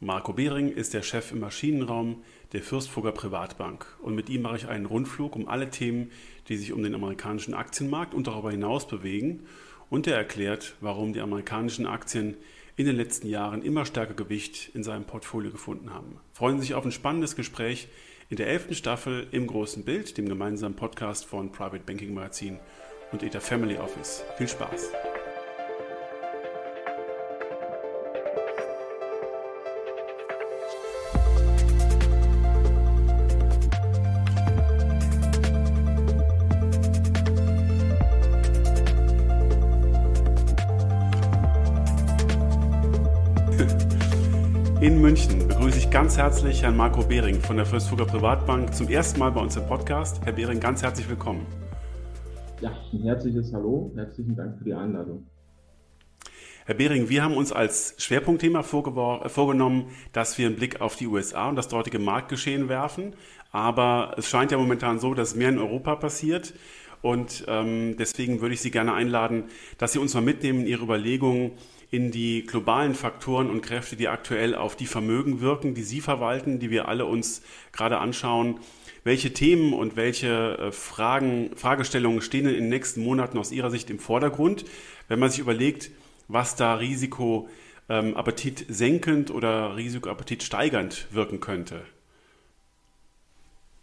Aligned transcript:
Marco 0.00 0.32
Behring 0.32 0.70
ist 0.70 0.92
der 0.92 1.02
Chef 1.02 1.32
im 1.32 1.40
Maschinenraum 1.40 2.22
der 2.52 2.62
Fürstfurger 2.62 3.12
Privatbank 3.12 3.86
und 4.02 4.14
mit 4.14 4.28
ihm 4.28 4.42
mache 4.42 4.56
ich 4.56 4.68
einen 4.68 4.86
Rundflug 4.86 5.36
um 5.36 5.48
alle 5.48 5.70
Themen, 5.70 6.10
die 6.48 6.56
sich 6.56 6.72
um 6.72 6.82
den 6.82 6.94
amerikanischen 6.94 7.54
Aktienmarkt 7.54 8.12
und 8.12 8.26
darüber 8.26 8.50
hinaus 8.50 8.86
bewegen 8.86 9.46
und 9.90 10.06
er 10.06 10.16
erklärt, 10.16 10.74
warum 10.80 11.12
die 11.12 11.20
amerikanischen 11.20 11.86
Aktien 11.86 12.36
in 12.76 12.86
den 12.86 12.96
letzten 12.96 13.28
Jahren 13.28 13.62
immer 13.62 13.86
stärker 13.86 14.14
Gewicht 14.14 14.70
in 14.74 14.82
seinem 14.82 15.04
Portfolio 15.04 15.52
gefunden 15.52 15.94
haben. 15.94 16.18
Freuen 16.32 16.58
Sie 16.58 16.66
sich 16.66 16.74
auf 16.74 16.84
ein 16.84 16.92
spannendes 16.92 17.36
Gespräch 17.36 17.88
in 18.30 18.36
der 18.36 18.48
elften 18.48 18.74
Staffel 18.74 19.28
im 19.30 19.46
großen 19.46 19.84
Bild, 19.84 20.18
dem 20.18 20.28
gemeinsamen 20.28 20.74
Podcast 20.74 21.24
von 21.24 21.52
Private 21.52 21.84
Banking 21.86 22.14
Magazin 22.14 22.58
und 23.12 23.22
ETA 23.22 23.40
Family 23.40 23.76
Office. 23.76 24.24
Viel 24.36 24.48
Spaß! 24.48 24.90
Ganz 46.04 46.18
herzlich 46.18 46.62
Herrn 46.62 46.76
Marco 46.76 47.02
Behring 47.02 47.40
von 47.40 47.56
der 47.56 47.64
Fürstfurger 47.64 48.04
Privatbank 48.04 48.74
zum 48.74 48.88
ersten 48.88 49.18
Mal 49.18 49.30
bei 49.30 49.40
uns 49.40 49.56
im 49.56 49.66
Podcast. 49.66 50.20
Herr 50.22 50.34
Behring, 50.34 50.60
ganz 50.60 50.82
herzlich 50.82 51.08
willkommen. 51.08 51.46
Ja, 52.60 52.76
ein 52.92 53.00
herzliches 53.04 53.54
Hallo, 53.54 53.90
herzlichen 53.96 54.36
Dank 54.36 54.58
für 54.58 54.64
die 54.64 54.74
Einladung. 54.74 55.26
Herr 56.66 56.74
Behring, 56.74 57.08
wir 57.08 57.24
haben 57.24 57.34
uns 57.34 57.52
als 57.52 57.94
Schwerpunktthema 57.96 58.62
vorgenommen, 58.62 59.86
dass 60.12 60.36
wir 60.36 60.46
einen 60.46 60.56
Blick 60.56 60.82
auf 60.82 60.96
die 60.96 61.06
USA 61.06 61.48
und 61.48 61.56
das 61.56 61.68
dortige 61.68 61.98
Marktgeschehen 61.98 62.68
werfen. 62.68 63.16
Aber 63.50 64.14
es 64.18 64.28
scheint 64.28 64.52
ja 64.52 64.58
momentan 64.58 64.98
so, 64.98 65.14
dass 65.14 65.34
mehr 65.34 65.48
in 65.48 65.58
Europa 65.58 65.96
passiert. 65.96 66.52
Und 67.00 67.46
ähm, 67.48 67.96
deswegen 67.98 68.42
würde 68.42 68.52
ich 68.52 68.60
Sie 68.60 68.70
gerne 68.70 68.92
einladen, 68.92 69.44
dass 69.78 69.94
Sie 69.94 69.98
uns 69.98 70.12
mal 70.12 70.20
mitnehmen 70.20 70.60
in 70.60 70.66
Ihre 70.66 70.82
Überlegungen, 70.82 71.52
in 71.90 72.10
die 72.10 72.44
globalen 72.46 72.94
Faktoren 72.94 73.50
und 73.50 73.60
Kräfte, 73.60 73.96
die 73.96 74.08
aktuell 74.08 74.54
auf 74.54 74.76
die 74.76 74.86
Vermögen 74.86 75.40
wirken, 75.40 75.74
die 75.74 75.82
Sie 75.82 76.00
verwalten, 76.00 76.58
die 76.58 76.70
wir 76.70 76.88
alle 76.88 77.06
uns 77.06 77.42
gerade 77.72 77.98
anschauen. 77.98 78.60
Welche 79.04 79.32
Themen 79.32 79.72
und 79.74 79.96
welche 79.96 80.58
äh, 80.58 80.72
Fragen, 80.72 81.50
Fragestellungen 81.56 82.22
stehen 82.22 82.46
in 82.46 82.54
den 82.54 82.68
nächsten 82.68 83.02
Monaten 83.02 83.38
aus 83.38 83.52
Ihrer 83.52 83.70
Sicht 83.70 83.90
im 83.90 83.98
Vordergrund, 83.98 84.64
wenn 85.08 85.18
man 85.18 85.30
sich 85.30 85.40
überlegt, 85.40 85.90
was 86.28 86.56
da 86.56 86.76
Risikoappetit 86.76 88.60
ähm, 88.62 88.66
senkend 88.74 89.30
oder 89.30 89.76
Risikoappetit 89.76 90.42
steigernd 90.42 91.06
wirken 91.12 91.40
könnte? 91.40 91.82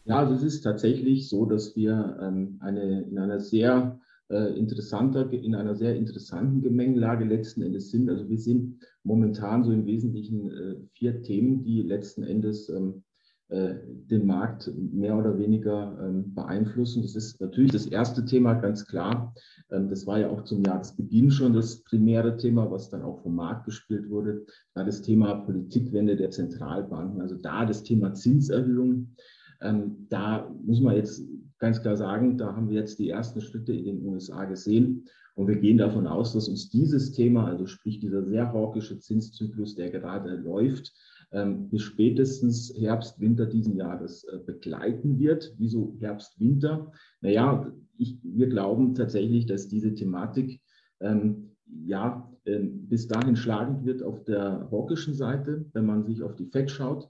Ja, 0.06 0.18
also 0.18 0.34
es 0.34 0.42
ist 0.42 0.62
tatsächlich 0.62 1.30
so, 1.30 1.46
dass 1.46 1.76
wir 1.76 2.18
ähm, 2.22 2.58
eine, 2.60 3.04
in 3.04 3.20
einer 3.20 3.40
sehr 3.40 4.00
interessanter, 4.38 5.32
in 5.32 5.56
einer 5.56 5.76
sehr 5.76 5.96
interessanten 5.96 6.62
Gemengelage 6.62 7.26
letzten 7.26 7.62
Endes 7.62 7.92
sind. 7.92 8.10
Also 8.10 8.30
wir 8.30 8.38
sind 8.38 8.80
momentan 9.04 9.64
so 9.64 9.72
im 9.72 9.86
Wesentlichen 9.86 10.52
äh, 10.52 10.76
vier 10.94 11.22
Themen, 11.22 11.64
die 11.64 11.82
letzten 11.82 12.24
Endes 12.24 12.70
ähm, 12.70 13.04
äh, 13.52 13.76
den 13.86 14.26
Markt 14.26 14.72
mehr 14.78 15.18
oder 15.18 15.38
weniger 15.38 15.98
ähm, 16.02 16.34
beeinflussen. 16.34 17.02
Das 17.02 17.18
ist 17.18 17.42
natürlich 17.42 17.74
das 17.74 17.86
erste 17.86 18.24
Thema, 18.24 18.54
ganz 18.54 18.88
klar. 18.88 19.34
Ähm, 19.70 19.90
das 19.90 20.08
war 20.08 20.20
ja 20.20 20.30
auch 20.30 20.46
zum 20.46 20.64
Jahresbeginn 20.64 21.32
schon 21.32 21.52
das 21.52 21.84
primäre 21.84 22.38
Thema, 22.38 22.72
was 22.72 22.90
dann 22.90 23.02
auch 23.02 23.20
vom 23.20 23.36
Markt 23.36 23.66
gespielt 23.66 24.10
wurde. 24.10 24.46
Da 24.74 24.86
das 24.86 25.02
Thema 25.02 25.36
Politikwende 25.36 26.16
der 26.16 26.32
Zentralbanken, 26.32 27.20
also 27.20 27.36
da 27.36 27.66
das 27.66 27.84
Thema 27.84 28.14
Zinserhöhung. 28.14 29.16
Ähm, 29.60 30.08
da 30.08 30.50
muss 30.64 30.80
man 30.80 30.96
jetzt 30.96 31.22
ganz 31.62 31.82
klar 31.82 31.96
sagen, 31.96 32.38
da 32.38 32.56
haben 32.56 32.70
wir 32.70 32.80
jetzt 32.80 33.00
die 33.00 33.10
ersten 33.10 33.40
Schritte 33.40 33.72
in 33.72 33.86
den 33.86 34.06
USA 34.06 34.46
gesehen. 34.46 35.06
Und 35.36 35.48
wir 35.48 35.56
gehen 35.56 35.78
davon 35.78 36.08
aus, 36.08 36.34
dass 36.34 36.50
uns 36.50 36.70
dieses 36.70 37.14
Thema, 37.14 37.46
also 37.46 37.66
sprich 37.66 38.00
dieser 38.00 38.24
sehr 38.26 38.52
hawkische 38.52 39.00
Zinszyklus, 39.00 39.76
der 39.76 39.92
gerade 39.92 40.36
läuft, 40.36 40.92
ähm, 41.32 41.70
bis 41.70 41.84
spätestens 41.84 42.74
Herbst, 42.76 43.22
Winter 43.22 43.46
diesen 43.46 43.78
Jahres 43.78 44.26
äh, 44.26 44.40
begleiten 44.40 45.20
wird. 45.20 45.54
Wieso 45.58 45.96
Herbst, 46.00 46.38
Winter? 46.40 46.92
Naja, 47.22 47.72
ich, 47.98 48.18
wir 48.24 48.48
glauben 48.48 48.94
tatsächlich, 48.96 49.46
dass 49.46 49.70
diese 49.70 49.94
Thematik 49.94 50.60
ähm, 51.00 51.52
ja 51.86 52.30
ähm, 52.46 52.88
bis 52.90 53.08
dahin 53.08 53.36
schlagend 53.36 53.86
wird 53.86 54.04
auf 54.04 54.24
der 54.26 54.68
hawkischen 54.72 55.14
Seite, 55.14 55.66
wenn 55.74 55.86
man 55.86 56.04
sich 56.04 56.24
auf 56.24 56.36
die 56.36 56.48
FED 56.48 56.70
schaut. 56.70 57.10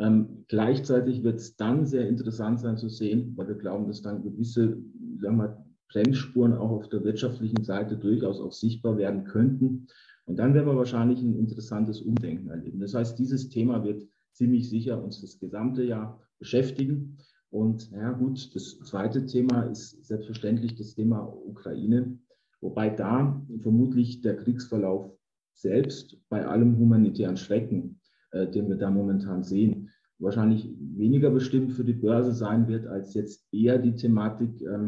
Ähm, 0.00 0.46
gleichzeitig 0.48 1.22
wird 1.22 1.40
es 1.40 1.56
dann 1.56 1.84
sehr 1.84 2.08
interessant 2.08 2.58
sein 2.60 2.78
zu 2.78 2.88
sehen, 2.88 3.34
weil 3.36 3.48
wir 3.48 3.54
glauben, 3.56 3.86
dass 3.86 4.00
dann 4.00 4.22
gewisse 4.22 4.78
sagen 5.18 5.36
wir, 5.36 5.62
Bremsspuren 5.92 6.54
auch 6.54 6.70
auf 6.70 6.88
der 6.88 7.04
wirtschaftlichen 7.04 7.64
Seite 7.64 7.98
durchaus 7.98 8.40
auch 8.40 8.52
sichtbar 8.52 8.96
werden 8.96 9.24
könnten. 9.24 9.88
Und 10.24 10.38
dann 10.38 10.54
werden 10.54 10.68
wir 10.68 10.76
wahrscheinlich 10.76 11.20
ein 11.20 11.36
interessantes 11.36 12.00
Umdenken 12.00 12.48
erleben. 12.48 12.80
Das 12.80 12.94
heißt, 12.94 13.18
dieses 13.18 13.50
Thema 13.50 13.84
wird 13.84 14.06
ziemlich 14.32 14.70
sicher 14.70 15.02
uns 15.02 15.20
das 15.20 15.38
gesamte 15.38 15.84
Jahr 15.84 16.18
beschäftigen. 16.38 17.18
Und 17.50 17.90
ja 17.90 18.12
gut, 18.12 18.54
das 18.54 18.78
zweite 18.78 19.26
Thema 19.26 19.64
ist 19.64 20.02
selbstverständlich 20.06 20.76
das 20.76 20.94
Thema 20.94 21.20
Ukraine, 21.44 22.16
wobei 22.62 22.88
da 22.88 23.44
vermutlich 23.60 24.22
der 24.22 24.36
Kriegsverlauf 24.36 25.10
selbst 25.54 26.16
bei 26.30 26.46
allem 26.46 26.78
humanitären 26.78 27.36
Schrecken 27.36 28.00
äh, 28.32 28.46
den 28.46 28.68
wir 28.68 28.76
da 28.76 28.90
momentan 28.90 29.42
sehen, 29.42 29.79
wahrscheinlich 30.20 30.68
weniger 30.78 31.30
bestimmt 31.30 31.72
für 31.72 31.84
die 31.84 31.94
Börse 31.94 32.32
sein 32.32 32.68
wird, 32.68 32.86
als 32.86 33.14
jetzt 33.14 33.46
eher 33.52 33.78
die 33.78 33.94
Thematik, 33.94 34.62
ähm, 34.62 34.86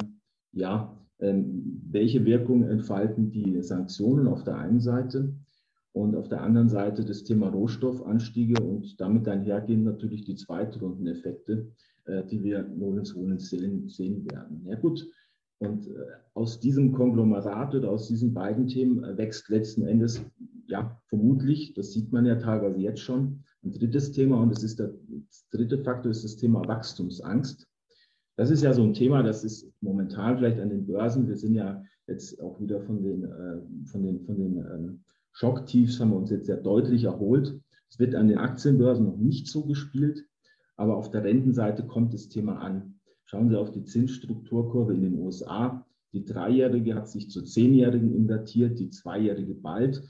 ja, 0.53 0.97
ähm, 1.21 1.83
welche 1.91 2.25
Wirkung 2.25 2.65
entfalten 2.65 3.31
die 3.31 3.63
Sanktionen 3.63 4.27
auf 4.27 4.45
der 4.45 4.59
einen 4.59 4.81
Seite 4.81 5.35
und 5.93 6.15
auf 6.15 6.29
der 6.29 6.43
anderen 6.43 6.69
Seite 6.69 7.05
das 7.05 7.25
Thema 7.25 7.49
Rohstoffanstiege 7.49 8.63
und 8.63 9.01
damit 9.01 9.29
einhergehen 9.29 9.85
natürlich 9.85 10.25
die 10.25 10.37
Zweitrundeneffekte, 10.37 11.71
äh, 12.05 12.25
die 12.27 12.43
wir 12.43 12.65
nirgendwo 12.65 13.37
sehen, 13.39 13.89
sehen 13.89 14.31
werden. 14.31 14.65
Ja 14.67 14.77
gut, 14.77 15.07
und 15.63 15.87
äh, 15.87 15.93
aus 16.35 16.59
diesem 16.59 16.93
Konglomerat 16.93 17.75
oder 17.77 17.91
aus 17.91 18.09
diesen 18.09 18.35
beiden 18.35 18.67
Themen 18.67 19.05
äh, 19.05 19.17
wächst 19.17 19.49
letzten 19.49 19.87
Endes, 19.87 20.25
ja, 20.67 21.01
vermutlich, 21.07 21.73
das 21.75 21.93
sieht 21.93 22.11
man 22.13 22.27
ja 22.27 22.35
teilweise 22.35 22.81
jetzt 22.81 23.01
schon, 23.01 23.45
ein 23.65 23.73
drittes 23.73 24.13
Thema 24.13 24.41
und 24.41 24.51
das 24.51 24.63
ist 24.63 24.79
der 24.79 24.93
das 25.33 25.49
dritte 25.51 25.79
Faktor, 25.79 26.11
ist 26.11 26.25
das 26.25 26.37
Thema 26.37 26.67
Wachstumsangst. 26.67 27.67
Das 28.37 28.51
ist 28.51 28.63
ja 28.63 28.73
so 28.73 28.83
ein 28.83 28.95
Thema, 28.95 29.23
das 29.23 29.45
ist 29.45 29.71
momentan 29.81 30.39
vielleicht 30.39 30.61
an 30.61 30.71
den 30.71 30.87
Börsen. 30.87 31.29
Wir 31.29 31.37
sind 31.37 31.55
ja 31.55 31.83
jetzt 32.07 32.41
auch 32.41 32.61
wieder 32.61 32.81
von 32.81 33.03
den, 33.03 33.25
äh, 33.25 33.87
von 33.87 34.03
den, 34.03 34.25
von 34.25 34.37
den 34.37 34.57
ähm, 34.59 35.05
Schocktiefs 35.33 36.01
haben 36.01 36.11
wir 36.11 36.17
uns 36.17 36.31
jetzt 36.31 36.47
sehr 36.47 36.59
deutlich 36.59 37.05
erholt. 37.05 37.59
Es 37.89 37.99
wird 37.99 38.15
an 38.15 38.29
den 38.29 38.39
Aktienbörsen 38.39 39.07
noch 39.07 39.17
nicht 39.17 39.49
so 39.49 39.65
gespielt, 39.65 40.27
aber 40.77 40.97
auf 40.97 41.11
der 41.11 41.25
Rentenseite 41.25 41.87
kommt 41.87 42.15
das 42.15 42.29
Thema 42.29 42.59
an. 42.59 42.99
Schauen 43.25 43.49
Sie 43.49 43.59
auf 43.59 43.71
die 43.71 43.85
Zinsstrukturkurve 43.85 44.95
in 44.95 45.03
den 45.03 45.19
USA. 45.19 45.87
Die 46.13 46.25
dreijährige 46.25 46.95
hat 46.95 47.09
sich 47.09 47.31
zur 47.31 47.45
zehnjährigen 47.45 48.15
invertiert, 48.15 48.79
die 48.79 48.91
zweijährige 48.91 49.55
bald. 49.55 50.03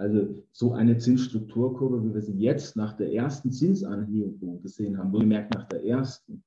Also 0.00 0.42
so 0.52 0.72
eine 0.72 0.96
Zinsstrukturkurve, 0.96 2.02
wie 2.02 2.14
wir 2.14 2.22
sie 2.22 2.38
jetzt 2.38 2.74
nach 2.74 2.94
der 2.96 3.12
ersten 3.12 3.52
Zinsanhebung 3.52 4.62
gesehen 4.62 4.96
haben, 4.96 5.12
wohlgemerkt 5.12 5.52
nach 5.54 5.68
der 5.68 5.84
ersten, 5.84 6.42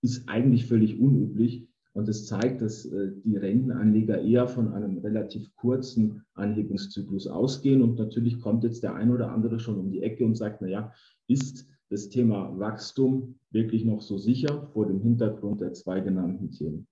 ist 0.00 0.26
eigentlich 0.30 0.64
völlig 0.64 0.98
unüblich. 0.98 1.68
Und 1.92 2.08
das 2.08 2.24
zeigt, 2.24 2.62
dass 2.62 2.86
äh, 2.86 3.12
die 3.22 3.36
Rentenanleger 3.36 4.22
eher 4.22 4.48
von 4.48 4.72
einem 4.72 4.96
relativ 4.96 5.54
kurzen 5.56 6.22
Anhebungszyklus 6.32 7.26
ausgehen. 7.26 7.82
Und 7.82 7.98
natürlich 7.98 8.40
kommt 8.40 8.64
jetzt 8.64 8.82
der 8.82 8.94
ein 8.94 9.10
oder 9.10 9.30
andere 9.30 9.60
schon 9.60 9.78
um 9.78 9.90
die 9.90 10.02
Ecke 10.02 10.24
und 10.24 10.34
sagt, 10.34 10.62
na 10.62 10.68
ja, 10.68 10.92
ist 11.28 11.68
das 11.90 12.08
Thema 12.08 12.58
Wachstum 12.58 13.38
wirklich 13.50 13.84
noch 13.84 14.00
so 14.00 14.16
sicher 14.16 14.68
vor 14.72 14.86
dem 14.86 15.02
Hintergrund 15.02 15.60
der 15.60 15.74
zwei 15.74 16.00
genannten 16.00 16.50
Themen. 16.50 16.86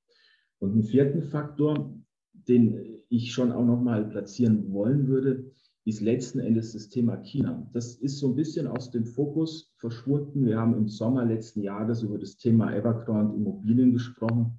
Und 0.59 0.73
einen 0.73 0.85
vierten 0.85 1.23
Faktor, 1.23 1.95
den 2.35 2.99
ich 3.09 3.33
schon 3.33 3.53
auch 3.53 3.65
noch 3.65 3.81
mal 3.81 4.05
platzieren 4.05 4.71
wollen 4.71 5.09
würde, 5.09 5.51
ist 5.85 6.01
letzten 6.01 6.41
Endes 6.41 6.73
das 6.73 6.89
Thema 6.89 7.17
China. 7.19 7.69
Das 7.73 7.97
ist 7.97 8.19
so 8.19 8.29
ein 8.29 8.37
bisschen 8.37 8.67
aus 8.67 8.91
dem 8.91 9.05
Fokus 9.05 9.73
verschwunden. 9.77 10.47
Wir 10.47 10.59
haben 10.59 10.75
im 10.75 10.89
Sommer 10.89 11.25
letzten 11.25 11.61
Jahres 11.61 12.03
über 12.03 12.19
das 12.19 12.37
Thema 12.37 12.75
Evergrande 12.75 13.37
Immobilien 13.37 13.93
gesprochen. 13.93 14.59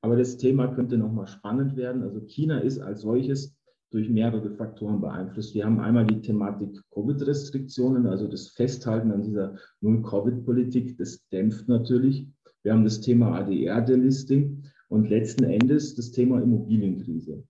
Aber 0.00 0.16
das 0.16 0.36
Thema 0.38 0.68
könnte 0.68 0.96
noch 0.96 1.12
mal 1.12 1.26
spannend 1.26 1.76
werden. 1.76 2.02
Also 2.02 2.20
China 2.20 2.58
ist 2.58 2.78
als 2.78 3.02
solches 3.02 3.56
durch 3.90 4.08
mehrere 4.08 4.50
Faktoren 4.50 5.00
beeinflusst. 5.00 5.54
Wir 5.54 5.66
haben 5.66 5.80
einmal 5.80 6.06
die 6.06 6.20
Thematik 6.20 6.80
Covid-Restriktionen, 6.90 8.06
also 8.06 8.26
das 8.26 8.48
Festhalten 8.48 9.12
an 9.12 9.22
dieser 9.22 9.56
Null-Covid-Politik, 9.82 10.98
das 10.98 11.26
dämpft 11.28 11.68
natürlich. 11.68 12.26
Wir 12.64 12.72
haben 12.72 12.84
das 12.84 13.00
Thema 13.00 13.38
ADR-Delisting 13.38 14.64
und 14.88 15.08
letzten 15.08 15.44
Endes 15.44 15.94
das 15.94 16.10
Thema 16.10 16.42
Immobilienkrise. 16.42 17.44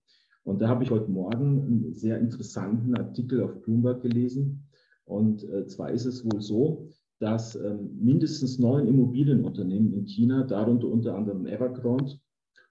Und 0.45 0.61
da 0.61 0.69
habe 0.69 0.83
ich 0.83 0.91
heute 0.91 1.09
Morgen 1.09 1.63
einen 1.63 1.93
sehr 1.93 2.19
interessanten 2.19 2.95
Artikel 2.95 3.41
auf 3.41 3.61
Bloomberg 3.61 4.01
gelesen, 4.01 4.67
Und 5.03 5.43
äh, 5.43 5.67
zwar 5.67 5.91
ist 5.91 6.05
es 6.05 6.23
wohl 6.23 6.41
so, 6.41 6.87
dass 7.19 7.55
ähm, 7.55 7.97
mindestens 7.99 8.59
neun 8.59 8.87
Immobilienunternehmen 8.87 9.93
in 9.93 10.05
China, 10.05 10.43
darunter 10.43 10.87
unter 10.87 11.15
anderem 11.15 11.45
Evergrande 11.47 12.19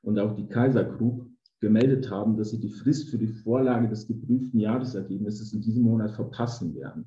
und 0.03 0.19
auch 0.19 0.35
die 0.35 0.47
Kaiser 0.47 0.85
Group, 0.85 1.27
gemeldet 1.61 2.11
haben, 2.11 2.37
dass 2.37 2.51
sie 2.51 2.61
die 2.61 2.69
Frist 2.69 3.09
für 3.09 3.17
die 3.19 3.27
Vorlage 3.27 3.89
des 3.89 4.07
geprüften 4.07 4.61
Jahresergebnisses 4.61 5.53
in 5.55 5.63
diesem 5.63 5.83
Monat 5.85 6.11
verpassen 6.11 6.75
werden. 6.75 7.07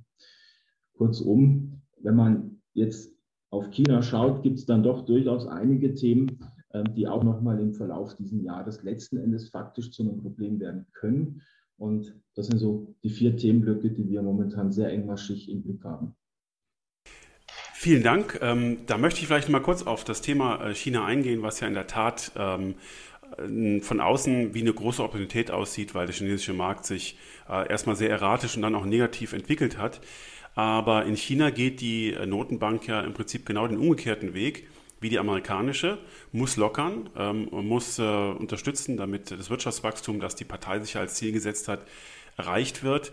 Kurzum, 0.98 1.82
wenn 2.02 2.16
man 2.16 2.62
jetzt 2.74 3.14
auf 3.52 3.70
China 3.70 4.02
schaut, 4.02 4.42
gibt 4.42 4.58
es 4.58 4.66
dann 4.66 4.82
doch 4.82 5.06
durchaus 5.06 5.46
einige 5.46 5.94
Themen, 5.94 6.40
die 6.74 7.08
auch 7.08 7.24
nochmal 7.24 7.60
im 7.60 7.74
Verlauf 7.74 8.16
dieses 8.16 8.44
Jahres 8.44 8.84
letzten 8.84 9.18
Endes 9.18 9.50
faktisch 9.50 9.92
zu 9.92 10.04
einem 10.04 10.22
Problem 10.22 10.60
werden 10.60 10.86
können. 10.94 11.42
Und 11.78 12.14
das 12.36 12.48
sind 12.48 12.58
so 12.58 12.96
die 13.04 13.10
vier 13.10 13.38
Themenblöcke, 13.38 13.90
die 13.90 14.10
wir 14.10 14.22
momentan 14.22 14.72
sehr 14.72 14.90
engmaschig 14.90 15.50
im 15.50 15.64
Blick 15.64 15.84
haben. 15.84 16.16
Vielen 17.74 18.02
Dank. 18.04 18.40
Ähm, 18.42 18.80
da 18.88 18.98
möchte 18.98 19.22
ich 19.22 19.28
vielleicht 19.28 19.50
mal 19.50 19.62
kurz 19.62 19.84
auf 19.84 20.04
das 20.04 20.22
Thema 20.22 20.66
äh, 20.66 20.74
China 20.74 21.06
eingehen, 21.06 21.44
was 21.44 21.60
ja 21.60 21.68
in 21.68 21.76
der 21.76 21.88
Tat 21.88 22.32
ähm, 22.36 22.76
von 23.82 24.00
außen 24.00 24.54
wie 24.54 24.62
eine 24.62 24.74
große 24.74 25.04
Opportunität 25.04 25.52
aussieht, 25.52 25.94
weil 25.94 26.08
der 26.08 26.16
chinesische 26.16 26.54
Markt 26.54 26.86
sich 26.86 27.20
äh, 27.48 27.70
erstmal 27.70 27.96
sehr 27.96 28.10
erratisch 28.10 28.56
und 28.56 28.64
dann 28.64 28.74
auch 28.74 28.86
negativ 28.86 29.34
entwickelt 29.34 29.78
hat. 29.78 30.02
Aber 30.56 31.06
in 31.06 31.16
China 31.16 31.52
geht 31.52 31.82
die 31.82 32.14
äh, 32.14 32.26
Notenbank 32.26 32.88
ja 32.88 33.02
im 33.02 33.14
Prinzip 33.14 33.46
genau 33.46 33.68
den 33.68 33.78
umgekehrten 33.78 34.34
Weg 34.34 34.68
wie 35.00 35.10
die 35.10 35.20
amerikanische, 35.20 35.98
muss 36.32 36.58
lockern, 36.58 37.10
ähm, 37.16 37.50
muss 37.52 38.00
äh, 38.00 38.04
unterstützen, 38.04 38.98
damit 38.98 39.32
das 39.32 39.50
Wirtschaftswachstum, 39.50 40.20
das 40.20 40.36
die 40.36 40.46
Partei 40.46 40.80
sich 40.80 40.98
als 40.98 41.16
Ziel 41.16 41.32
gesetzt 41.32 41.68
hat, 41.68 41.82
erreicht 42.38 42.84
wird. 42.84 43.12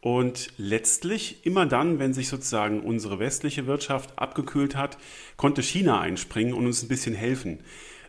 Und 0.00 0.52
letztlich, 0.56 1.44
immer 1.44 1.66
dann, 1.66 1.98
wenn 1.98 2.14
sich 2.14 2.28
sozusagen 2.28 2.80
unsere 2.80 3.18
westliche 3.18 3.66
Wirtschaft 3.66 4.18
abgekühlt 4.18 4.74
hat, 4.74 4.96
konnte 5.36 5.62
China 5.62 6.00
einspringen 6.00 6.54
und 6.54 6.66
uns 6.66 6.82
ein 6.82 6.88
bisschen 6.88 7.14
helfen. 7.14 7.60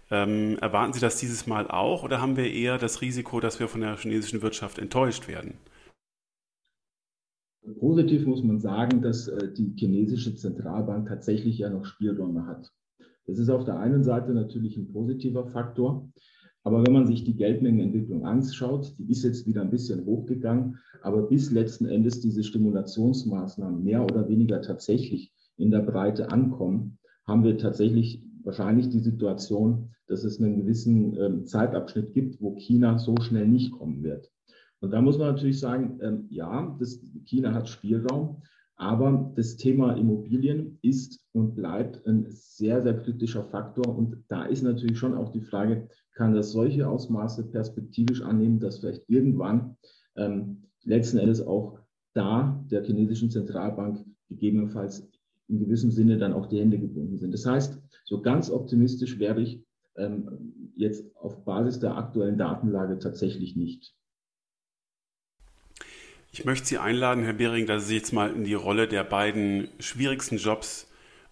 Ähm, 0.10 0.58
erwarten 0.60 0.94
Sie 0.94 1.00
das 1.00 1.18
dieses 1.18 1.48
Mal 1.48 1.68
auch 1.70 2.04
oder 2.04 2.22
haben 2.22 2.38
wir 2.38 2.52
eher 2.52 2.78
das 2.78 3.02
Risiko, 3.02 3.40
dass 3.40 3.60
wir 3.60 3.68
von 3.68 3.82
der 3.82 3.98
chinesischen 3.98 4.42
Wirtschaft 4.42 4.78
enttäuscht 4.78 5.28
werden? 5.28 5.56
Positiv 7.80 8.26
muss 8.26 8.44
man 8.44 8.60
sagen, 8.60 9.02
dass 9.02 9.28
äh, 9.28 9.54
die 9.54 9.74
chinesische 9.78 10.36
Zentralbank 10.36 11.08
tatsächlich 11.08 11.60
ja 11.60 11.70
noch 11.70 11.86
Spielräume 11.86 12.46
hat. 12.46 12.72
Das 13.28 13.38
ist 13.38 13.50
auf 13.50 13.64
der 13.64 13.80
einen 13.80 14.04
Seite 14.04 14.34
natürlich 14.34 14.78
ein 14.78 14.92
positiver 14.92 15.46
Faktor. 15.46 16.10
Aber 16.64 16.86
wenn 16.86 16.94
man 16.94 17.08
sich 17.08 17.24
die 17.24 17.36
Geldmengenentwicklung 17.36 18.26
anschaut, 18.26 18.94
die 19.00 19.10
ist 19.10 19.24
jetzt 19.24 19.48
wieder 19.48 19.62
ein 19.62 19.72
bisschen 19.72 20.06
hochgegangen, 20.06 20.78
aber 21.02 21.24
bis 21.24 21.52
letzten 21.52 21.86
Endes 21.86 22.22
diese 22.22 22.44
Stimulationsmaßnahmen 22.44 23.84
mehr 23.84 24.04
oder 24.04 24.28
weniger 24.28 24.62
tatsächlich 24.62 25.34
in 25.58 25.72
der 25.72 25.80
Breite 25.80 26.32
ankommen, 26.32 27.00
haben 27.26 27.44
wir 27.44 27.58
tatsächlich 27.58 28.24
wahrscheinlich 28.44 28.90
die 28.90 29.00
Situation, 29.00 29.90
dass 30.08 30.24
es 30.24 30.40
einen 30.40 30.58
gewissen 30.58 31.18
ähm, 31.18 31.46
Zeitabschnitt 31.46 32.14
gibt, 32.14 32.42
wo 32.42 32.56
China 32.58 33.00
so 33.00 33.16
schnell 33.22 33.48
nicht 33.48 33.72
kommen 33.72 34.04
wird. 34.04 34.30
Und 34.82 34.92
da 34.92 35.02
muss 35.02 35.18
man 35.18 35.28
natürlich 35.28 35.60
sagen, 35.60 36.00
ähm, 36.02 36.26
ja, 36.30 36.76
das, 36.80 37.00
China 37.26 37.54
hat 37.54 37.70
Spielraum, 37.70 38.42
aber 38.82 39.32
das 39.36 39.58
Thema 39.58 39.94
Immobilien 39.94 40.80
ist 40.82 41.24
und 41.34 41.54
bleibt 41.54 42.04
ein 42.08 42.26
sehr, 42.32 42.82
sehr 42.82 42.98
kritischer 42.98 43.44
Faktor. 43.44 43.96
Und 43.96 44.18
da 44.28 44.46
ist 44.46 44.64
natürlich 44.64 44.98
schon 44.98 45.14
auch 45.14 45.30
die 45.32 45.42
Frage, 45.42 45.88
kann 46.16 46.34
das 46.34 46.52
solche 46.52 46.88
Ausmaße 46.90 47.44
perspektivisch 47.52 48.24
annehmen, 48.24 48.60
dass 48.60 48.80
vielleicht 48.80 49.08
irgendwann 49.08 49.78
ähm, 50.16 50.64
letzten 50.84 51.20
Endes 51.20 51.46
auch 51.46 51.78
da 52.16 52.60
der 52.72 52.84
chinesischen 52.84 53.30
Zentralbank 53.30 54.04
gegebenenfalls 54.30 55.08
in 55.48 55.60
gewissem 55.60 55.92
Sinne 55.92 56.18
dann 56.18 56.34
auch 56.34 56.48
die 56.48 56.60
Hände 56.60 56.80
gebunden 56.80 57.20
sind. 57.20 57.36
Das 57.36 57.46
heißt, 57.46 57.80
so 58.06 58.20
ganz 58.24 58.50
optimistisch 58.50 59.20
wäre 59.20 59.42
ich 59.42 59.64
ähm, 59.96 60.72
jetzt 60.76 61.16
auf 61.18 61.46
Basis 61.46 61.80
der 61.80 61.98
aktuellen 61.98 62.40
Datenlage 62.40 62.98
tatsächlich 62.98 63.56
nicht. 63.56 63.94
Ich 66.34 66.46
möchte 66.46 66.66
Sie 66.66 66.78
einladen, 66.78 67.26
Herr 67.26 67.34
Behring, 67.34 67.66
dass 67.66 67.90
Sie 67.90 67.96
jetzt 67.96 68.14
mal 68.14 68.34
in 68.34 68.46
die 68.46 68.54
Rolle 68.54 68.88
der 68.88 69.04
beiden 69.04 69.68
schwierigsten 69.80 70.38
Jobs 70.38 70.88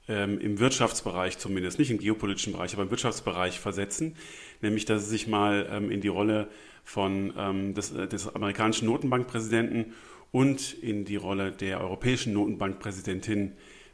ähm, 0.09 0.41
im 0.41 0.59
Wirtschaftsbereich 0.59 1.37
zumindest, 1.37 1.79
nicht 1.79 1.89
im 1.89 1.99
geopolitischen 1.99 2.51
Bereich, 2.51 2.73
aber 2.73 2.83
im 2.83 2.89
Wirtschaftsbereich 2.89 3.61
versetzen. 3.61 4.17
Nämlich, 4.61 4.83
dass 4.83 5.05
Sie 5.05 5.11
sich 5.11 5.27
mal 5.27 5.69
ähm, 5.71 5.89
in 5.89 6.01
die 6.01 6.09
Rolle 6.09 6.49
von, 6.83 7.33
ähm, 7.37 7.73
des, 7.75 7.93
äh, 7.93 8.09
des 8.09 8.35
amerikanischen 8.35 8.87
Notenbankpräsidenten 8.87 9.93
und 10.33 10.73
in 10.73 11.05
die 11.05 11.15
Rolle 11.15 11.53
der 11.53 11.79
europäischen 11.79 12.33
Notenbankpräsidentin 12.33 13.53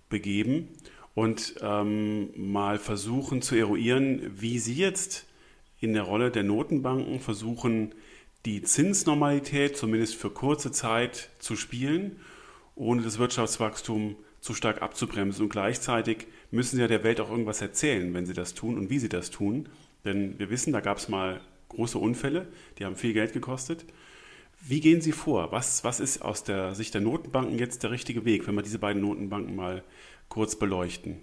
begeben 0.09 0.69
und 1.13 1.53
ähm, 1.61 2.31
mal 2.35 2.79
versuchen 2.79 3.43
zu 3.43 3.53
eruieren, 3.53 4.31
wie 4.35 4.57
Sie 4.57 4.73
jetzt 4.73 5.27
in 5.79 5.93
der 5.93 6.01
Rolle 6.01 6.31
der 6.31 6.43
Notenbanken 6.43 7.19
versuchen, 7.19 7.93
die 8.45 8.61
Zinsnormalität 8.61 9.75
zumindest 9.75 10.15
für 10.15 10.29
kurze 10.29 10.71
Zeit 10.71 11.29
zu 11.39 11.55
spielen, 11.55 12.17
ohne 12.75 13.01
das 13.01 13.17
Wirtschaftswachstum 13.17 14.15
zu 14.39 14.53
stark 14.53 14.81
abzubremsen. 14.81 15.43
Und 15.43 15.49
gleichzeitig 15.49 16.27
müssen 16.51 16.75
sie 16.75 16.81
ja 16.81 16.87
der 16.87 17.03
Welt 17.03 17.19
auch 17.19 17.31
irgendwas 17.31 17.61
erzählen, 17.61 18.13
wenn 18.13 18.27
sie 18.27 18.33
das 18.33 18.53
tun 18.53 18.77
und 18.77 18.89
wie 18.89 18.99
sie 18.99 19.09
das 19.09 19.31
tun. 19.31 19.67
Denn 20.05 20.37
wir 20.37 20.51
wissen, 20.51 20.71
da 20.71 20.81
gab 20.81 20.97
es 20.97 21.09
mal 21.09 21.41
große 21.69 21.97
Unfälle, 21.97 22.47
die 22.77 22.85
haben 22.85 22.95
viel 22.95 23.13
Geld 23.13 23.33
gekostet. 23.33 23.85
Wie 24.67 24.79
gehen 24.79 25.01
Sie 25.01 25.11
vor? 25.11 25.51
Was, 25.51 25.83
was 25.83 25.99
ist 25.99 26.21
aus 26.21 26.43
der 26.43 26.75
Sicht 26.75 26.93
der 26.93 27.01
Notenbanken 27.01 27.59
jetzt 27.59 27.83
der 27.83 27.91
richtige 27.91 28.25
Weg, 28.25 28.47
wenn 28.47 28.55
wir 28.55 28.61
diese 28.61 28.79
beiden 28.79 29.01
Notenbanken 29.01 29.55
mal 29.55 29.83
kurz 30.29 30.55
beleuchten? 30.55 31.17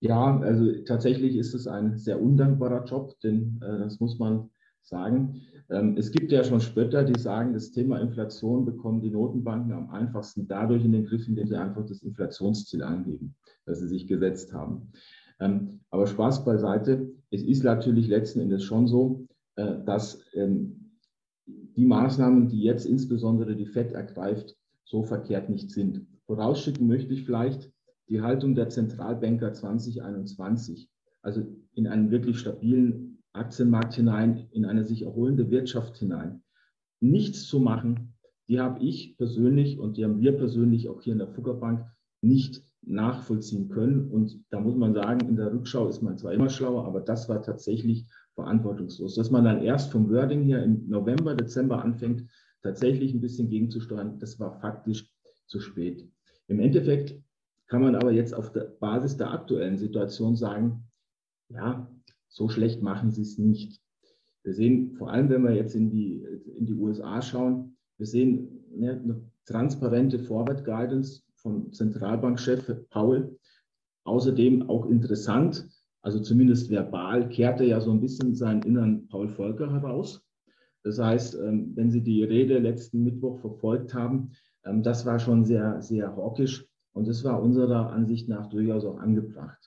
Ja, 0.00 0.38
also 0.40 0.72
tatsächlich 0.84 1.36
ist 1.36 1.54
es 1.54 1.66
ein 1.66 1.96
sehr 1.98 2.20
undankbarer 2.20 2.84
Job, 2.84 3.18
denn 3.20 3.60
äh, 3.62 3.78
das 3.78 3.98
muss 4.00 4.18
man 4.18 4.50
sagen. 4.86 5.42
Ähm, 5.68 5.96
es 5.96 6.12
gibt 6.12 6.30
ja 6.32 6.44
schon 6.44 6.60
Spötter, 6.60 7.04
die 7.04 7.18
sagen, 7.18 7.52
das 7.52 7.72
Thema 7.72 8.00
Inflation 8.00 8.64
bekommen 8.64 9.00
die 9.00 9.10
Notenbanken 9.10 9.72
am 9.72 9.90
einfachsten 9.90 10.46
dadurch 10.46 10.84
in 10.84 10.92
den 10.92 11.04
Griff, 11.04 11.26
indem 11.26 11.48
sie 11.48 11.56
einfach 11.56 11.84
das 11.84 12.02
Inflationsziel 12.02 12.82
angeben, 12.82 13.34
das 13.64 13.80
sie 13.80 13.88
sich 13.88 14.06
gesetzt 14.06 14.52
haben. 14.52 14.92
Ähm, 15.40 15.80
aber 15.90 16.06
Spaß 16.06 16.44
beiseite, 16.44 17.10
es 17.30 17.42
ist 17.42 17.64
natürlich 17.64 18.08
letzten 18.08 18.40
Endes 18.40 18.64
schon 18.64 18.86
so, 18.86 19.26
äh, 19.56 19.84
dass 19.84 20.24
ähm, 20.34 20.92
die 21.46 21.84
Maßnahmen, 21.84 22.48
die 22.48 22.62
jetzt 22.62 22.86
insbesondere 22.86 23.54
die 23.54 23.66
FED 23.66 23.92
ergreift, 23.92 24.56
so 24.84 25.02
verkehrt 25.02 25.50
nicht 25.50 25.70
sind. 25.70 26.06
Vorausschicken 26.26 26.86
möchte 26.86 27.12
ich 27.12 27.24
vielleicht 27.24 27.70
die 28.08 28.22
Haltung 28.22 28.54
der 28.54 28.68
Zentralbanker 28.68 29.52
2021, 29.52 30.88
also 31.22 31.42
in 31.74 31.86
einen 31.86 32.10
wirklich 32.10 32.38
stabilen 32.38 33.05
Aktienmarkt 33.36 33.94
hinein, 33.94 34.48
in 34.50 34.64
eine 34.64 34.84
sich 34.84 35.02
erholende 35.02 35.50
Wirtschaft 35.50 35.96
hinein, 35.96 36.42
nichts 37.00 37.46
zu 37.46 37.60
machen, 37.60 38.14
die 38.48 38.60
habe 38.60 38.80
ich 38.80 39.16
persönlich 39.16 39.78
und 39.78 39.96
die 39.96 40.04
haben 40.04 40.20
wir 40.20 40.32
persönlich 40.32 40.88
auch 40.88 41.02
hier 41.02 41.12
in 41.12 41.18
der 41.18 41.28
Fuggerbank 41.28 41.84
nicht 42.22 42.62
nachvollziehen 42.82 43.68
können. 43.68 44.10
Und 44.10 44.44
da 44.50 44.60
muss 44.60 44.76
man 44.76 44.94
sagen, 44.94 45.28
in 45.28 45.36
der 45.36 45.52
Rückschau 45.52 45.88
ist 45.88 46.02
man 46.02 46.16
zwar 46.16 46.32
immer 46.32 46.48
schlauer, 46.48 46.86
aber 46.86 47.00
das 47.00 47.28
war 47.28 47.42
tatsächlich 47.42 48.06
verantwortungslos. 48.34 49.16
Dass 49.16 49.30
man 49.30 49.44
dann 49.44 49.62
erst 49.62 49.90
vom 49.90 50.08
Wording 50.10 50.44
hier 50.44 50.62
im 50.62 50.88
November, 50.88 51.34
Dezember 51.34 51.82
anfängt, 51.82 52.24
tatsächlich 52.62 53.12
ein 53.14 53.20
bisschen 53.20 53.48
gegenzusteuern, 53.48 54.18
das 54.18 54.38
war 54.38 54.60
faktisch 54.60 55.10
zu 55.46 55.60
spät. 55.60 56.08
Im 56.48 56.60
Endeffekt 56.60 57.20
kann 57.66 57.82
man 57.82 57.96
aber 57.96 58.12
jetzt 58.12 58.34
auf 58.34 58.52
der 58.52 58.64
Basis 58.80 59.16
der 59.16 59.32
aktuellen 59.32 59.78
Situation 59.78 60.36
sagen, 60.36 60.84
ja, 61.48 61.90
so 62.36 62.50
schlecht 62.50 62.82
machen 62.82 63.10
sie 63.10 63.22
es 63.22 63.38
nicht. 63.38 63.80
Wir 64.42 64.52
sehen, 64.52 64.94
vor 64.98 65.10
allem 65.10 65.30
wenn 65.30 65.42
wir 65.42 65.54
jetzt 65.54 65.74
in 65.74 65.88
die, 65.88 66.22
in 66.58 66.66
die 66.66 66.74
USA 66.74 67.22
schauen, 67.22 67.76
wir 67.96 68.06
sehen 68.06 68.62
ne, 68.70 69.00
eine 69.02 69.22
transparente 69.46 70.18
Forward 70.18 70.62
Guidance 70.62 71.22
von 71.36 71.72
Zentralbankchef 71.72 72.88
Paul. 72.90 73.38
Außerdem 74.04 74.68
auch 74.68 74.84
interessant, 74.86 75.66
also 76.02 76.20
zumindest 76.20 76.68
verbal, 76.68 77.28
kehrt 77.30 77.60
er 77.60 77.66
ja 77.66 77.80
so 77.80 77.90
ein 77.90 78.00
bisschen 78.00 78.34
seinen 78.34 78.62
inneren 78.62 79.08
Paul 79.08 79.28
Volcker 79.28 79.72
heraus. 79.72 80.22
Das 80.82 80.98
heißt, 80.98 81.36
ähm, 81.36 81.72
wenn 81.74 81.90
Sie 81.90 82.02
die 82.02 82.22
Rede 82.22 82.58
letzten 82.58 83.02
Mittwoch 83.02 83.40
verfolgt 83.40 83.94
haben, 83.94 84.30
ähm, 84.64 84.82
das 84.82 85.06
war 85.06 85.18
schon 85.18 85.44
sehr, 85.46 85.80
sehr 85.80 86.14
hawkisch 86.14 86.66
und 86.92 87.08
das 87.08 87.24
war 87.24 87.42
unserer 87.42 87.90
Ansicht 87.92 88.28
nach 88.28 88.46
durchaus 88.48 88.84
auch 88.84 88.98
angebracht. 88.98 89.65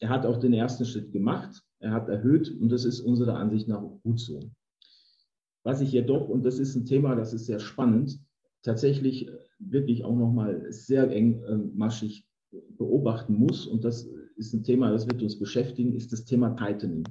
Er 0.00 0.08
hat 0.10 0.26
auch 0.26 0.38
den 0.38 0.52
ersten 0.52 0.84
Schritt 0.84 1.12
gemacht. 1.12 1.62
Er 1.78 1.92
hat 1.92 2.08
erhöht 2.08 2.50
und 2.60 2.70
das 2.70 2.84
ist 2.84 3.00
unserer 3.00 3.36
Ansicht 3.36 3.68
nach 3.68 3.82
gut 4.02 4.20
so. 4.20 4.40
Was 5.62 5.80
ich 5.80 5.92
jedoch, 5.92 6.28
und 6.28 6.44
das 6.44 6.58
ist 6.58 6.76
ein 6.76 6.86
Thema, 6.86 7.16
das 7.16 7.32
ist 7.32 7.46
sehr 7.46 7.58
spannend, 7.58 8.20
tatsächlich 8.62 9.28
äh, 9.28 9.32
wirklich 9.58 10.04
auch 10.04 10.16
nochmal 10.16 10.66
sehr 10.70 11.10
engmaschig 11.10 12.24
äh, 12.52 12.58
beobachten 12.76 13.34
muss, 13.34 13.66
und 13.66 13.84
das 13.84 14.08
ist 14.36 14.52
ein 14.52 14.64
Thema, 14.64 14.90
das 14.90 15.08
wird 15.08 15.22
uns 15.22 15.38
beschäftigen, 15.38 15.94
ist 15.94 16.12
das 16.12 16.24
Thema 16.24 16.50
Tightening. 16.56 17.04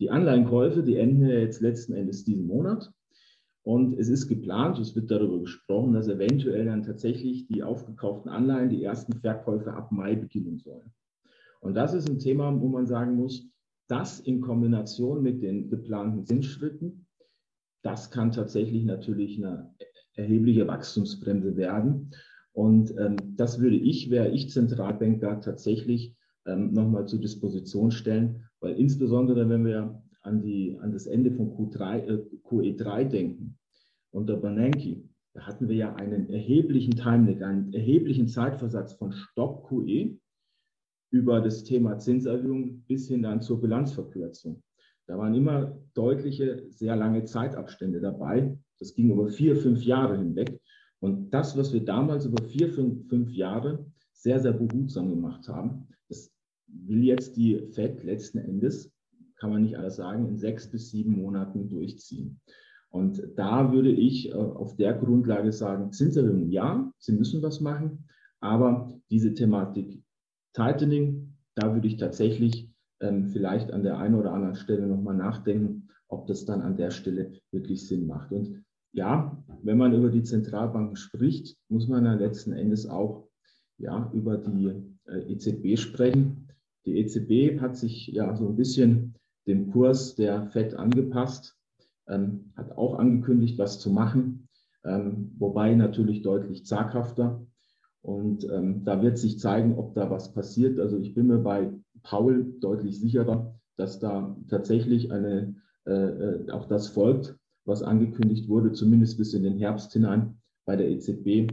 Die 0.00 0.10
Anleihenkäufe, 0.10 0.82
die 0.82 0.96
enden 0.96 1.26
ja 1.26 1.38
jetzt 1.38 1.60
letzten 1.60 1.92
Endes 1.92 2.24
diesen 2.24 2.46
Monat. 2.46 2.90
Und 3.64 3.96
es 4.00 4.08
ist 4.08 4.26
geplant, 4.26 4.80
es 4.80 4.96
wird 4.96 5.10
darüber 5.10 5.38
gesprochen, 5.38 5.92
dass 5.92 6.08
eventuell 6.08 6.64
dann 6.64 6.82
tatsächlich 6.82 7.46
die 7.46 7.62
aufgekauften 7.62 8.28
Anleihen, 8.28 8.70
die 8.70 8.82
ersten 8.82 9.12
Verkäufe 9.20 9.72
ab 9.72 9.92
Mai 9.92 10.16
beginnen 10.16 10.58
sollen. 10.58 10.92
Und 11.62 11.74
das 11.74 11.94
ist 11.94 12.08
ein 12.08 12.18
Thema, 12.18 12.60
wo 12.60 12.68
man 12.68 12.86
sagen 12.86 13.14
muss, 13.14 13.48
das 13.88 14.20
in 14.20 14.40
Kombination 14.40 15.22
mit 15.22 15.42
den 15.42 15.70
geplanten 15.70 16.24
Zinsschritten, 16.24 17.06
das 17.82 18.10
kann 18.10 18.32
tatsächlich 18.32 18.84
natürlich 18.84 19.38
eine 19.38 19.72
erhebliche 20.14 20.66
Wachstumsbremse 20.66 21.56
werden. 21.56 22.10
Und 22.52 22.92
ähm, 22.98 23.16
das 23.36 23.60
würde 23.60 23.76
ich, 23.76 24.10
wäre 24.10 24.30
ich 24.30 24.50
Zentralbanker, 24.50 25.40
tatsächlich 25.40 26.16
ähm, 26.46 26.72
nochmal 26.72 27.06
zur 27.06 27.20
Disposition 27.20 27.92
stellen, 27.92 28.44
weil 28.60 28.74
insbesondere 28.74 29.48
wenn 29.48 29.64
wir 29.64 30.02
an, 30.22 30.42
die, 30.42 30.76
an 30.80 30.92
das 30.92 31.06
Ende 31.06 31.30
von 31.30 31.50
Q3, 31.56 31.98
äh, 32.06 32.24
QE3 32.44 33.04
denken, 33.04 33.58
unter 34.10 34.36
Bernanke, 34.36 35.02
da 35.32 35.46
hatten 35.46 35.68
wir 35.68 35.76
ja 35.76 35.94
einen 35.94 36.28
erheblichen 36.28 36.94
Timelag, 36.96 37.40
einen 37.42 37.72
erheblichen 37.72 38.28
Zeitversatz 38.28 38.94
von 38.94 39.12
Stopp 39.12 39.68
QE 39.68 40.18
über 41.12 41.40
das 41.40 41.62
Thema 41.62 41.98
Zinserhöhung 41.98 42.82
bis 42.88 43.06
hin 43.06 43.22
dann 43.22 43.40
zur 43.40 43.60
Bilanzverkürzung. 43.60 44.62
Da 45.06 45.18
waren 45.18 45.34
immer 45.34 45.78
deutliche, 45.94 46.64
sehr 46.70 46.96
lange 46.96 47.24
Zeitabstände 47.24 48.00
dabei. 48.00 48.56
Das 48.78 48.94
ging 48.94 49.10
über 49.10 49.28
vier, 49.28 49.56
fünf 49.56 49.84
Jahre 49.84 50.16
hinweg. 50.16 50.60
Und 51.00 51.30
das, 51.30 51.56
was 51.56 51.72
wir 51.72 51.84
damals 51.84 52.24
über 52.24 52.42
vier, 52.44 52.70
fünf, 52.70 53.08
fünf 53.08 53.30
Jahre 53.30 53.84
sehr, 54.12 54.40
sehr 54.40 54.52
behutsam 54.52 55.10
gemacht 55.10 55.48
haben, 55.48 55.86
das 56.08 56.32
will 56.66 57.04
jetzt 57.04 57.36
die 57.36 57.58
FED 57.72 58.02
letzten 58.04 58.38
Endes 58.38 58.92
kann 59.42 59.50
man 59.50 59.62
nicht 59.62 59.76
alles 59.76 59.96
sagen, 59.96 60.28
in 60.28 60.38
sechs 60.38 60.70
bis 60.70 60.92
sieben 60.92 61.20
Monaten 61.20 61.68
durchziehen. 61.68 62.40
Und 62.90 63.20
da 63.34 63.72
würde 63.72 63.90
ich 63.90 64.28
äh, 64.28 64.34
auf 64.34 64.76
der 64.76 64.94
Grundlage 64.94 65.50
sagen, 65.50 65.90
Zinserhöhungen 65.90 66.50
ja, 66.50 66.92
sie 66.98 67.12
müssen 67.12 67.42
was 67.42 67.60
machen, 67.60 68.04
aber 68.38 68.88
diese 69.10 69.34
Thematik 69.34 70.01
Tightening, 70.52 71.34
da 71.54 71.74
würde 71.74 71.86
ich 71.86 71.96
tatsächlich 71.96 72.70
ähm, 73.00 73.26
vielleicht 73.28 73.72
an 73.72 73.82
der 73.82 73.98
einen 73.98 74.14
oder 74.14 74.32
anderen 74.32 74.56
Stelle 74.56 74.86
nochmal 74.86 75.16
nachdenken, 75.16 75.88
ob 76.08 76.26
das 76.26 76.44
dann 76.44 76.60
an 76.60 76.76
der 76.76 76.90
Stelle 76.90 77.32
wirklich 77.50 77.86
Sinn 77.86 78.06
macht. 78.06 78.32
Und 78.32 78.64
ja, 78.92 79.42
wenn 79.62 79.78
man 79.78 79.94
über 79.94 80.10
die 80.10 80.22
Zentralbanken 80.22 80.96
spricht, 80.96 81.56
muss 81.68 81.88
man 81.88 82.04
dann 82.04 82.18
letzten 82.18 82.52
Endes 82.52 82.86
auch 82.86 83.28
ja, 83.78 84.10
über 84.12 84.36
die 84.36 84.72
äh, 85.06 85.32
EZB 85.32 85.78
sprechen. 85.78 86.48
Die 86.84 86.98
EZB 86.98 87.60
hat 87.60 87.76
sich 87.76 88.08
ja 88.08 88.34
so 88.36 88.48
ein 88.48 88.56
bisschen 88.56 89.14
dem 89.46 89.70
Kurs 89.72 90.14
der 90.14 90.46
FED 90.48 90.74
angepasst, 90.74 91.56
ähm, 92.08 92.52
hat 92.56 92.76
auch 92.76 92.98
angekündigt, 92.98 93.58
was 93.58 93.80
zu 93.80 93.90
machen, 93.90 94.48
ähm, 94.84 95.32
wobei 95.38 95.74
natürlich 95.74 96.22
deutlich 96.22 96.66
zaghafter. 96.66 97.44
Und 98.02 98.48
ähm, 98.50 98.84
da 98.84 99.00
wird 99.00 99.16
sich 99.16 99.38
zeigen, 99.38 99.78
ob 99.78 99.94
da 99.94 100.10
was 100.10 100.32
passiert. 100.32 100.78
Also 100.80 100.98
ich 100.98 101.14
bin 101.14 101.28
mir 101.28 101.38
bei 101.38 101.72
Paul 102.02 102.54
deutlich 102.60 103.00
sicherer, 103.00 103.54
dass 103.76 104.00
da 104.00 104.36
tatsächlich 104.48 105.12
eine, 105.12 105.54
äh, 105.86 105.92
äh 105.92 106.50
auch 106.50 106.66
das 106.66 106.88
folgt, 106.88 107.36
was 107.64 107.82
angekündigt 107.82 108.48
wurde, 108.48 108.72
zumindest 108.72 109.18
bis 109.18 109.34
in 109.34 109.44
den 109.44 109.56
Herbst 109.56 109.92
hinein 109.92 110.38
bei 110.64 110.76
der 110.76 110.90
EZB. 110.90 111.52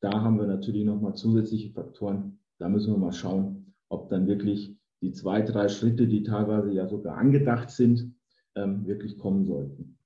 Da 0.00 0.22
haben 0.22 0.38
wir 0.38 0.46
natürlich 0.46 0.84
nochmal 0.84 1.14
zusätzliche 1.14 1.72
Faktoren. 1.72 2.38
Da 2.58 2.68
müssen 2.68 2.92
wir 2.92 2.98
mal 2.98 3.12
schauen, 3.12 3.74
ob 3.88 4.10
dann 4.10 4.26
wirklich 4.26 4.76
die 5.00 5.12
zwei, 5.12 5.42
drei 5.42 5.68
Schritte, 5.68 6.06
die 6.06 6.22
teilweise 6.22 6.72
ja 6.72 6.86
sogar 6.86 7.16
angedacht 7.16 7.70
sind, 7.70 8.14
ähm, 8.56 8.86
wirklich 8.86 9.16
kommen 9.16 9.44
sollten. 9.44 9.97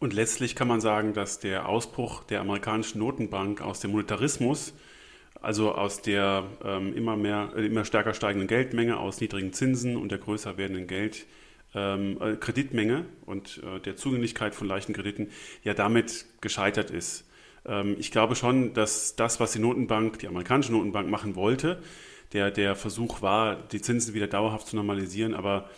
Und 0.00 0.14
letztlich 0.14 0.56
kann 0.56 0.66
man 0.66 0.80
sagen, 0.80 1.12
dass 1.12 1.40
der 1.40 1.68
Ausbruch 1.68 2.24
der 2.24 2.40
amerikanischen 2.40 2.98
Notenbank 2.98 3.60
aus 3.60 3.80
dem 3.80 3.90
Monetarismus, 3.90 4.72
also 5.42 5.72
aus 5.72 6.00
der 6.00 6.44
ähm, 6.64 6.96
immer 6.96 7.16
mehr, 7.16 7.52
äh, 7.54 7.66
immer 7.66 7.84
stärker 7.84 8.14
steigenden 8.14 8.48
Geldmenge, 8.48 8.98
aus 8.98 9.20
niedrigen 9.20 9.52
Zinsen 9.52 9.98
und 9.98 10.10
der 10.10 10.18
größer 10.18 10.56
werdenden 10.56 10.86
Geld, 10.86 11.26
ähm, 11.74 12.16
äh, 12.18 12.36
Kreditmenge 12.36 13.04
und 13.26 13.62
äh, 13.62 13.78
der 13.78 13.96
Zugänglichkeit 13.96 14.54
von 14.54 14.66
leichten 14.66 14.94
Krediten 14.94 15.28
ja 15.64 15.74
damit 15.74 16.24
gescheitert 16.40 16.90
ist. 16.90 17.28
Ähm, 17.66 17.96
ich 17.98 18.10
glaube 18.10 18.36
schon, 18.36 18.72
dass 18.72 19.16
das, 19.16 19.38
was 19.38 19.52
die 19.52 19.58
Notenbank, 19.58 20.18
die 20.18 20.28
amerikanische 20.28 20.72
Notenbank 20.72 21.10
machen 21.10 21.36
wollte, 21.36 21.82
der, 22.32 22.50
der 22.50 22.74
Versuch 22.74 23.20
war, 23.20 23.56
die 23.56 23.82
Zinsen 23.82 24.14
wieder 24.14 24.28
dauerhaft 24.28 24.66
zu 24.68 24.76
normalisieren. 24.76 25.34
Aber 25.34 25.68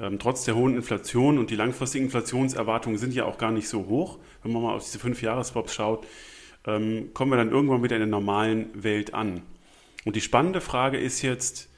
ähm, 0.00 0.18
trotz 0.18 0.44
der 0.44 0.54
hohen 0.54 0.76
Inflation 0.76 1.38
und 1.38 1.50
die 1.50 1.56
langfristigen 1.56 2.06
Inflationserwartungen 2.06 2.98
sind 2.98 3.14
ja 3.14 3.24
auch 3.24 3.38
gar 3.38 3.50
nicht 3.50 3.68
so 3.68 3.86
hoch, 3.86 4.18
wenn 4.42 4.52
man 4.52 4.62
mal 4.62 4.74
auf 4.74 4.84
diese 4.84 4.98
fünf 4.98 5.22
Jahresswaps 5.22 5.74
schaut, 5.74 6.06
ähm, 6.66 7.10
kommen 7.14 7.32
wir 7.32 7.36
dann 7.36 7.50
irgendwann 7.50 7.82
wieder 7.82 7.96
in 7.96 8.00
der 8.00 8.08
normalen 8.08 8.70
Welt 8.74 9.14
an. 9.14 9.42
Und 10.04 10.16
die 10.16 10.20
spannende 10.20 10.60
Frage 10.60 10.98
ist 10.98 11.22
jetzt, 11.22 11.68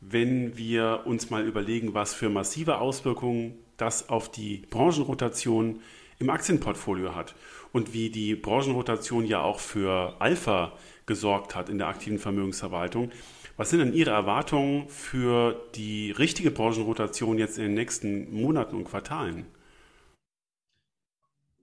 wenn 0.00 0.56
wir 0.56 1.02
uns 1.04 1.30
mal 1.30 1.46
überlegen, 1.46 1.94
was 1.94 2.14
für 2.14 2.28
massive 2.28 2.78
Auswirkungen 2.78 3.54
das 3.76 4.08
auf 4.08 4.30
die 4.30 4.62
Branchenrotation 4.70 5.80
im 6.18 6.30
Aktienportfolio 6.30 7.14
hat 7.14 7.34
und 7.72 7.92
wie 7.92 8.08
die 8.10 8.34
Branchenrotation 8.34 9.26
ja 9.26 9.42
auch 9.42 9.60
für 9.60 10.16
Alpha 10.18 10.72
gesorgt 11.04 11.54
hat 11.54 11.68
in 11.68 11.78
der 11.78 11.88
aktiven 11.88 12.18
Vermögensverwaltung, 12.18 13.10
was 13.56 13.70
sind 13.70 13.80
denn 13.80 13.92
Ihre 13.94 14.10
Erwartungen 14.10 14.88
für 14.88 15.56
die 15.74 16.10
richtige 16.10 16.50
Branchenrotation 16.50 17.38
jetzt 17.38 17.58
in 17.58 17.64
den 17.64 17.74
nächsten 17.74 18.32
Monaten 18.34 18.76
und 18.76 18.84
Quartalen? 18.84 19.46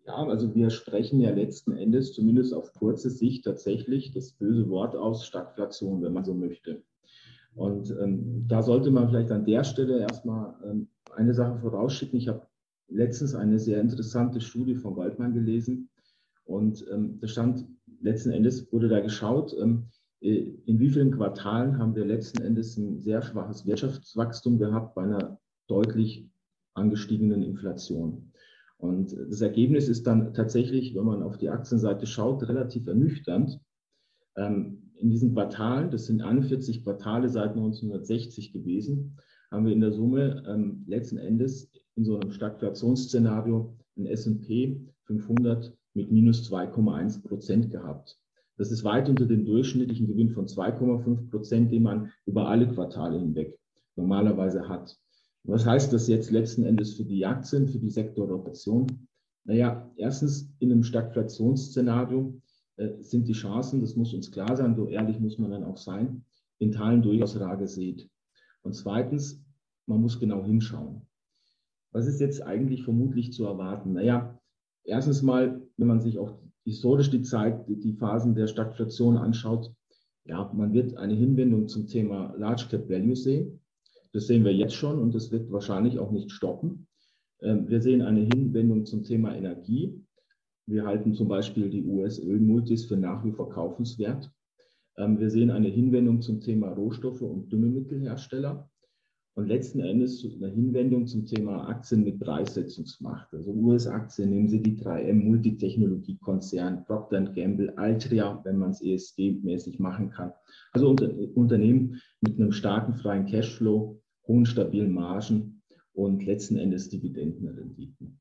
Ja, 0.06 0.16
also 0.16 0.54
wir 0.54 0.70
sprechen 0.70 1.22
ja 1.22 1.30
letzten 1.30 1.78
Endes 1.78 2.14
zumindest 2.14 2.54
auf 2.54 2.74
kurze 2.74 3.10
Sicht 3.10 3.46
tatsächlich 3.46 4.12
das 4.12 4.34
böse 4.34 4.68
Wort 4.70 4.96
aus 4.96 5.26
Stagflation, 5.26 6.02
wenn 6.02 6.14
man 6.14 6.26
so 6.26 6.34
möchte. 6.34 6.84
Und 7.56 7.92
ähm, 8.02 8.46
da 8.48 8.64
sollte 8.64 8.92
man 8.92 9.10
vielleicht 9.10 9.32
an 9.32 9.46
der 9.46 9.64
Stelle 9.64 10.00
erstmal 10.00 10.56
ähm, 10.66 10.88
eine 11.16 11.34
Sache 11.34 11.60
vorausschicken. 11.60 12.18
Ich 12.18 12.28
habe 12.28 12.48
letztens 12.90 13.36
eine 13.36 13.60
sehr 13.60 13.80
interessante 13.80 14.42
Studie 14.42 14.76
von 14.76 14.96
Goldman 14.96 15.34
gelesen 15.34 15.90
und 16.46 16.86
ähm, 16.92 17.20
da 17.22 17.28
stand 17.28 17.66
letzten 18.02 18.32
Endes 18.32 18.72
wurde 18.74 18.90
da 18.90 19.00
geschaut, 19.00 19.56
ähm, 19.62 19.86
äh, 19.86 20.03
in 20.24 20.80
wie 20.80 20.90
vielen 20.90 21.12
Quartalen 21.12 21.78
haben 21.78 21.96
wir 21.96 22.06
letzten 22.06 22.42
Endes 22.42 22.78
ein 22.78 23.02
sehr 23.02 23.22
schwaches 23.22 23.66
Wirtschaftswachstum 23.66 24.58
gehabt 24.58 24.96
bei 24.96 25.04
einer 25.04 25.38
deutlich 25.68 26.30
angestiegenen 26.76 27.44
Inflation. 27.44 28.32
Und 28.78 29.14
das 29.14 29.42
Ergebnis 29.42 29.90
ist 29.90 30.08
dann 30.08 30.34
tatsächlich, 30.34 30.96
wenn 30.96 31.04
man 31.04 31.24
auf 31.24 31.38
die 31.38 31.50
Aktienseite 31.50 32.06
schaut, 32.06 32.48
relativ 32.48 32.88
ernüchternd. 32.88 33.60
Ähm, 34.38 34.92
in 34.96 35.10
diesen 35.10 35.34
Quartalen, 35.34 35.92
das 35.92 36.06
sind 36.06 36.22
41 36.22 36.84
Quartale 36.84 37.28
seit 37.28 37.52
1960 37.52 38.54
gewesen, 38.54 39.18
haben 39.52 39.66
wir 39.66 39.74
in 39.74 39.82
der 39.82 39.92
Summe 39.92 40.44
ähm, 40.48 40.86
letzten 40.88 41.18
Endes 41.18 41.70
in 41.96 42.06
so 42.06 42.18
einem 42.18 42.32
Stagflationsszenario 42.32 43.76
ein 43.98 44.06
S&P 44.06 44.80
500 45.04 45.76
mit 45.94 46.12
minus 46.12 46.50
2,1 46.50 47.22
Prozent 47.22 47.72
gehabt. 47.72 48.23
Das 48.58 48.72
ist 48.72 48.84
weit 48.84 49.10
unter 49.10 49.26
dem 49.26 49.46
durchschnittlichen 49.46 50.08
Gewinn 50.08 50.30
von 50.30 50.46
2,5 50.46 51.30
Prozent, 51.30 51.72
den 51.72 51.84
man 51.84 52.12
über 52.26 52.48
alle 52.48 52.68
Quartale 52.68 53.20
hinweg 53.20 53.58
normalerweise 53.96 54.68
hat. 54.68 54.96
Was 55.44 55.66
heißt 55.66 55.92
das 55.92 56.08
jetzt 56.08 56.32
letzten 56.32 56.64
Endes 56.64 56.96
für 56.96 57.04
die 57.04 57.26
Aktien, 57.26 57.68
für 57.68 57.80
die 57.80 57.90
Sektorrotation? 57.90 58.88
Naja, 59.46 59.92
erstens 59.98 60.54
in 60.60 60.72
einem 60.72 60.84
Stagflationsszenario 60.84 62.40
äh, 62.78 63.02
sind 63.02 63.28
die 63.28 63.34
Chancen, 63.34 63.82
das 63.82 63.96
muss 63.96 64.14
uns 64.14 64.32
klar 64.32 64.56
sein, 64.56 64.76
so 64.76 64.88
ehrlich 64.88 65.20
muss 65.20 65.38
man 65.38 65.52
dann 65.52 65.66
auch 65.66 65.78
sein, 65.78 66.24
in 66.60 66.72
Teilen 66.72 67.02
durchaus 67.02 67.40
rar 67.40 67.58
gesät. 67.58 68.10
Und 68.62 68.74
zweitens, 68.74 69.44
man 69.86 70.02
muss 70.02 70.20
genau 70.20 70.46
hinschauen. 70.46 71.02
Was 71.92 72.08
ist 72.08 72.22
jetzt 72.22 72.42
eigentlich 72.42 72.84
vermutlich 72.84 73.34
zu 73.34 73.46
erwarten? 73.46 73.94
Naja, 73.94 74.40
erstens 74.86 75.22
mal, 75.22 75.62
wenn 75.78 75.88
man 75.88 76.00
sich 76.00 76.18
auch 76.18 76.40
historisch 76.66 77.10
die 77.10 77.22
Zeit, 77.22 77.66
die 77.68 77.94
Phasen 77.94 78.36
der 78.36 78.48
Stagflation 78.48 79.18
anschaut, 79.18 79.74
ja, 80.26 80.50
man 80.54 80.74
wird 80.74 80.96
eine 80.98 81.14
Hinwendung 81.16 81.68
zum 81.68 81.88
Thema 81.88 82.34
Large 82.38 82.68
Cap 82.70 82.90
Value 82.90 83.16
sehen. 83.16 83.60
Das 84.14 84.28
sehen 84.28 84.46
wir 84.46 84.54
jetzt 84.54 84.76
schon 84.76 85.00
und 85.00 85.14
das 85.14 85.32
wird 85.32 85.52
wahrscheinlich 85.52 86.00
auch 86.00 86.12
nicht 86.12 86.32
stoppen. 86.32 86.88
Ähm, 87.42 87.68
wir 87.68 87.82
sehen 87.82 88.02
eine 88.02 88.22
Hinwendung 88.22 88.86
zum 88.86 89.04
Thema 89.04 89.36
Energie. 89.36 90.02
Wir 90.66 90.86
halten 90.86 91.14
zum 91.14 91.28
Beispiel 91.28 91.70
die 91.70 91.84
US-Ölmultis 91.84 92.86
für 92.86 92.96
nach 92.96 93.26
wie 93.26 93.32
vor 93.32 93.50
kaufenswert. 93.50 94.32
Ähm, 94.98 95.20
wir 95.20 95.30
sehen 95.30 95.52
eine 95.52 95.68
Hinwendung 95.68 96.22
zum 96.22 96.40
Thema 96.40 96.70
Rohstoffe 96.70 97.22
und 97.22 97.52
Düngemittelhersteller 97.52 98.70
und 99.36 99.48
letzten 99.48 99.80
Endes 99.80 100.26
eine 100.26 100.50
Hinwendung 100.50 101.08
zum 101.08 101.26
Thema 101.26 101.68
Aktien 101.68 102.04
mit 102.04 102.20
Preissetzungsmacht. 102.20 103.34
Also 103.34 103.52
US-Aktien, 103.52 104.30
nehmen 104.30 104.48
Sie 104.48 104.62
die 104.62 104.78
3M 104.78 105.24
Multitechnologiekonzern, 105.24 106.86
Procter 106.86 107.22
Gamble, 107.22 107.76
Altria, 107.78 108.40
wenn 108.44 108.58
man 108.58 108.72
es 108.72 108.82
ESG-mäßig 108.82 109.80
machen 109.80 110.12
kann. 110.12 110.34
Also 110.72 110.90
unter, 110.90 111.10
Unternehmen 111.36 112.00
mit 112.22 112.40
einem 112.40 112.52
starken 112.52 112.94
freien 112.94 113.26
Cashflow, 113.26 114.00
hohen 114.28 114.46
stabilen 114.46 114.94
Margen 114.94 115.62
und 115.94 116.24
letzten 116.26 116.58
Endes 116.58 116.90
Dividendenrenditen. 116.90 118.20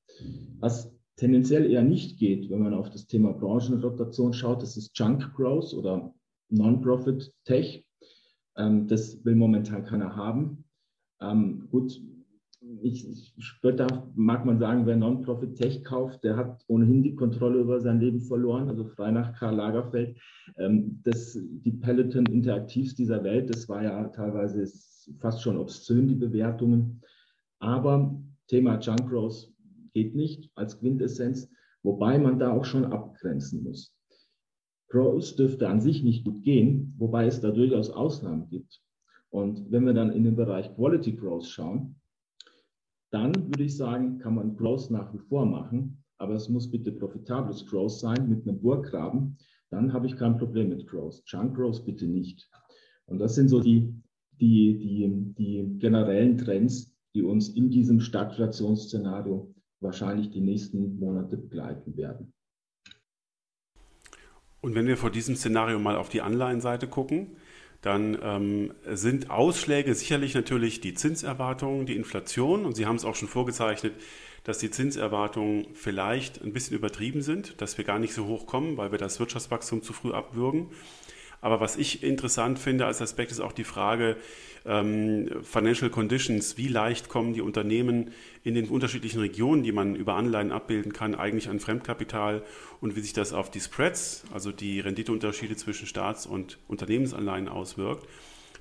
Was 0.61 0.95
tendenziell 1.17 1.71
eher 1.71 1.83
nicht 1.83 2.19
geht, 2.19 2.49
wenn 2.49 2.63
man 2.63 2.75
auf 2.75 2.89
das 2.89 3.07
Thema 3.07 3.33
Branchenrotation 3.33 4.33
schaut, 4.33 4.63
das 4.63 4.79
ist 4.79 4.99
Junk 4.99 5.35
Growth 5.35 5.75
oder 5.75 6.15
Non-Profit 6.49 7.33
Tech. 7.45 7.87
Ähm, 8.57 8.87
das 8.87 9.25
will 9.25 9.35
momentan 9.35 9.85
keiner 9.85 10.17
haben. 10.17 10.62
Ähm, 11.23 11.69
gut, 11.71 12.01
ich, 12.83 13.35
später 13.39 14.11
mag 14.15 14.45
man 14.45 14.59
sagen, 14.59 14.87
wer 14.87 14.97
Non-Profit 14.97 15.57
Tech 15.57 15.85
kauft, 15.85 16.23
der 16.25 16.37
hat 16.37 16.65
ohnehin 16.69 17.03
die 17.03 17.15
Kontrolle 17.15 17.61
über 17.61 17.81
sein 17.81 18.01
Leben 18.01 18.21
verloren, 18.21 18.69
also 18.69 18.85
frei 18.85 19.11
nach 19.11 19.39
Karl 19.39 19.57
Lagerfeld. 19.57 20.19
Ähm, 20.59 21.01
das, 21.05 21.39
die 21.43 21.73
Peloton 21.73 22.27
Interaktivs 22.27 22.95
dieser 22.95 23.23
Welt, 23.25 23.51
das 23.51 23.69
war 23.69 23.83
ja 23.83 24.09
teilweise 24.09 24.67
fast 25.19 25.43
schon 25.43 25.57
obszön, 25.57 26.09
die 26.09 26.15
Bewertungen. 26.15 27.01
Aber 27.59 28.17
Thema 28.49 28.79
Junk 28.79 29.09
Growth 29.09 29.53
geht 29.93 30.15
nicht 30.15 30.51
als 30.55 30.79
Quintessenz, 30.79 31.49
wobei 31.83 32.19
man 32.19 32.39
da 32.39 32.53
auch 32.53 32.65
schon 32.65 32.85
abgrenzen 32.85 33.63
muss. 33.63 33.95
Growth 34.89 35.39
dürfte 35.39 35.69
an 35.69 35.81
sich 35.81 36.03
nicht 36.03 36.25
gut 36.25 36.43
gehen, 36.43 36.95
wobei 36.99 37.27
es 37.27 37.41
da 37.41 37.51
durchaus 37.51 37.91
Ausnahmen 37.91 38.49
gibt. 38.49 38.83
Und 39.33 39.71
wenn 39.71 39.87
wir 39.87 39.95
dann 39.95 40.13
in 40.13 40.25
den 40.25 40.37
Bereich 40.37 40.75
Quality 40.75 41.13
Growth 41.13 41.47
schauen, 41.47 41.97
dann 43.11 43.35
würde 43.49 43.65
ich 43.65 43.77
sagen, 43.77 44.19
kann 44.19 44.35
man 44.35 44.57
Growth 44.57 44.91
nach 44.91 45.13
wie 45.15 45.19
vor 45.19 45.47
machen, 45.47 46.05
aber 46.19 46.35
es 46.35 46.49
muss 46.49 46.71
bitte 46.71 46.93
profitables 46.93 47.67
Growth 47.67 47.99
sein 47.99 48.29
mit 48.29 48.47
einem 48.47 48.61
Burggraben. 48.61 49.39
Dann 49.71 49.93
habe 49.93 50.07
ich 50.07 50.17
kein 50.17 50.37
Problem 50.37 50.69
mit 50.69 50.87
Growth. 50.87 51.23
Junk 51.27 51.57
Growth 51.57 51.85
bitte 51.85 52.07
nicht. 52.07 52.49
Und 53.07 53.19
das 53.19 53.35
sind 53.35 53.49
so 53.49 53.61
die, 53.61 53.95
die, 54.39 54.79
die, 54.79 55.35
die 55.39 55.79
generellen 55.79 56.37
Trends, 56.37 56.95
die 57.15 57.23
uns 57.23 57.49
in 57.49 57.71
diesem 57.71 58.01
Stagflationsszenario 58.01 59.55
wahrscheinlich 59.81 60.31
die 60.31 60.41
nächsten 60.41 60.99
Monate 60.99 61.39
begleiten 61.39 61.97
werden. 61.97 62.33
Und 64.61 64.75
wenn 64.75 64.87
wir 64.87 64.97
vor 64.97 65.11
diesem 65.11 65.37
Szenario 65.37 65.79
mal 65.79 65.97
auf 65.97 66.09
die 66.09 66.21
Anleihenseite 66.21 66.87
gucken, 66.87 67.37
dann 67.83 68.17
ähm, 68.23 68.75
sind 68.87 69.31
Ausschläge 69.31 69.95
sicherlich 69.95 70.35
natürlich 70.35 70.81
die 70.81 70.95
Zinserwartungen, 70.95 71.85
die 71.85 71.97
Inflation. 71.97 72.65
Und 72.65 72.77
Sie 72.77 72.87
haben 72.87 72.97
es 72.97 73.05
auch 73.05 73.17
schon 73.17 73.29
vorgezeichnet, 73.29 73.93
dass 74.45 74.59
die 74.59 74.71
Zinserwartungen 74.71 75.67
vielleicht 75.75 76.43
ein 76.43 76.53
bisschen 76.53 76.77
übertrieben 76.77 77.23
sind, 77.23 77.61
dass 77.61 77.79
wir 77.79 77.85
gar 77.85 77.99
nicht 77.99 78.15
so 78.15 78.27
hoch 78.27 78.47
kommen, 78.47 78.77
weil 78.77 78.93
wir 78.93 78.99
das 78.99 79.19
Wirtschaftswachstum 79.19 79.83
zu 79.83 79.93
früh 79.93 80.13
abwürgen. 80.13 80.69
Aber 81.43 81.61
was 81.61 81.77
ich 81.77 82.03
interessant 82.05 82.59
finde 82.61 82.87
als 82.87 83.03
Aspekt 83.03 83.33
ist 83.33 83.41
auch 83.41 83.53
die 83.53 83.65
Frage 83.65 84.17
ähm, 84.65 85.29
Financial 85.43 85.91
Conditions. 85.91 86.57
Wie 86.57 86.69
leicht 86.69 87.09
kommen 87.09 87.35
die 87.35 87.41
Unternehmen 87.41 88.13
in 88.45 88.55
den 88.55 88.69
unterschiedlichen 88.69 89.19
Regionen, 89.19 89.65
die 89.65 89.73
man 89.73 89.97
über 89.97 90.15
Anleihen 90.15 90.53
abbilden 90.53 90.93
kann, 90.93 91.17
eigentlich 91.17 91.49
an 91.49 91.59
Fremdkapital 91.59 92.45
und 92.81 92.95
wie 92.95 93.01
sich 93.01 93.13
das 93.13 93.33
auf 93.33 93.51
die 93.51 93.61
Spreads, 93.61 94.23
also 94.33 94.53
die 94.53 94.79
Renditeunterschiede 94.79 95.57
zwischen 95.57 95.89
Staats- 95.89 96.27
und 96.27 96.59
Unternehmensanleihen 96.69 97.49
auswirkt. 97.49 98.07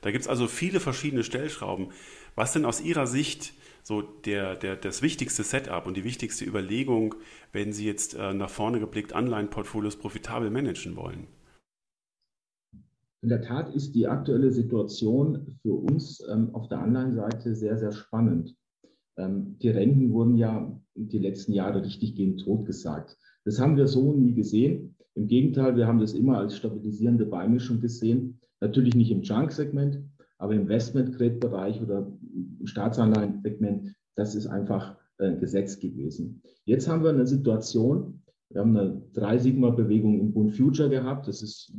Da 0.02 0.10
gibt 0.10 0.24
es 0.24 0.28
also 0.28 0.48
viele 0.48 0.80
verschiedene 0.80 1.24
Stellschrauben. 1.24 1.90
Was 2.34 2.54
denn 2.54 2.66
aus 2.66 2.82
Ihrer 2.82 3.06
Sicht 3.06 3.54
so 3.84 4.02
der, 4.02 4.56
der, 4.56 4.76
das 4.76 5.04
wichtigste 5.04 5.44
Setup 5.44 5.86
und 5.86 5.98
die 5.98 6.04
wichtigste 6.04 6.46
Überlegung, 6.46 7.14
wenn 7.52 7.74
Sie 7.74 7.86
jetzt 7.86 8.16
äh, 8.16 8.34
nach 8.34 8.50
vorne 8.50 8.80
geblickt 8.80 9.14
Anleihenportfolios 9.14 9.98
profitabel 9.98 10.50
managen 10.50 10.96
wollen? 10.96 11.28
In 13.24 13.30
der 13.30 13.42
Tat 13.42 13.74
ist 13.76 13.94
die 13.94 14.08
aktuelle 14.08 14.52
Situation 14.52 15.56
für 15.62 15.74
uns 15.74 16.24
ähm, 16.28 16.54
auf 16.54 16.68
der 16.70 16.80
Anleihenseite 16.80 17.54
sehr, 17.54 17.78
sehr 17.78 17.92
spannend. 17.92 18.56
Ähm, 19.18 19.58
die 19.60 19.70
Renten 19.70 20.12
wurden 20.12 20.38
ja 20.38 20.76
die 20.96 21.20
letzten 21.20 21.54
Jahre 21.54 21.84
richtig 21.84 22.16
gegen 22.16 22.38
Tod 22.38 22.66
gesagt. 22.66 23.18
Das 23.46 23.60
haben 23.60 23.78
wir 23.78 23.88
so 23.88 24.14
nie 24.14 24.34
gesehen. 24.34 24.96
Im 25.14 25.28
Gegenteil, 25.28 25.76
wir 25.76 25.88
haben 25.88 26.00
das 26.00 26.14
immer 26.14 26.40
als 26.40 26.56
stabilisierende 26.56 27.26
Beimischung 27.26 27.80
gesehen. 27.80 28.40
Natürlich 28.60 28.96
nicht 28.96 29.12
im 29.12 29.22
Junk-Segment, 29.22 30.00
aber 30.40 30.56
im 30.56 30.62
Investment-Grade-Bereich 30.62 31.80
oder 31.82 32.12
im 32.60 32.66
Staatsanleihen-Segment, 32.66 33.94
das 34.16 34.34
ist 34.34 34.48
einfach 34.48 34.98
äh, 35.20 35.36
Gesetz 35.36 35.80
gewesen. 35.80 36.42
Jetzt 36.66 36.88
haben 36.88 37.04
wir 37.04 37.12
eine 37.12 37.28
Situation, 37.28 38.24
wir 38.50 38.62
haben 38.62 38.76
eine 38.76 39.02
Drei-Sigma-Bewegung 39.14 40.20
im 40.20 40.34
Bund 40.34 40.56
Future 40.56 40.90
gehabt. 40.90 41.28
Das 41.28 41.42
ist 41.42 41.72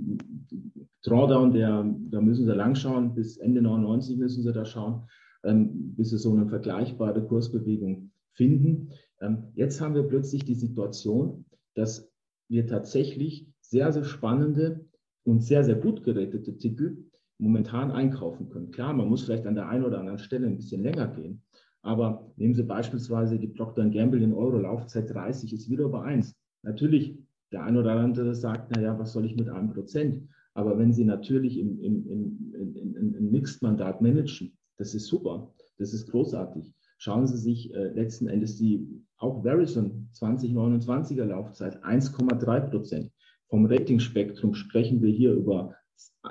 Drawdown, 1.13 1.53
der, 1.53 1.85
da 2.11 2.23
müssen 2.23 2.47
Sie 2.47 2.55
lang 2.55 2.75
schauen, 2.75 3.15
bis 3.15 3.37
Ende 3.37 3.61
99 3.61 4.17
müssen 4.17 4.43
Sie 4.43 4.53
da 4.53 4.65
schauen, 4.65 5.03
ähm, 5.45 5.95
bis 5.95 6.09
Sie 6.09 6.17
so 6.17 6.33
eine 6.33 6.47
vergleichbare 6.47 7.23
Kursbewegung 7.27 8.13
finden. 8.33 8.89
Ähm, 9.21 9.49
jetzt 9.55 9.83
haben 9.83 9.95
wir 9.95 10.05
plötzlich 10.05 10.47
die 10.47 10.55
Situation, 10.55 11.45
dass 11.75 12.11
wir 12.49 12.67
tatsächlich 12.67 13.47
sehr, 13.61 13.93
sehr 13.93 14.05
spannende 14.05 14.87
und 15.25 15.45
sehr, 15.45 15.65
sehr 15.65 15.75
gut 15.75 16.03
gerettete 16.03 16.57
Titel 16.57 17.05
momentan 17.37 17.91
einkaufen 17.91 18.49
können. 18.49 18.71
Klar, 18.71 18.95
man 18.95 19.09
muss 19.09 19.25
vielleicht 19.25 19.47
an 19.47 19.55
der 19.55 19.69
einen 19.69 19.85
oder 19.85 20.01
anderen 20.01 20.19
Stelle 20.19 20.47
ein 20.47 20.57
bisschen 20.57 20.83
länger 20.83 21.09
gehen, 21.09 21.43
aber 21.83 22.33
nehmen 22.37 22.55
Sie 22.55 22.63
beispielsweise 22.63 23.39
die 23.39 23.49
Procter 23.49 23.87
Gamble 23.91 24.23
in 24.23 24.33
Euro 24.33 24.59
Laufzeit 24.59 25.13
30 25.13 25.53
ist 25.53 25.69
wieder 25.69 25.85
über 25.85 26.05
1. 26.05 26.35
Natürlich, 26.63 27.19
der 27.53 27.65
eine 27.65 27.81
oder 27.81 27.93
andere 27.97 28.35
sagt, 28.35 28.71
naja, 28.71 28.99
was 28.99 29.13
soll 29.13 29.27
ich 29.27 29.37
mit 29.37 29.51
einem 29.51 29.75
Prozent? 29.75 30.27
Aber 30.55 30.79
wenn 30.79 30.93
Sie 30.93 31.05
natürlich 31.05 31.59
im, 31.59 31.81
im, 31.81 32.07
im, 32.07 32.75
im, 32.77 33.15
im 33.15 33.31
Mixed-Mandat 33.31 34.03
managen, 34.03 34.57
das 34.77 34.95
ist 34.95 35.07
super, 35.07 35.53
das 35.79 35.93
ist 35.93 36.11
großartig. 36.11 36.73
Schauen 36.99 37.27
Sie 37.27 37.39
sich 37.39 37.75
äh, 37.75 37.89
letzten 37.89 38.29
Endes 38.29 38.57
die, 38.57 38.87
auch 39.17 39.43
Verizon 39.43 40.09
2029er 40.15 41.25
Laufzeit 41.25 41.83
1,3 41.85 42.61
Prozent. 42.71 43.11
Vom 43.49 43.67
Ratingspektrum 43.67 44.55
sprechen 44.55 45.03
wir 45.03 45.11
hier 45.11 45.33
über 45.33 45.75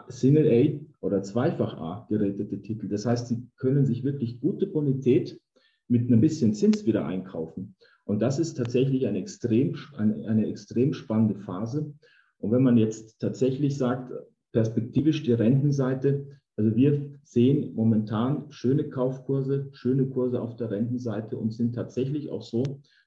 Single 0.08 0.48
A 0.48 1.06
oder 1.06 1.24
Zweifach 1.24 1.78
A 1.78 2.06
gerätete 2.10 2.62
Titel. 2.62 2.88
Das 2.88 3.06
heißt, 3.06 3.28
Sie 3.28 3.48
können 3.58 3.86
sich 3.86 4.04
wirklich 4.04 4.40
gute 4.40 4.68
Bonität 4.68 5.40
mit 5.88 6.10
ein 6.10 6.22
bisschen 6.22 6.54
Zins 6.54 6.86
wieder 6.86 7.06
einkaufen. 7.06 7.76
Und 8.06 8.22
das 8.22 8.40
ist 8.40 8.56
tatsächlich 8.56 9.08
eine 9.08 9.20
extrem, 9.20 9.76
eine, 9.98 10.28
eine 10.28 10.48
extrem 10.48 10.94
spannende 10.94 11.36
Phase. 11.36 11.94
Und 12.42 12.52
wenn 12.52 12.64
man 12.64 12.78
jetzt 12.78 13.20
tatsächlich 13.20 13.78
sagt, 13.78 14.12
perspektivisch 14.52 15.24
die 15.24 15.34
Rentenseite, 15.34 16.26
also 16.58 16.76
wir 16.76 17.10
sehen 17.24 17.74
momentan 17.76 18.52
schöne 18.52 18.90
Kaufkurse, 18.90 19.70
schöne 19.72 20.08
Kurse 20.08 20.42
auf 20.42 20.58
der 20.58 20.72
Rentenseite 20.72 21.38
und 21.38 21.54
sind 21.54 21.74
tatsächlich 21.74 22.30
auch 22.30 22.42
so, 22.42 22.64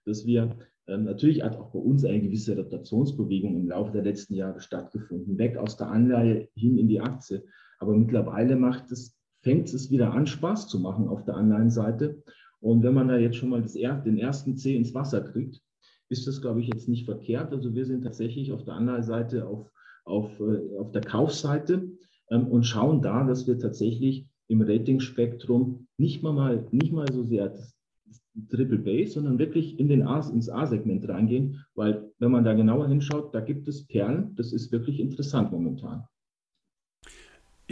dass 0.07 0.25
wir 0.25 0.57
ähm, 0.87 1.05
natürlich 1.05 1.43
hat 1.43 1.57
auch 1.57 1.71
bei 1.71 1.79
uns 1.79 2.05
eine 2.05 2.21
gewisse 2.21 2.57
Rotationsbewegung 2.57 3.57
im 3.57 3.69
Laufe 3.69 3.93
der 3.93 4.03
letzten 4.03 4.35
Jahre 4.35 4.61
stattgefunden, 4.61 5.39
weg 5.39 5.57
aus 5.57 5.77
der 5.77 5.91
Anleihe 5.91 6.49
hin 6.55 6.79
in 6.79 6.89
die 6.89 7.01
Aktie. 7.01 7.45
Aber 7.79 7.95
mittlerweile 7.97 8.57
macht 8.57 8.93
es, 8.93 9.17
fängt 9.43 9.73
es 9.73 9.91
wieder 9.91 10.13
an, 10.13 10.27
Spaß 10.27 10.69
zu 10.69 10.79
machen 10.81 11.09
auf 11.09 11.25
der 11.25 11.37
Anleihenseite. 11.37 12.23
Und 12.61 12.83
wenn 12.83 12.95
man 12.95 13.09
da 13.09 13.17
jetzt 13.17 13.37
schon 13.37 13.51
mal 13.51 13.63
das, 13.63 13.73
den 13.73 14.19
ersten 14.19 14.57
C 14.57 14.77
ins 14.77 14.95
Wasser 14.95 15.21
kriegt, 15.23 15.61
ist 16.09 16.27
das, 16.27 16.41
glaube 16.41 16.61
ich, 16.61 16.69
jetzt 16.69 16.89
nicht 16.89 17.05
verkehrt. 17.05 17.53
Also 17.53 17.75
wir 17.75 17.85
sind 17.85 18.03
tatsächlich 18.03 18.53
auf 18.53 18.65
der 18.65 18.75
anderen 18.75 19.03
Seite 19.03 19.47
auf, 19.47 19.71
auf, 20.05 20.39
äh, 20.41 20.79
auf 20.79 20.93
der 20.93 21.03
Kaufseite 21.03 21.91
ähm, 22.31 22.49
und 22.49 22.65
schauen 22.65 23.03
da, 23.03 23.25
dass 23.25 23.47
wir 23.47 23.59
tatsächlich 23.59 24.29
im 24.49 24.61
Ratingspektrum 24.61 25.87
nicht 25.97 26.23
mal, 26.23 26.33
mal, 26.33 26.67
nicht 26.71 26.93
mal 26.93 27.11
so 27.13 27.23
sehr 27.23 27.49
das 27.49 27.75
Triple 28.51 28.79
Base, 28.79 29.13
sondern 29.13 29.39
wirklich 29.39 29.79
in 29.79 29.89
den 29.89 30.03
A, 30.03 30.19
ins 30.29 30.49
A-Segment 30.49 31.09
reingehen, 31.09 31.65
weil 31.75 32.11
wenn 32.19 32.33
man 32.33 32.45
da 32.45 32.55
genauer 32.55 32.89
hinschaut, 32.89 33.35
da 33.35 33.41
gibt 33.41 33.69
es 33.69 33.87
Perlen. 33.87 34.35
Das 34.35 34.53
ist 34.53 34.73
wirklich 34.73 34.99
interessant 35.01 35.53
momentan. 35.53 36.05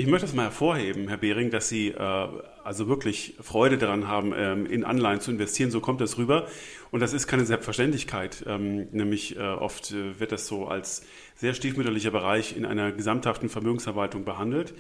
Ich 0.03 0.09
möchte 0.09 0.27
das 0.27 0.35
mal 0.35 0.47
hervorheben, 0.47 1.07
Herr 1.07 1.17
Behring, 1.17 1.51
dass 1.51 1.69
Sie 1.69 1.91
äh, 1.91 2.29
also 2.65 2.89
wirklich 2.89 3.35
Freude 3.41 3.79
daran 3.79 4.09
haben, 4.09 4.35
ähm, 4.37 4.67
in 4.67 4.83
Anleihen 4.83 5.21
zu 5.21 5.31
investieren. 5.31 5.71
So 5.71 5.79
kommt 5.79 6.01
das 6.01 6.19
rüber. 6.19 6.49
Und 6.91 6.99
das 6.99 7.13
ist 7.13 7.29
keine 7.29 7.45
Selbstverständlichkeit. 7.45 8.43
Ähm, 8.49 8.89
nämlich 8.91 9.37
äh, 9.37 9.41
oft 9.41 9.93
äh, 9.93 10.19
wird 10.19 10.33
das 10.33 10.49
so 10.49 10.67
als 10.67 11.07
sehr 11.37 11.55
stiefmütterlicher 11.55 12.11
Bereich 12.11 12.57
in 12.57 12.67
einer 12.67 12.91
gesamthaften 12.91 13.49
Vermögensverwaltung 13.49 14.25
behandelt. 14.25 14.75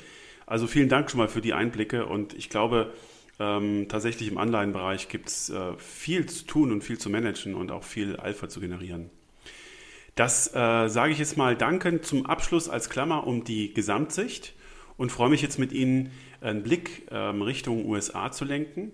Also 0.45 0.67
vielen 0.67 0.89
Dank 0.89 1.09
schon 1.09 1.19
mal 1.19 1.29
für 1.29 1.41
die 1.41 1.53
Einblicke. 1.53 2.07
Und 2.07 2.35
ich 2.35 2.51
glaube, 2.51 2.93
ähm, 3.39 3.87
tatsächlich 3.89 4.29
im 4.29 4.39
Anleihenbereich 4.39 5.09
gibt 5.09 5.29
es 5.29 5.51
äh, 5.51 5.75
viel 5.79 6.27
zu 6.27 6.47
tun 6.47 6.73
und 6.73 6.83
viel 6.83 6.99
zu 6.99 7.11
managen 7.11 7.55
und 7.55 7.71
auch 7.71 7.85
viel 7.85 8.17
Alpha 8.17 8.49
zu 8.49 8.59
generieren. 8.59 9.09
Das 10.17 10.49
äh, 10.49 10.89
sage 10.89 11.13
ich 11.13 11.21
jetzt 11.21 11.37
mal 11.37 11.55
dankend 11.55 12.05
zum 12.07 12.27
Abschluss 12.27 12.69
als 12.69 12.91
Klammer 12.91 13.25
um 13.25 13.45
die 13.45 13.73
Gesamtsicht 13.73 14.55
und 14.97 15.13
freue 15.13 15.31
mich 15.31 15.43
jetzt 15.43 15.59
mit 15.59 15.73
Ihnen 15.73 16.11
einen 16.41 16.63
Blick 16.63 17.07
ähm, 17.11 17.43
Richtung 17.43 17.87
USA 17.87 18.31
zu 18.31 18.45
lenken 18.45 18.93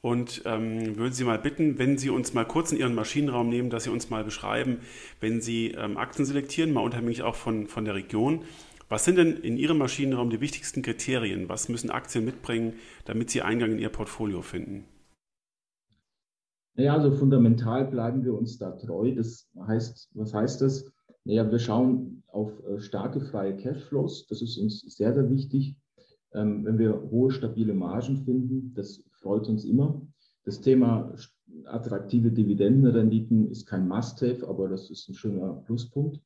und 0.00 0.42
ähm, 0.44 0.96
würde 0.96 1.14
Sie 1.14 1.24
mal 1.24 1.38
bitten, 1.38 1.78
wenn 1.78 1.96
Sie 1.98 2.10
uns 2.10 2.34
mal 2.34 2.44
kurz 2.44 2.72
in 2.72 2.78
Ihren 2.78 2.94
Maschinenraum 2.94 3.48
nehmen, 3.48 3.70
dass 3.70 3.84
Sie 3.84 3.90
uns 3.90 4.10
mal 4.10 4.24
beschreiben, 4.24 4.78
wenn 5.20 5.40
Sie 5.40 5.70
ähm, 5.70 5.96
Aktien 5.96 6.26
selektieren, 6.26 6.72
mal 6.72 6.82
unabhängig 6.82 7.22
auch 7.22 7.34
von, 7.34 7.68
von 7.68 7.84
der 7.84 7.94
Region, 7.94 8.44
was 8.88 9.04
sind 9.04 9.16
denn 9.16 9.38
in 9.38 9.56
Ihrem 9.56 9.78
Maschinenraum 9.78 10.30
die 10.30 10.40
wichtigsten 10.40 10.82
Kriterien? 10.82 11.48
Was 11.48 11.68
müssen 11.68 11.90
Aktien 11.90 12.24
mitbringen, 12.24 12.74
damit 13.06 13.30
sie 13.30 13.42
Eingang 13.42 13.72
in 13.72 13.78
Ihr 13.78 13.88
Portfolio 13.88 14.42
finden? 14.42 14.84
Naja, 16.76 16.94
also 16.94 17.12
fundamental 17.12 17.86
bleiben 17.86 18.24
wir 18.24 18.34
uns 18.34 18.58
da 18.58 18.72
treu. 18.72 19.14
Das 19.14 19.48
heißt, 19.66 20.10
was 20.14 20.34
heißt 20.34 20.60
das? 20.60 20.92
Naja, 21.24 21.50
wir 21.50 21.58
schauen 21.58 22.22
auf 22.28 22.50
äh, 22.66 22.80
starke 22.80 23.20
freie 23.20 23.56
Cashflows. 23.56 24.26
Das 24.26 24.42
ist 24.42 24.58
uns 24.58 24.80
sehr, 24.80 25.14
sehr 25.14 25.30
wichtig. 25.30 25.76
Ähm, 26.32 26.64
wenn 26.64 26.78
wir 26.78 27.00
hohe, 27.10 27.30
stabile 27.30 27.74
Margen 27.74 28.24
finden, 28.24 28.74
das 28.74 29.02
freut 29.12 29.48
uns 29.48 29.64
immer. 29.64 30.06
Das 30.44 30.60
Thema 30.60 31.14
attraktive 31.64 32.30
Dividendenrenditen 32.30 33.50
ist 33.50 33.66
kein 33.66 33.88
Must-Have, 33.88 34.46
aber 34.46 34.68
das 34.68 34.90
ist 34.90 35.08
ein 35.08 35.14
schöner 35.14 35.62
Pluspunkt. 35.64 36.20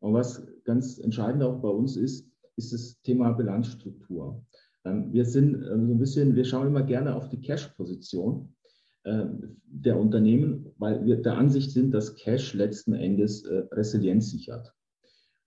Und 0.00 0.14
was 0.14 0.46
ganz 0.64 0.98
entscheidend 0.98 1.42
auch 1.42 1.60
bei 1.60 1.68
uns 1.68 1.96
ist, 1.96 2.30
ist 2.56 2.72
das 2.72 3.00
Thema 3.02 3.32
Bilanzstruktur. 3.32 4.44
Ähm, 4.84 5.12
wir 5.12 5.24
sind 5.24 5.54
ähm, 5.54 5.86
so 5.86 5.94
ein 5.94 5.98
bisschen, 5.98 6.36
wir 6.36 6.44
schauen 6.44 6.68
immer 6.68 6.82
gerne 6.82 7.16
auf 7.16 7.28
die 7.28 7.40
Cash-Position 7.40 8.54
der 9.04 9.98
Unternehmen, 9.98 10.66
weil 10.78 11.04
wir 11.06 11.16
der 11.16 11.38
Ansicht 11.38 11.70
sind, 11.70 11.92
dass 11.92 12.14
Cash 12.16 12.54
letzten 12.54 12.94
Endes 12.94 13.44
äh, 13.44 13.64
Resilienz 13.72 14.30
sichert. 14.30 14.74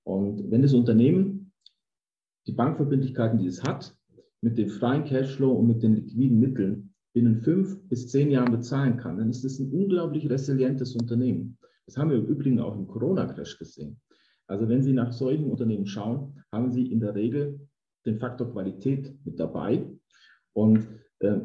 Und 0.04 0.50
wenn 0.50 0.62
das 0.62 0.74
Unternehmen 0.74 1.52
die 2.48 2.54
Bankverbindlichkeiten, 2.54 3.38
die 3.38 3.48
es 3.48 3.64
hat, 3.64 3.96
mit 4.42 4.58
dem 4.58 4.70
freien 4.70 5.04
Cashflow 5.04 5.52
und 5.52 5.68
mit 5.68 5.84
den 5.84 5.96
liquiden 5.96 6.40
Mitteln 6.40 6.94
binnen 7.14 7.38
fünf 7.38 7.78
bis 7.90 8.08
zehn 8.08 8.32
Jahren 8.32 8.52
bezahlen 8.52 8.98
kann, 8.98 9.18
dann 9.18 9.30
ist 9.30 9.46
es 9.46 9.60
ein 9.60 9.72
unglaublich 9.72 10.30
resilientes 10.30 10.96
Unternehmen. 10.96 11.58
Das 11.86 11.98
haben 11.98 12.10
wir 12.10 12.18
im 12.18 12.26
Übrigen 12.26 12.60
auch 12.60 12.76
im 12.76 12.88
Corona-Crash 12.88 13.60
gesehen. 13.60 14.00
Also 14.48 14.68
wenn 14.68 14.82
Sie 14.82 14.94
nach 14.94 15.12
solchen 15.12 15.52
Unternehmen 15.52 15.86
schauen, 15.86 16.44
haben 16.52 16.72
Sie 16.72 16.92
in 16.92 17.00
der 17.00 17.16
Regel 17.16 17.60
den 18.06 18.18
Faktor 18.18 18.52
Qualität 18.52 19.14
mit 19.24 19.40
dabei. 19.40 19.86
Und 20.54 20.88
äh, 21.20 21.40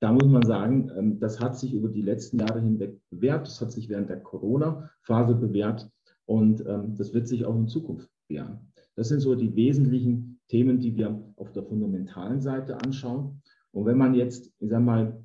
da 0.00 0.12
muss 0.12 0.26
man 0.26 0.42
sagen, 0.42 0.88
äh, 0.88 1.18
das 1.18 1.40
hat 1.40 1.56
sich 1.58 1.72
über 1.74 1.88
die 1.88 2.02
letzten 2.02 2.40
Jahre 2.40 2.60
hinweg 2.60 2.98
bewährt. 3.10 3.46
Das 3.46 3.60
hat 3.60 3.70
sich 3.70 3.88
während 3.88 4.08
der 4.08 4.20
Corona-Phase 4.20 5.34
bewährt 5.34 5.88
und 6.26 6.64
ähm, 6.66 6.96
das 6.96 7.14
wird 7.14 7.28
sich 7.28 7.44
auch 7.44 7.54
in 7.54 7.68
Zukunft 7.68 8.10
bewähren. 8.26 8.72
Das 8.96 9.08
sind 9.08 9.20
so 9.20 9.34
die 9.34 9.54
wesentlichen 9.54 10.40
Themen, 10.48 10.80
die 10.80 10.96
wir 10.96 11.22
auf 11.36 11.52
der 11.52 11.62
fundamentalen 11.62 12.40
Seite 12.40 12.76
anschauen. 12.80 13.42
Und 13.72 13.86
wenn 13.86 13.98
man 13.98 14.14
jetzt, 14.14 14.52
ich 14.58 14.70
sage 14.70 14.84
mal, 14.84 15.24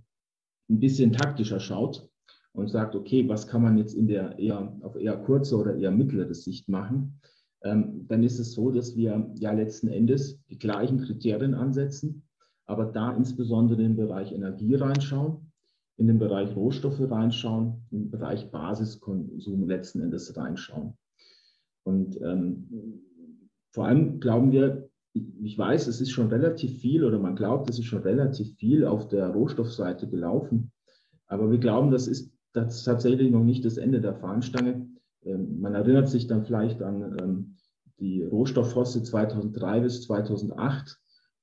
ein 0.70 0.80
bisschen 0.80 1.12
taktischer 1.12 1.60
schaut 1.60 2.10
und 2.54 2.70
sagt, 2.70 2.96
okay, 2.96 3.28
was 3.28 3.48
kann 3.48 3.64
man 3.64 3.78
jetzt 3.78 3.94
in 3.94 4.08
der 4.08 4.38
eher 4.38 4.76
auf 4.82 4.96
eher 4.96 5.18
kurze 5.18 5.58
oder 5.58 5.76
eher 5.76 5.92
mittlere 5.92 6.34
Sicht 6.34 6.68
machen, 6.70 7.20
ähm, 7.64 8.06
dann 8.08 8.24
ist 8.24 8.40
es 8.40 8.54
so, 8.54 8.72
dass 8.72 8.96
wir 8.96 9.32
ja 9.36 9.52
letzten 9.52 9.88
Endes 9.88 10.40
die 10.50 10.58
gleichen 10.60 11.00
Kriterien 11.00 11.54
ansetzen, 11.54 12.24
aber 12.66 12.86
da 12.86 13.16
insbesondere 13.16 13.82
in 13.82 13.96
den 13.96 14.08
Bereich 14.08 14.32
Energie 14.32 14.76
reinschauen, 14.76 15.52
in 15.98 16.08
den 16.08 16.20
Bereich 16.20 16.56
Rohstoffe 16.56 17.00
reinschauen, 17.00 17.86
im 17.92 18.10
Bereich 18.10 18.52
Basiskonsum 18.52 19.68
letzten 19.68 20.02
Endes 20.02 20.36
reinschauen. 20.36 20.98
Und 21.84 22.20
ähm, 22.22 22.68
vor 23.72 23.86
allem 23.86 24.20
glauben 24.20 24.52
wir, 24.52 24.90
ich 25.14 25.58
weiß, 25.58 25.88
es 25.88 26.02
ist 26.02 26.12
schon 26.12 26.28
relativ 26.28 26.80
viel 26.80 27.06
oder 27.06 27.20
man 27.20 27.36
glaubt, 27.36 27.70
es 27.70 27.80
ist 27.80 27.86
schon 27.86 28.02
relativ 28.02 28.56
viel 28.56 28.86
auf 28.86 29.08
der 29.08 29.28
Rohstoffseite 29.30 30.10
gelaufen, 30.10 30.72
aber 31.28 31.50
wir 31.50 31.58
glauben, 31.58 31.92
das 31.92 32.08
ist 32.08 32.32
das 32.54 32.84
tatsächlich 32.84 33.32
noch 33.32 33.44
nicht 33.44 33.66
das 33.66 33.78
Ende 33.78 34.02
der 34.02 34.16
Fahnenstange. 34.16 34.88
Ähm, 35.24 35.60
man 35.60 35.76
erinnert 35.76 36.10
sich 36.10 36.28
dann 36.28 36.46
vielleicht 36.46 36.82
an 36.82 37.18
ähm, 37.22 37.56
die 38.00 38.24
Rohstofffosse 38.24 39.04
2003 39.04 39.80
bis 39.82 40.04
2008, 40.04 40.98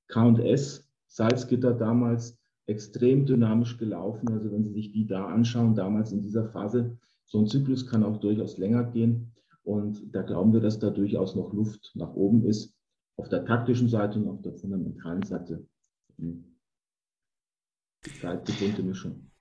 K&S, 0.09 0.87
Salzgitter 1.13 1.75
damals 1.75 2.39
extrem 2.67 3.27
dynamisch 3.27 3.77
gelaufen. 3.79 4.29
Also 4.31 4.51
wenn 4.51 4.65
Sie 4.65 4.73
sich 4.73 4.93
die 4.93 5.07
da 5.07 5.27
anschauen, 5.27 5.75
damals 5.75 6.13
in 6.13 6.23
dieser 6.23 6.47
Phase, 6.47 6.99
so 7.27 7.39
ein 7.39 7.47
Zyklus 7.47 7.87
kann 7.87 8.05
auch 8.05 8.19
durchaus 8.19 8.59
länger 8.59 8.85
gehen. 8.85 9.33
Und 9.63 10.15
da 10.15 10.23
glauben 10.23 10.53
wir, 10.53 10.61
dass 10.61 10.79
da 10.79 10.91
durchaus 10.91 11.37
noch 11.37 11.53
Luft 11.53 11.93
nach 11.95 12.15
oben 12.15 12.45
ist, 12.45 12.75
auf 13.17 13.29
der 13.29 13.45
taktischen 13.45 13.89
Seite 13.89 14.19
und 14.19 14.29
auf 14.29 14.43
der 14.43 14.55
fundamentalen 14.55 15.23
Seite. 15.23 15.67
Die 16.19 16.43
bunte 18.05 18.83
Mischung. 18.83 19.32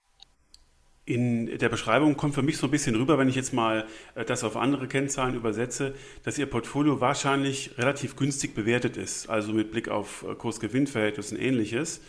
In 1.03 1.57
der 1.57 1.69
Beschreibung 1.69 2.15
kommt 2.15 2.35
für 2.35 2.43
mich 2.43 2.57
so 2.57 2.67
ein 2.67 2.71
bisschen 2.71 2.95
rüber, 2.95 3.17
wenn 3.17 3.27
ich 3.27 3.35
jetzt 3.35 3.53
mal 3.53 3.87
äh, 4.13 4.23
das 4.23 4.43
auf 4.43 4.55
andere 4.55 4.87
Kennzahlen 4.87 5.35
übersetze, 5.35 5.95
dass 6.23 6.37
Ihr 6.37 6.45
Portfolio 6.45 7.01
wahrscheinlich 7.01 7.77
relativ 7.77 8.15
günstig 8.15 8.53
bewertet 8.53 8.97
ist, 8.97 9.27
also 9.27 9.51
mit 9.51 9.71
Blick 9.71 9.89
auf 9.89 10.23
äh, 10.29 10.35
Kurs-Gewinn-Verhältnis 10.35 11.31
und 11.31 11.39
ähnliches. 11.39 12.01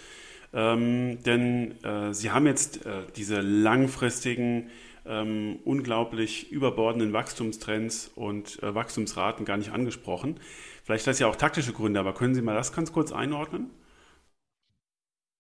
Ähm, 0.53 1.23
denn 1.23 1.83
äh, 1.83 2.13
Sie 2.13 2.31
haben 2.31 2.47
jetzt 2.47 2.85
äh, 2.85 3.05
diese 3.17 3.41
langfristigen, 3.41 4.71
ähm, 5.07 5.59
unglaublich 5.65 6.53
überbordenden 6.53 7.15
Wachstumstrends 7.15 8.11
und 8.15 8.63
äh, 8.63 8.75
Wachstumsraten 8.75 9.47
gar 9.47 9.57
nicht 9.57 9.73
angesprochen. 9.73 10.39
Vielleicht 10.85 11.07
das 11.07 11.19
ja 11.19 11.29
auch 11.29 11.37
taktische 11.37 11.73
Gründe, 11.73 11.99
aber 11.99 12.13
können 12.13 12.35
Sie 12.35 12.43
mal 12.43 12.55
das 12.55 12.75
ganz 12.75 12.93
kurz 12.93 13.11
einordnen? 13.11 13.71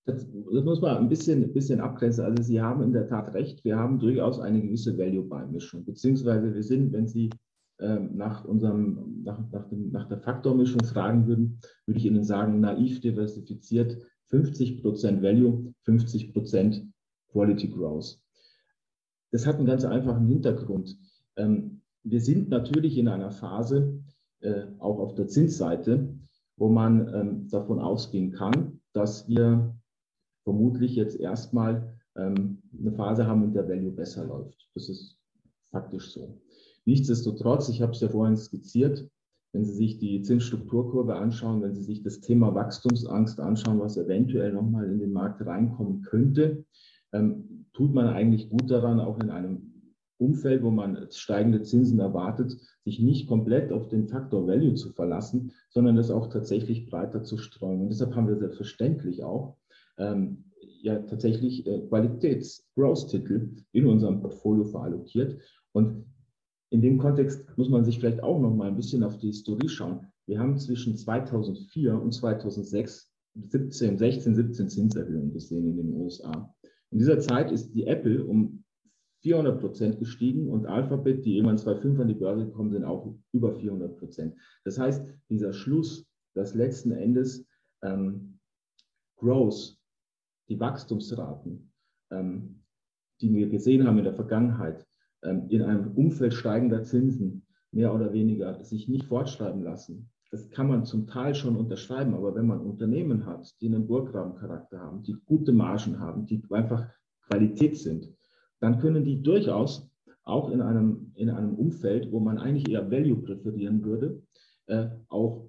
Das, 0.05 0.27
das, 0.27 0.65
muss 0.65 0.81
man 0.81 0.97
ein 0.97 1.09
bisschen, 1.09 1.45
ein 1.45 1.53
bisschen 1.53 1.81
abgrenzen. 1.81 2.25
Also 2.25 2.43
Sie 2.43 2.61
haben 2.61 2.83
in 2.83 2.93
der 2.93 3.07
Tat 3.07 3.35
recht, 3.35 3.65
wir 3.65 3.77
haben 3.77 4.01
durchaus 4.01 4.41
eine 4.41 4.61
gewisse 4.61 4.99
Value-Beimischung, 4.99 5.85
beziehungsweise 5.85 6.53
wir 6.53 6.63
sind, 6.63 6.93
wenn 6.93 7.07
Sie 7.07 7.31
ähm, 7.79 8.17
nach, 8.17 8.45
unserem, 8.45 9.23
nach, 9.23 9.41
nach, 9.53 9.69
dem, 9.69 9.91
nach 9.93 10.09
der 10.09 10.19
Faktormischung 10.19 10.83
fragen 10.85 11.27
würden, 11.27 11.61
würde 11.87 11.99
ich 11.99 12.07
Ihnen 12.07 12.25
sagen, 12.25 12.61
naiv 12.61 13.01
diversifiziert 13.01 13.97
50% 14.31 15.23
Value, 15.23 15.73
50% 15.87 16.87
Quality 17.31 17.69
Growth. 17.69 18.21
Das 19.31 19.47
hat 19.47 19.57
einen 19.57 19.67
ganz 19.67 19.85
einfachen 19.85 20.27
Hintergrund. 20.27 20.99
Ähm, 21.37 21.81
wir 22.03 22.21
sind 22.21 22.49
natürlich 22.49 22.99
in 22.99 23.09
einer 23.09 23.31
Phase, 23.31 24.01
äh, 24.41 24.65
auch 24.79 24.99
auf 24.99 25.15
der 25.15 25.29
Zinsseite, 25.29 26.09
wo 26.57 26.69
man 26.69 27.15
ähm, 27.15 27.49
davon 27.49 27.79
ausgehen 27.79 28.33
kann, 28.33 28.81
dass 28.93 29.29
wir 29.29 29.75
vermutlich 30.45 30.97
jetzt 30.97 31.19
erstmal 31.19 31.97
ähm, 32.17 32.63
eine 32.79 32.93
Phase 32.93 33.27
haben, 33.27 33.45
in 33.45 33.53
der 33.53 33.69
Value 33.69 33.93
besser 33.93 34.25
läuft. 34.25 34.69
Das 34.75 34.89
ist 34.89 35.19
faktisch 35.71 36.13
so. 36.13 36.41
Nichtsdestotrotz, 36.85 37.69
ich 37.69 37.81
habe 37.81 37.93
es 37.93 38.01
ja 38.01 38.09
vorhin 38.09 38.37
skizziert, 38.37 39.09
wenn 39.53 39.65
Sie 39.65 39.75
sich 39.75 39.99
die 39.99 40.23
Zinsstrukturkurve 40.23 41.15
anschauen, 41.15 41.63
wenn 41.63 41.75
Sie 41.75 41.83
sich 41.83 42.03
das 42.03 42.21
Thema 42.21 42.55
Wachstumsangst 42.55 43.39
anschauen, 43.39 43.81
was 43.81 43.97
eventuell 43.97 44.53
nochmal 44.53 44.91
in 44.91 44.99
den 44.99 45.13
Markt 45.13 45.45
reinkommen 45.45 46.03
könnte, 46.03 46.65
ähm, 47.13 47.67
tut 47.73 47.95
man 47.95 48.09
eigentlich 48.09 48.49
gut 48.49 48.71
daran, 48.71 49.01
auch 49.01 49.19
in 49.21 49.31
einem 49.31 49.73
Umfeld, 50.19 50.63
wo 50.63 50.71
man 50.71 51.09
steigende 51.11 51.63
Zinsen 51.63 51.99
erwartet, 51.99 52.57
sich 52.85 53.01
nicht 53.01 53.29
komplett 53.29 53.73
auf 53.73 53.89
den 53.89 54.09
Faktor 54.09 54.47
Value 54.47 54.75
zu 54.75 54.93
verlassen, 54.93 55.53
sondern 55.71 55.97
das 55.97 56.11
auch 56.11 56.29
tatsächlich 56.29 56.89
breiter 56.89 57.23
zu 57.23 57.37
streuen. 57.37 57.83
Und 57.83 57.89
deshalb 57.91 58.15
haben 58.15 58.29
wir 58.29 58.37
selbstverständlich 58.37 59.25
auch 59.25 59.57
ähm, 59.99 60.45
ja 60.83 60.99
tatsächlich 61.01 61.67
äh, 61.67 61.81
Qualitäts-Growth-Titel 61.89 63.51
in 63.73 63.87
unserem 63.87 64.21
Portfolio 64.21 64.65
verallokiert. 64.65 65.41
Und 65.73 66.05
in 66.71 66.83
dem 66.83 66.99
Kontext 66.99 67.47
muss 67.57 67.69
man 67.69 67.85
sich 67.85 67.99
vielleicht 67.99 68.23
auch 68.23 68.41
noch 68.41 68.55
mal 68.55 68.69
ein 68.69 68.77
bisschen 68.77 69.05
auf 69.05 69.19
die 69.19 69.29
Historie 69.29 69.69
schauen. 69.69 70.07
Wir 70.27 70.39
haben 70.39 70.59
zwischen 70.59 70.97
2004 70.97 72.01
und 72.01 72.13
2006 72.13 73.13
17, 73.35 73.99
16, 73.99 74.35
17 74.35 74.69
Zinserhöhungen 74.69 75.33
gesehen 75.33 75.67
in 75.69 75.77
den 75.77 75.95
USA. 75.95 76.55
In 76.91 76.99
dieser 76.99 77.19
Zeit 77.19 77.51
ist 77.51 77.73
die 77.73 77.87
Apple 77.87 78.25
um 78.25 78.65
400 79.23 79.61
Prozent 79.61 79.99
gestiegen 79.99 80.49
und 80.49 80.67
Alphabet, 80.67 81.25
die 81.25 81.37
irgendwann 81.37 81.59
2005 81.59 82.01
an 82.01 82.09
die 82.09 82.15
Börse 82.15 82.45
gekommen 82.45 82.71
sind, 82.71 82.85
auch 82.85 83.15
über 83.33 83.55
400 83.55 83.97
Prozent. 83.99 84.35
Das 84.65 84.79
heißt, 84.79 85.07
dieser 85.31 85.53
Schluss, 85.53 86.07
dass 86.35 86.55
letzten 86.55 86.93
Endes 86.93 87.47
ähm, 87.83 88.39
Growth 89.17 89.79
die 90.49 90.59
Wachstumsraten, 90.59 91.73
ähm, 92.11 92.63
die 93.21 93.33
wir 93.33 93.49
gesehen 93.49 93.87
haben 93.87 93.99
in 93.99 94.05
der 94.05 94.15
Vergangenheit, 94.15 94.87
ähm, 95.23 95.47
in 95.49 95.63
einem 95.63 95.93
Umfeld 95.93 96.35
steigender 96.35 96.83
Zinsen 96.83 97.47
mehr 97.71 97.95
oder 97.95 98.13
weniger 98.13 98.63
sich 98.65 98.89
nicht 98.89 99.07
fortschreiben 99.07 99.63
lassen. 99.63 100.11
Das 100.31 100.51
kann 100.51 100.69
man 100.69 100.85
zum 100.85 101.07
Teil 101.07 101.35
schon 101.35 101.57
unterschreiben, 101.57 102.15
aber 102.15 102.35
wenn 102.35 102.47
man 102.47 102.61
Unternehmen 102.61 103.27
hat, 103.27 103.55
die 103.61 103.67
einen 103.67 103.87
Burggrabencharakter 103.87 104.81
haben, 104.81 105.03
die 105.03 105.17
gute 105.27 105.53
Margen 105.53 106.01
haben, 106.01 106.27
die 106.27 106.43
einfach 106.51 106.89
Qualität 107.29 107.77
sind, 107.77 108.09
dann 108.61 108.79
können 108.79 109.05
die 109.05 109.23
durchaus 109.23 109.91
auch 110.25 110.51
in 110.51 110.63
einem, 110.63 111.13
in 111.17 111.31
einem 111.31 111.55
Umfeld, 111.55 112.11
wo 112.13 112.21
man 112.21 112.39
eigentlich 112.39 112.69
eher 112.69 112.91
Value 112.91 113.21
präferieren 113.21 113.85
würde, 113.85 114.23
äh, 114.67 114.89
auch 115.09 115.49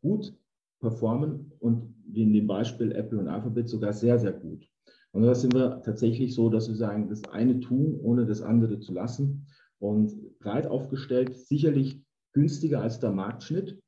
gut 0.00 0.34
performen 0.80 1.52
und 1.58 1.93
wie 2.06 2.22
in 2.22 2.32
dem 2.32 2.46
Beispiel 2.46 2.92
Apple 2.92 3.18
und 3.18 3.28
Alphabet 3.28 3.68
sogar 3.68 3.92
sehr, 3.92 4.18
sehr 4.18 4.32
gut. 4.32 4.68
Und 5.12 5.22
da 5.22 5.34
sind 5.34 5.54
wir 5.54 5.80
tatsächlich 5.82 6.34
so, 6.34 6.48
dass 6.50 6.68
wir 6.68 6.76
sagen, 6.76 7.08
das 7.08 7.22
eine 7.24 7.60
tun, 7.60 7.98
ohne 8.02 8.26
das 8.26 8.42
andere 8.42 8.80
zu 8.80 8.92
lassen. 8.92 9.46
Und 9.78 10.38
breit 10.40 10.66
aufgestellt, 10.66 11.34
sicherlich 11.36 12.02
günstiger 12.32 12.80
als 12.80 12.98
der 12.98 13.12
Marktschnitt, 13.12 13.78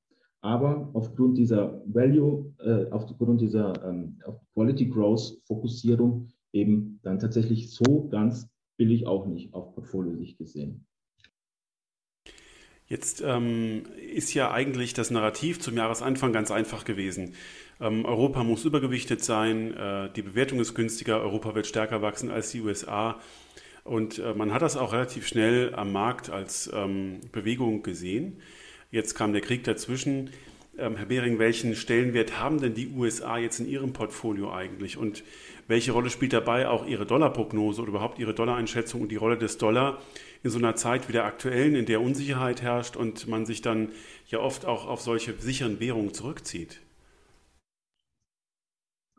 aber 0.41 0.91
aufgrund 0.93 1.39
dieser 1.39 1.83
Value, 1.87 2.55
äh, 2.59 2.89
aufgrund 2.91 3.41
dieser 3.41 3.73
ähm, 3.85 4.21
Quality 4.55 4.87
Growth 4.87 5.39
Fokussierung 5.47 6.29
eben 6.53 7.01
dann 7.03 7.19
tatsächlich 7.19 7.75
so 7.75 8.09
ganz 8.09 8.49
billig 8.77 9.07
auch 9.07 9.27
nicht 9.27 9.53
auf 9.55 9.75
Portfolio-Sicht 9.75 10.39
gesehen. 10.39 10.87
Jetzt 12.89 13.21
ähm, 13.21 13.83
ist 14.15 14.33
ja 14.35 14.53
eigentlich 14.53 14.95
das 14.95 15.11
Narrativ 15.11 15.59
zum 15.61 15.77
Jahresanfang 15.77 16.33
ganz 16.33 16.53
einfach 16.53 16.85
gewesen. 16.85 17.35
Ähm, 17.81 18.05
Europa 18.05 18.45
muss 18.45 18.65
übergewichtet 18.65 19.25
sein, 19.25 19.75
äh, 19.75 20.11
die 20.15 20.23
Bewertung 20.23 20.61
ist 20.61 20.75
günstiger, 20.75 21.21
Europa 21.21 21.55
wird 21.55 21.67
stärker 21.67 22.01
wachsen 22.01 22.31
als 22.31 22.51
die 22.51 22.61
USA. 22.61 23.21
Und 23.83 24.19
äh, 24.19 24.35
man 24.35 24.53
hat 24.53 24.63
das 24.63 24.77
auch 24.77 24.93
relativ 24.93 25.27
schnell 25.27 25.75
am 25.75 25.93
Markt 25.93 26.31
als 26.31 26.71
ähm, 26.73 27.21
Bewegung 27.33 27.83
gesehen. 27.83 28.41
Jetzt 28.93 29.15
kam 29.15 29.33
der 29.33 29.43
Krieg 29.43 29.65
dazwischen. 29.65 30.31
Ähm, 30.79 30.97
Herr 30.97 31.07
Behring, 31.07 31.39
welchen 31.39 31.75
Stellenwert 31.75 32.39
haben 32.39 32.61
denn 32.61 32.75
die 32.75 32.89
USA 32.89 33.39
jetzt 33.39 33.61
in 33.61 33.69
Ihrem 33.69 33.95
Portfolio 33.95 34.53
eigentlich? 34.53 34.99
Und 34.99 35.25
welche 35.69 35.93
Rolle 35.93 36.11
spielt 36.11 36.35
dabei 36.35 36.69
auch 36.69 36.87
Ihre 36.87 37.07
Dollarprognose 37.07 37.81
oder 37.81 37.91
überhaupt 37.91 38.19
Ihre 38.19 38.35
Dollareinschätzung 38.35 39.01
und 39.01 39.11
die 39.11 39.17
Rolle 39.17 39.39
des 39.39 39.57
Dollar 39.57 40.03
in 40.43 40.51
so 40.51 40.59
einer 40.59 40.75
Zeit 40.75 41.09
wie 41.09 41.13
der 41.13 41.25
aktuellen, 41.25 41.75
in 41.75 41.87
der 41.87 42.03
Unsicherheit 42.03 42.61
herrscht 42.61 42.97
und 42.97 43.27
man 43.27 43.47
sich 43.47 43.63
dann 43.63 43.89
ja 44.29 44.41
oft 44.41 44.67
auch 44.67 44.87
auf 44.87 45.01
solche 45.01 45.33
sicheren 45.39 45.81
Währungen 45.81 46.13
zurückzieht? 46.13 46.83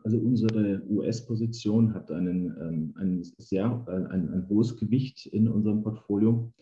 Also 0.04 0.16
unsere 0.16 0.80
US-Position 0.88 1.92
hat 1.92 2.12
einen, 2.12 2.56
ähm, 2.60 2.94
ein 2.98 3.24
sehr 3.36 3.84
ein, 3.88 4.30
ein, 4.30 4.46
hohes 4.48 4.76
Gewicht 4.76 5.26
in 5.26 5.48
unserem 5.48 5.82
Portfolio. 5.82 6.52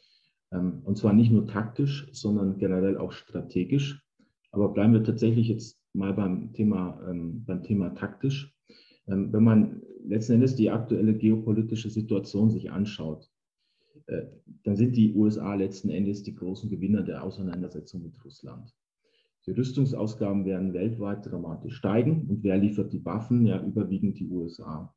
Ähm, 0.52 0.80
und 0.84 0.96
zwar 0.96 1.12
nicht 1.12 1.30
nur 1.30 1.46
taktisch, 1.46 2.08
sondern 2.12 2.56
generell 2.56 2.96
auch 2.96 3.12
strategisch. 3.12 4.05
Aber 4.50 4.72
bleiben 4.72 4.92
wir 4.92 5.04
tatsächlich 5.04 5.48
jetzt 5.48 5.78
mal 5.92 6.12
beim 6.12 6.52
Thema, 6.52 7.00
ähm, 7.08 7.44
beim 7.44 7.62
Thema 7.62 7.90
taktisch. 7.90 8.54
Ähm, 9.08 9.32
wenn 9.32 9.44
man 9.44 9.82
letzten 10.04 10.34
Endes 10.34 10.56
die 10.56 10.70
aktuelle 10.70 11.14
geopolitische 11.14 11.90
Situation 11.90 12.50
sich 12.50 12.70
anschaut, 12.70 13.30
äh, 14.06 14.26
dann 14.64 14.76
sind 14.76 14.96
die 14.96 15.14
USA 15.14 15.54
letzten 15.54 15.90
Endes 15.90 16.22
die 16.22 16.34
großen 16.34 16.70
Gewinner 16.70 17.02
der 17.02 17.22
Auseinandersetzung 17.22 18.02
mit 18.02 18.24
Russland. 18.24 18.72
Die 19.46 19.52
Rüstungsausgaben 19.52 20.44
werden 20.44 20.74
weltweit 20.74 21.24
dramatisch 21.24 21.76
steigen 21.76 22.26
und 22.28 22.42
wer 22.42 22.58
liefert 22.58 22.92
die 22.92 23.04
Waffen? 23.04 23.46
Ja, 23.46 23.62
überwiegend 23.62 24.18
die 24.18 24.28
USA. 24.28 24.92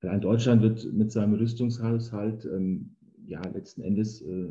Allein 0.00 0.20
Deutschland 0.20 0.62
wird 0.62 0.92
mit 0.92 1.12
seinem 1.12 1.34
Rüstungshaushalt 1.34 2.44
ähm, 2.46 2.96
ja 3.24 3.40
letzten 3.46 3.82
Endes 3.82 4.22
äh, 4.22 4.48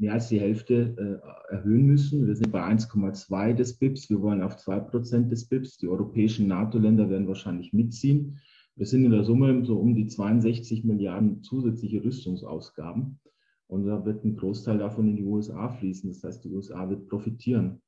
mehr 0.00 0.14
als 0.14 0.28
die 0.28 0.40
Hälfte 0.40 0.96
äh, 0.96 1.54
erhöhen 1.54 1.84
müssen. 1.84 2.26
Wir 2.26 2.34
sind 2.34 2.50
bei 2.50 2.62
1,2 2.62 3.52
des 3.52 3.74
BIPs. 3.74 4.08
Wir 4.08 4.22
wollen 4.22 4.42
auf 4.42 4.56
2 4.56 4.80
Prozent 4.80 5.30
des 5.30 5.44
BIPs. 5.44 5.76
Die 5.76 5.88
europäischen 5.88 6.48
NATO-Länder 6.48 7.10
werden 7.10 7.28
wahrscheinlich 7.28 7.74
mitziehen. 7.74 8.38
Wir 8.76 8.86
sind 8.86 9.04
in 9.04 9.10
der 9.10 9.24
Summe 9.24 9.62
so 9.66 9.78
um 9.78 9.94
die 9.94 10.06
62 10.06 10.84
Milliarden 10.84 11.42
zusätzliche 11.42 12.02
Rüstungsausgaben. 12.02 13.20
Und 13.66 13.86
da 13.86 14.04
wird 14.06 14.24
ein 14.24 14.36
Großteil 14.36 14.78
davon 14.78 15.06
in 15.06 15.16
die 15.16 15.24
USA 15.24 15.68
fließen. 15.68 16.08
Das 16.08 16.24
heißt, 16.24 16.44
die 16.44 16.50
USA 16.50 16.88
wird 16.88 17.08
profitieren. 17.08 17.82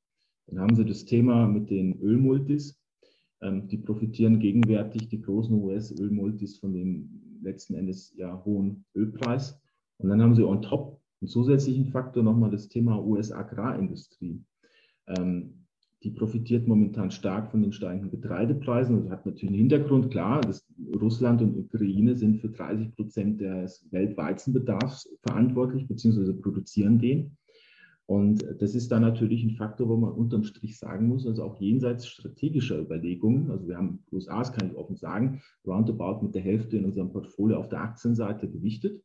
Dann 0.46 0.60
haben 0.60 0.76
Sie 0.76 0.84
das 0.84 1.06
Thema 1.06 1.46
mit 1.48 1.70
den 1.70 1.98
Ölmultis. 2.02 2.78
Ähm, 3.40 3.68
die 3.68 3.78
profitieren 3.78 4.38
gegenwärtig, 4.38 5.08
die 5.08 5.22
großen 5.22 5.54
US-Ölmultis, 5.54 6.58
von 6.58 6.74
dem 6.74 7.40
letzten 7.42 7.74
Endes 7.74 8.12
ja 8.16 8.44
hohen 8.44 8.84
Ölpreis. 8.94 9.58
Und 9.96 10.10
dann 10.10 10.20
haben 10.20 10.34
Sie 10.34 10.44
on 10.44 10.60
top 10.60 11.01
einen 11.22 11.28
zusätzlichen 11.28 11.86
Faktor 11.86 12.22
nochmal 12.22 12.50
das 12.50 12.68
Thema 12.68 13.00
US-Agrarindustrie. 13.00 14.42
Ähm, 15.06 15.54
die 16.02 16.10
profitiert 16.10 16.66
momentan 16.66 17.12
stark 17.12 17.52
von 17.52 17.62
den 17.62 17.72
steigenden 17.72 18.10
Getreidepreisen 18.10 18.98
und 18.98 19.10
hat 19.10 19.24
natürlich 19.24 19.50
einen 19.50 19.58
Hintergrund, 19.58 20.10
klar, 20.10 20.40
dass 20.40 20.66
Russland 21.00 21.40
und 21.42 21.56
Ukraine 21.56 22.16
sind 22.16 22.40
für 22.40 22.48
30 22.48 22.96
Prozent 22.96 23.40
des 23.40 23.86
Weltweizenbedarfs 23.92 25.08
verantwortlich, 25.22 25.86
beziehungsweise 25.86 26.34
produzieren 26.34 26.98
den. 26.98 27.36
Und 28.06 28.44
das 28.58 28.74
ist 28.74 28.90
dann 28.90 29.02
natürlich 29.02 29.44
ein 29.44 29.52
Faktor, 29.52 29.88
wo 29.88 29.96
man 29.96 30.10
unterm 30.10 30.42
Strich 30.42 30.76
sagen 30.76 31.06
muss, 31.06 31.24
also 31.24 31.44
auch 31.44 31.60
jenseits 31.60 32.08
strategischer 32.08 32.80
Überlegungen, 32.80 33.52
also 33.52 33.68
wir 33.68 33.76
haben 33.76 34.00
USA, 34.10 34.40
das 34.40 34.52
kann 34.52 34.70
ich 34.70 34.76
offen 34.76 34.96
sagen, 34.96 35.40
roundabout 35.64 36.20
mit 36.20 36.34
der 36.34 36.42
Hälfte 36.42 36.78
in 36.78 36.84
unserem 36.84 37.12
Portfolio 37.12 37.58
auf 37.58 37.68
der 37.68 37.80
Aktienseite 37.80 38.50
gewichtet. 38.50 39.00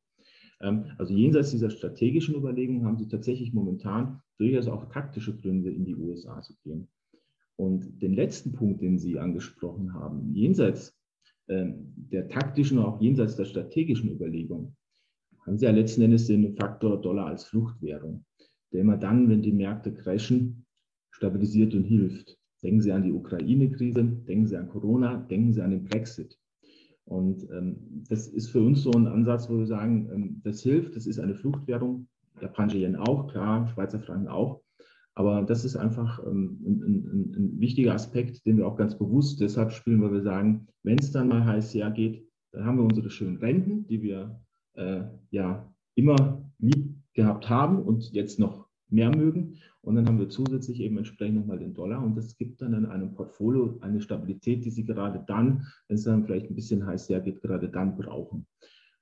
Ähm, 0.62 0.86
also 0.98 1.14
jenseits 1.14 1.52
dieser 1.52 1.70
strategischen 1.70 2.36
Überlegungen 2.36 2.86
haben 2.86 2.98
sie 2.98 3.08
tatsächlich 3.08 3.54
momentan 3.54 4.22
durchaus 4.38 4.68
auch 4.68 4.90
taktische 4.90 5.36
Gründe, 5.36 5.72
in 5.72 5.86
die 5.86 5.96
USA 5.96 6.42
zu 6.42 6.54
gehen. 6.64 6.88
Und 7.56 8.02
den 8.02 8.14
letzten 8.14 8.54
Punkt, 8.54 8.82
den 8.82 9.00
Sie 9.00 9.18
angesprochen 9.18 9.94
haben, 9.94 10.34
jenseits 10.34 10.96
ähm, 11.48 11.94
der 11.96 12.28
taktischen, 12.30 12.78
auch 12.78 13.02
jenseits 13.02 13.36
der 13.36 13.46
strategischen 13.46 14.12
Überlegungen, 14.12 14.76
haben 15.46 15.58
Sie 15.58 15.66
ja 15.66 15.72
letzten 15.72 16.04
Endes 16.04 16.28
den 16.28 16.56
Faktor 16.56 17.02
Dollar 17.02 17.28
als 17.28 17.46
Fluchtwährung, 17.46 18.26
der 18.72 18.82
immer 18.82 18.98
dann, 18.98 19.28
wenn 19.30 19.42
die 19.42 19.52
Märkte 19.52 19.94
crashen, 19.94 20.66
stabilisiert 21.10 21.74
und 21.74 21.84
hilft. 21.84 22.38
Denken 22.62 22.82
Sie 22.82 22.92
an 22.92 23.04
die 23.04 23.12
Ukraine-Krise, 23.12 24.04
denken 24.04 24.46
Sie 24.46 24.58
an 24.58 24.70
Corona, 24.70 25.18
denken 25.18 25.54
Sie 25.54 25.62
an 25.62 25.72
den 25.72 25.86
Brexit. 25.86 26.38
Und 27.08 27.50
ähm, 27.52 28.04
das 28.10 28.28
ist 28.28 28.50
für 28.50 28.62
uns 28.62 28.84
so 28.84 28.92
ein 28.92 29.08
Ansatz, 29.08 29.50
wo 29.50 29.58
wir 29.58 29.66
sagen, 29.66 30.10
ähm, 30.14 30.42
das 30.44 30.62
hilft, 30.62 30.96
das 30.96 31.08
ist 31.08 31.20
eine 31.20 31.36
Fluchtwährung, 31.36 32.08
japanische 32.42 32.80
Yen 32.80 32.98
auch, 32.98 33.32
klar, 33.32 33.68
Schweizer 33.68 34.00
Franken 34.02 34.28
auch. 34.28 34.62
Aber 35.16 35.42
das 35.42 35.64
ist 35.64 35.78
einfach 35.78 36.22
ähm, 36.28 36.60
ein, 36.66 36.84
ein, 36.84 37.34
ein, 37.36 37.60
wichtiger 37.60 37.94
Aspekt, 37.94 38.46
den 38.46 38.58
wir 38.58 38.68
auch 38.68 38.76
ganz 38.76 38.98
bewusst 38.98 39.40
deshalb 39.40 39.72
spielen, 39.72 40.02
weil 40.02 40.12
wir 40.12 40.22
sagen, 40.22 40.68
wenn 40.84 41.00
es 41.00 41.12
dann 41.12 41.30
mal 41.30 41.46
heiß 41.46 41.74
hergeht, 41.74 42.28
dann 42.52 42.66
haben 42.66 42.78
wir 42.78 42.84
unsere 42.84 43.10
schönen 43.10 43.38
Renten, 43.38 43.88
die 43.88 44.02
wir 44.02 44.40
äh, 44.74 45.04
ja 45.32 45.74
immer 45.96 46.52
lieb 46.60 46.94
gehabt 47.14 47.50
haben 47.50 47.82
und 47.82 48.12
jetzt 48.12 48.38
noch 48.38 48.67
mehr 48.90 49.16
mögen. 49.16 49.56
Und 49.82 49.96
dann 49.96 50.08
haben 50.08 50.20
wir 50.20 50.30
zusätzlich 50.30 50.82
eben 50.82 50.98
entsprechend 50.98 51.38
nochmal 51.38 51.60
den 51.60 51.74
Dollar. 51.74 52.04
Und 52.04 52.16
das 52.16 52.38
gibt 52.38 52.62
dann 52.62 52.74
in 52.74 52.86
einem 52.86 53.14
Portfolio 53.14 53.78
eine 53.82 54.02
Stabilität, 54.02 54.66
die 54.66 54.70
Sie 54.70 54.86
gerade 54.86 55.24
dann, 55.28 55.66
wenn 55.88 55.96
es 55.96 56.04
dann 56.04 56.26
vielleicht 56.26 56.50
ein 56.50 56.56
bisschen 56.56 56.86
heiß 56.86 57.10
hergeht, 57.10 57.42
gerade 57.42 57.70
dann 57.70 57.98
brauchen. 57.98 58.46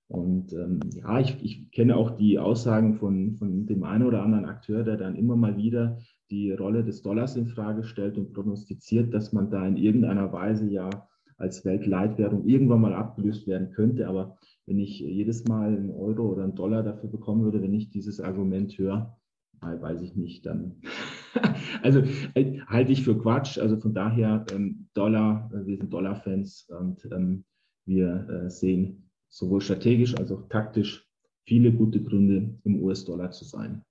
Und 0.08 0.54
ähm, 0.54 0.80
ja, 0.94 1.20
ich, 1.20 1.44
ich 1.44 1.72
kenne 1.72 1.96
auch 1.96 2.12
die 2.12 2.38
Aussagen 2.38 2.96
von, 2.96 3.36
von 3.36 3.66
dem 3.66 3.84
einen 3.84 4.06
oder 4.06 4.22
anderen 4.22 4.46
Akteur, 4.46 4.84
der 4.84 4.98
dann 4.98 5.16
immer 5.16 5.36
mal 5.36 5.58
wieder 5.58 5.98
die 6.30 6.52
Rolle 6.52 6.84
des 6.84 7.02
Dollars 7.02 7.36
in 7.36 7.48
Frage 7.48 7.84
stellt 7.84 8.18
und 8.18 8.34
prognostiziert, 8.34 9.14
dass 9.14 9.34
man 9.34 9.50
da 9.50 9.66
in 9.66 9.78
irgendeiner 9.78 10.32
Weise 10.32 10.70
ja 10.70 10.90
als 11.38 11.66
Weltleitwährung 11.66 12.48
irgendwann 12.48 12.82
mal 12.82 12.94
abgelöst 12.94 13.48
werden 13.48 13.72
könnte. 13.72 14.08
Aber 14.08 14.38
wenn 14.68 14.80
ich 14.80 15.00
jedes 15.00 15.46
Mal 15.46 15.76
einen 15.76 15.92
Euro 15.92 16.32
oder 16.32 16.44
einen 16.44 16.56
Dollar 16.56 16.84
dafür 16.84 17.10
bekommen 17.10 17.44
würde, 17.44 17.62
wenn 17.62 17.74
ich 17.74 17.90
dieses 17.90 18.20
Argument 18.20 18.78
höre, 18.78 19.18
weiß 19.62 20.02
ich 20.02 20.16
nicht, 20.16 20.46
dann. 20.46 20.82
also 21.82 22.04
äh, 22.34 22.60
halte 22.68 22.92
ich 22.92 23.04
für 23.04 23.18
Quatsch. 23.18 23.58
Also 23.58 23.78
von 23.78 23.94
daher 23.94 24.46
ähm, 24.52 24.88
Dollar, 24.94 25.50
äh, 25.54 25.66
wir 25.66 25.78
sind 25.78 25.92
Dollar-Fans 25.92 26.68
und 26.70 27.06
ähm, 27.12 27.46
wir 27.86 28.28
äh, 28.30 28.50
sehen 28.50 29.10
sowohl 29.30 29.62
strategisch 29.62 30.16
als 30.16 30.32
auch 30.32 30.48
taktisch 30.50 31.08
viele 31.46 31.72
gute 31.72 32.02
Gründe, 32.02 32.58
im 32.64 32.82
US-Dollar 32.82 33.32
zu 33.32 33.46
sein. 33.46 33.84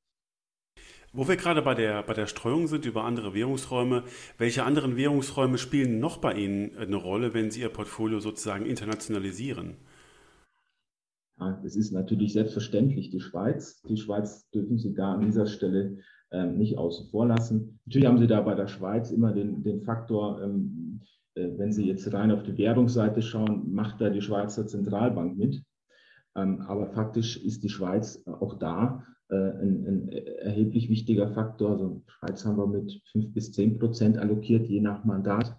Wo 1.13 1.29
wir 1.29 1.37
gerade 1.37 1.63
bei 1.63 1.75
der, 1.75 2.03
bei 2.03 2.13
der 2.13 2.27
Streuung 2.27 2.67
sind 2.67 2.87
über 2.87 3.05
andere 3.05 3.35
Währungsräume, 3.35 4.03
welche 4.37 4.65
anderen 4.65 4.97
Währungsräume 4.97 5.59
spielen 5.59 6.01
noch 6.01 6.17
bei 6.17 6.35
Ihnen 6.35 6.77
eine 6.77 6.97
Rolle, 6.97 7.35
wenn 7.35 7.53
Sie 7.53 7.61
Ihr 7.61 7.69
Portfolio 7.69 8.19
sozusagen 8.19 8.67
internationalisieren? 8.67 9.77
Ja, 11.39 11.61
es 11.65 11.77
ist 11.77 11.93
natürlich 11.93 12.33
selbstverständlich 12.33 13.11
die 13.11 13.21
Schweiz. 13.21 13.83
Die 13.83 13.97
Schweiz 13.97 14.49
dürfen 14.51 14.79
Sie 14.79 14.95
da 14.95 15.15
an 15.15 15.23
dieser 15.23 15.47
Stelle 15.47 15.99
ähm, 16.31 16.59
nicht 16.59 16.79
außen 16.79 17.09
vor 17.11 17.27
lassen. 17.27 17.81
Natürlich 17.87 18.09
haben 18.09 18.19
Sie 18.19 18.27
da 18.27 18.41
bei 18.41 18.55
der 18.55 18.69
Schweiz 18.69 19.11
immer 19.11 19.33
den, 19.33 19.63
den 19.63 19.83
Faktor, 19.83 20.43
ähm, 20.43 21.01
äh, 21.35 21.49
wenn 21.57 21.73
Sie 21.73 21.87
jetzt 21.87 22.13
rein 22.13 22.31
auf 22.31 22.45
die 22.45 22.57
Währungsseite 22.57 23.21
schauen, 23.21 23.73
macht 23.73 24.01
da 24.01 24.11
die 24.11 24.23
Schweizer 24.23 24.67
Zentralbank 24.67 25.37
mit. 25.37 25.63
Ähm, 26.37 26.61
aber 26.63 26.87
faktisch 26.89 27.37
ist 27.37 27.63
die 27.65 27.69
Schweiz 27.69 28.23
auch 28.27 28.59
da 28.59 29.05
äh, 29.29 29.35
ein, 29.35 29.87
ein, 29.87 30.09
erheblich 30.09 30.89
wichtiger 30.89 31.29
Faktor. 31.29 31.71
Also 31.73 32.03
Schweiz 32.07 32.45
haben 32.45 32.59
wir 32.59 32.67
mit 32.67 33.01
fünf 33.11 33.33
bis 33.33 33.53
zehn 33.53 33.79
Prozent 33.79 34.19
allokiert, 34.19 34.67
je 34.67 34.81
nach 34.81 35.05
Mandat. 35.05 35.57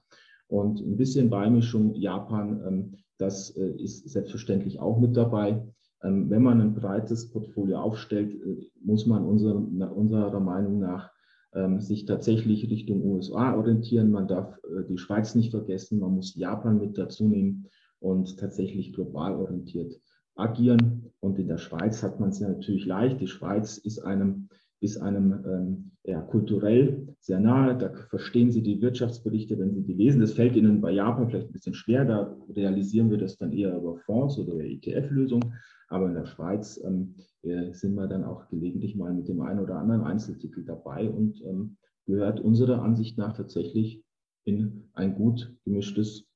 Und 0.48 0.80
ein 0.80 0.96
bisschen 0.98 1.30
Beimischung 1.30 1.96
Japan 1.96 2.62
ähm, 2.68 2.98
das 3.18 3.52
äh, 3.52 3.72
ist 3.82 4.10
selbstverständlich 4.10 4.80
auch 4.80 5.00
mit 5.00 5.16
dabei. 5.16 5.64
Ähm, 6.04 6.30
wenn 6.30 6.44
man 6.44 6.62
ein 6.62 6.76
breites 6.76 7.32
Portfolio 7.32 7.80
aufstellt, 7.80 8.34
äh, 8.34 8.70
muss 8.82 9.06
man 9.06 9.26
unserer, 9.26 10.40
Meinung 10.40 10.80
nach 10.80 11.12
ähm, 11.54 11.80
sich 11.80 12.06
tatsächlich 12.06 12.70
Richtung 12.70 13.02
USA 13.04 13.56
orientieren. 13.56 14.12
Man 14.12 14.28
darf 14.28 14.58
äh, 14.64 14.84
die 14.90 14.98
Schweiz 14.98 15.36
nicht 15.36 15.52
vergessen, 15.52 16.00
man 16.00 16.16
muss 16.16 16.36
Japan 16.36 16.80
mit 16.80 16.98
dazu 16.98 17.28
nehmen 17.28 17.68
und 18.00 18.38
tatsächlich 18.38 18.94
global 18.94 19.36
orientiert 19.36 20.00
agieren. 20.36 21.12
Und 21.22 21.40
in 21.40 21.48
der 21.48 21.58
Schweiz 21.58 22.04
hat 22.04 22.20
man 22.20 22.30
es 22.30 22.40
ja 22.40 22.50
natürlich 22.50 22.86
leicht. 22.86 23.22
Die 23.22 23.28
Schweiz 23.28 23.78
ist 23.78 24.00
einem 24.00 24.50
ist 24.86 24.98
einem 24.98 25.44
ähm, 25.46 25.92
ja, 26.04 26.22
kulturell 26.22 27.16
sehr 27.20 27.40
nahe. 27.40 27.78
Da 27.78 27.92
verstehen 28.10 28.52
Sie 28.52 28.62
die 28.62 28.82
Wirtschaftsberichte, 28.82 29.60
wenn 29.60 29.74
Sie 29.74 29.84
die 29.84 29.94
lesen. 29.94 30.22
Das 30.22 30.34
fällt 30.34 30.56
Ihnen 30.56 30.80
bei 30.80 30.92
Japan 30.92 31.28
vielleicht 31.28 31.50
ein 31.50 31.54
bisschen 31.54 31.74
schwer. 31.74 32.06
Da 32.06 32.38
realisieren 32.50 33.10
wir 33.10 33.18
das 33.18 33.38
dann 33.38 33.52
eher 33.52 33.76
über 33.76 33.98
Fonds 33.98 34.38
oder 34.38 34.64
ETF-Lösungen. 34.64 35.56
Aber 35.88 36.08
in 36.08 36.16
der 36.16 36.26
Schweiz 36.26 36.80
ähm, 36.84 37.16
äh, 37.42 37.74
sind 37.74 37.96
wir 37.96 38.08
dann 38.08 38.24
auch 38.24 38.48
gelegentlich 38.50 38.96
mal 38.96 39.14
mit 39.14 39.28
dem 39.28 39.42
einen 39.42 39.60
oder 39.60 39.76
anderen 39.76 40.04
Einzeltitel 40.04 40.64
dabei 40.64 41.10
und 41.10 41.42
ähm, 41.44 41.78
gehört 42.06 42.40
unserer 42.40 42.82
Ansicht 42.82 43.18
nach 43.18 43.36
tatsächlich 43.36 44.04
in 44.46 44.90
ein 44.94 45.16
gut 45.16 45.56
gemischtes 45.64 46.28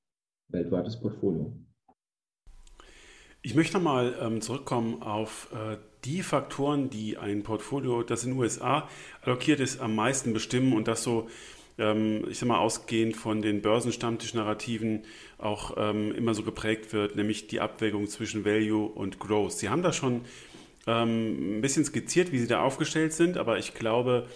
weltweites 0.50 1.00
Portfolio. 1.00 1.56
Ich 3.42 3.56
möchte 3.56 3.80
mal 3.80 4.14
ähm, 4.20 4.42
zurückkommen 4.42 5.02
auf 5.02 5.54
äh, 5.54 5.78
die 6.06 6.24
Faktoren, 6.24 6.90
die 6.90 7.18
ein 7.18 7.44
Portfolio, 7.44 8.04
das 8.04 8.24
in 8.24 8.32
den 8.32 8.40
USA 8.40 8.88
allokiert 9.22 9.60
ist, 9.60 9.82
am 9.82 9.96
meisten 9.96 10.34
bestimmen 10.34 10.74
und 10.74 10.88
das 10.88 11.04
so, 11.04 11.30
ähm, 11.78 12.26
ich 12.30 12.40
sag 12.40 12.48
mal, 12.48 12.60
ausgehend 12.60 13.18
von 13.18 13.42
den 13.42 13.62
Börsenstammtisch-Narrativen 13.62 15.04
auch 15.38 15.76
ähm, 15.78 16.14
immer 16.14 16.34
so 16.34 16.44
geprägt 16.44 16.94
wird, 16.94 17.16
nämlich 17.16 17.48
die 17.48 17.60
Abwägung 17.60 18.08
zwischen 18.08 18.46
Value 18.46 18.86
und 18.86 19.20
Growth. 19.20 19.54
Sie 19.54 19.70
haben 19.70 19.84
da 19.84 19.92
schon 19.92 20.22
ähm, 20.88 21.58
ein 21.58 21.62
bisschen 21.62 21.86
skizziert, 21.86 22.32
wie 22.32 22.40
Sie 22.40 22.48
da 22.48 22.62
aufgestellt 22.62 23.14
sind, 23.14 23.38
aber 23.38 23.58
ich 23.58 23.74
glaube, 23.74 24.28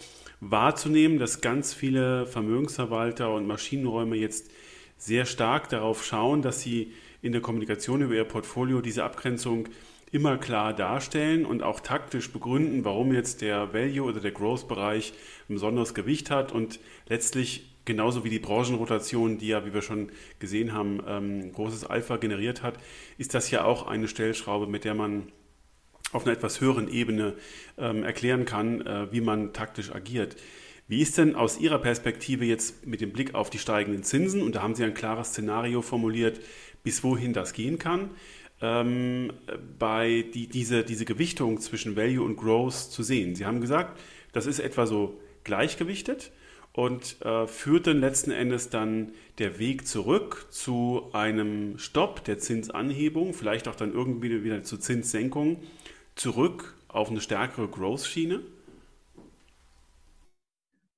wahrzunehmen, 0.52 1.20
dass 1.20 1.42
ganz 1.42 1.74
viele 1.74 2.26
Vermögensverwalter 2.26 3.34
und 3.34 3.48
Maschinenräume 3.48 4.18
jetzt 4.18 4.52
sehr 4.98 5.26
stark 5.26 5.70
darauf 5.70 6.06
schauen, 6.06 6.42
dass 6.42 6.62
sie 6.62 6.94
in 7.22 7.32
der 7.32 7.42
Kommunikation 7.42 8.02
über 8.02 8.16
ihr 8.16 8.26
Portfolio 8.26 8.82
diese 8.82 9.04
Abgrenzung 9.04 9.70
immer 10.14 10.38
klar 10.38 10.74
darstellen 10.74 11.44
und 11.44 11.64
auch 11.64 11.80
taktisch 11.80 12.32
begründen, 12.32 12.86
warum 12.86 13.14
jetzt 13.14 13.42
der 13.42 13.74
Value 13.74 14.08
oder 14.08 14.22
der 14.22 14.32
Growth-Bereich 14.32 15.12
ein 15.50 15.56
besonderes 15.56 15.96
Gewicht 15.96 16.30
hat 16.30 16.52
und 16.52 16.80
letztlich 17.08 17.74
genauso 17.86 18.24
wie 18.24 18.30
die 18.30 18.40
Branchenrotation, 18.40 19.40
die 19.40 19.48
ja, 19.48 19.66
wie 19.66 19.74
wir 19.74 19.82
schon 19.82 20.12
gesehen 20.38 20.72
haben, 20.72 21.02
ähm, 21.08 21.52
großes 21.52 21.86
Alpha 21.86 22.18
generiert 22.18 22.62
hat, 22.62 22.76
ist 23.18 23.34
das 23.34 23.50
ja 23.50 23.66
auch 23.66 23.88
eine 23.88 24.08
Stellschraube, 24.08 24.68
mit 24.68 24.86
der 24.86 24.94
man 24.94 25.32
auf 26.12 26.26
einer 26.26 26.34
etwas 26.34 26.62
höheren 26.62 26.88
Ebene 26.88 27.34
ähm, 27.80 28.04
erklären 28.04 28.46
kann, 28.46 28.82
äh, 28.82 29.12
wie 29.12 29.22
man 29.22 29.52
taktisch 29.52 29.92
agiert. 29.92 30.36
Wie 30.88 31.02
ist 31.02 31.18
denn 31.18 31.36
aus 31.36 31.60
Ihrer 31.60 31.80
Perspektive 31.80 32.46
jetzt 32.46 32.86
mit 32.86 33.02
dem 33.02 33.12
Blick 33.12 33.34
auf 33.34 33.50
die 33.50 33.58
steigenden 33.58 34.04
Zinsen, 34.04 34.44
und 34.44 34.54
da 34.54 34.62
haben 34.62 34.76
Sie 34.76 34.84
ein 34.84 34.94
klares 34.94 35.30
Szenario 35.30 35.82
formuliert, 35.82 36.40
bis 36.84 37.04
wohin 37.04 37.34
das 37.34 37.54
gehen 37.54 37.80
kann, 37.80 38.12
ähm, 38.64 39.34
bei 39.78 40.26
die, 40.34 40.48
diese, 40.48 40.84
diese 40.84 41.04
Gewichtung 41.04 41.60
zwischen 41.60 41.98
Value 41.98 42.24
und 42.24 42.38
Growth 42.38 42.74
zu 42.74 43.04
sehen. 43.04 43.36
Sie 43.36 43.46
haben 43.46 43.60
gesagt, 43.60 44.00
das 44.32 44.46
ist 44.46 44.60
etwa 44.60 44.88
so 44.88 45.20
gleichgewichtet 45.44 46.32
und 46.72 47.18
äh, 47.24 47.46
führt 47.46 47.88
dann 47.88 48.00
letzten 48.00 48.32
Endes 48.32 48.70
dann 48.70 49.12
der 49.38 49.60
Weg 49.60 49.86
zurück 49.86 50.48
zu 50.50 51.10
einem 51.12 51.78
Stopp 51.78 52.24
der 52.24 52.40
Zinsanhebung, 52.40 53.34
vielleicht 53.34 53.68
auch 53.68 53.76
dann 53.76 53.94
irgendwie 53.94 54.44
wieder 54.44 54.64
zu 54.64 54.78
Zinssenkungen, 54.78 55.58
zurück 56.16 56.76
auf 56.88 57.10
eine 57.10 57.20
stärkere 57.20 57.68
Growth-Schiene? 57.68 58.40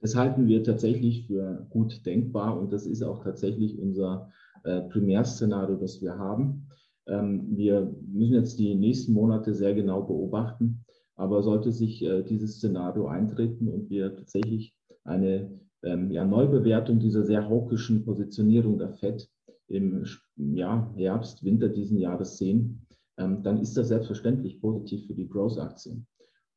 Das 0.01 0.15
halten 0.15 0.47
wir 0.47 0.63
tatsächlich 0.63 1.25
für 1.25 1.65
gut 1.71 2.05
denkbar 2.05 2.59
und 2.59 2.71
das 2.71 2.85
ist 2.85 3.01
auch 3.01 3.23
tatsächlich 3.23 3.79
unser 3.79 4.31
äh, 4.63 4.81
Primärszenario, 4.81 5.77
das 5.77 5.99
wir 5.99 6.15
haben. 6.19 6.67
Ähm, 7.07 7.55
wir 7.55 7.93
müssen 8.07 8.33
jetzt 8.33 8.59
die 8.59 8.75
nächsten 8.75 9.13
Monate 9.13 9.53
sehr 9.53 9.73
genau 9.73 10.01
beobachten, 10.01 10.85
aber 11.15 11.43
sollte 11.43 11.71
sich 11.71 12.03
äh, 12.03 12.23
dieses 12.23 12.57
Szenario 12.57 13.07
eintreten 13.07 13.67
und 13.67 13.89
wir 13.89 14.15
tatsächlich 14.15 14.75
eine 15.03 15.59
ähm, 15.83 16.11
ja, 16.11 16.25
Neubewertung 16.25 16.99
dieser 16.99 17.23
sehr 17.23 17.47
hawkischen 17.47 18.03
Positionierung 18.05 18.77
der 18.77 18.89
FED 18.89 19.29
im 19.67 20.05
ja, 20.35 20.91
Herbst, 20.95 21.43
Winter 21.43 21.69
diesen 21.69 21.97
Jahres 21.99 22.37
sehen, 22.37 22.85
ähm, 23.17 23.43
dann 23.43 23.59
ist 23.59 23.77
das 23.77 23.87
selbstverständlich 23.87 24.59
positiv 24.59 25.07
für 25.07 25.13
die 25.13 25.27
Growth-Aktien. 25.27 26.05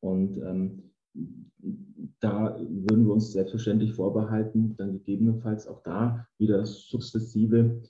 Und 0.01 0.37
ähm, 0.43 0.83
da 2.19 2.57
würden 2.59 3.05
wir 3.05 3.13
uns 3.13 3.31
selbstverständlich 3.31 3.93
vorbehalten, 3.93 4.75
dann 4.77 4.93
gegebenenfalls 4.93 5.67
auch 5.67 5.81
da 5.83 6.25
wieder 6.37 6.65
sukzessive 6.65 7.81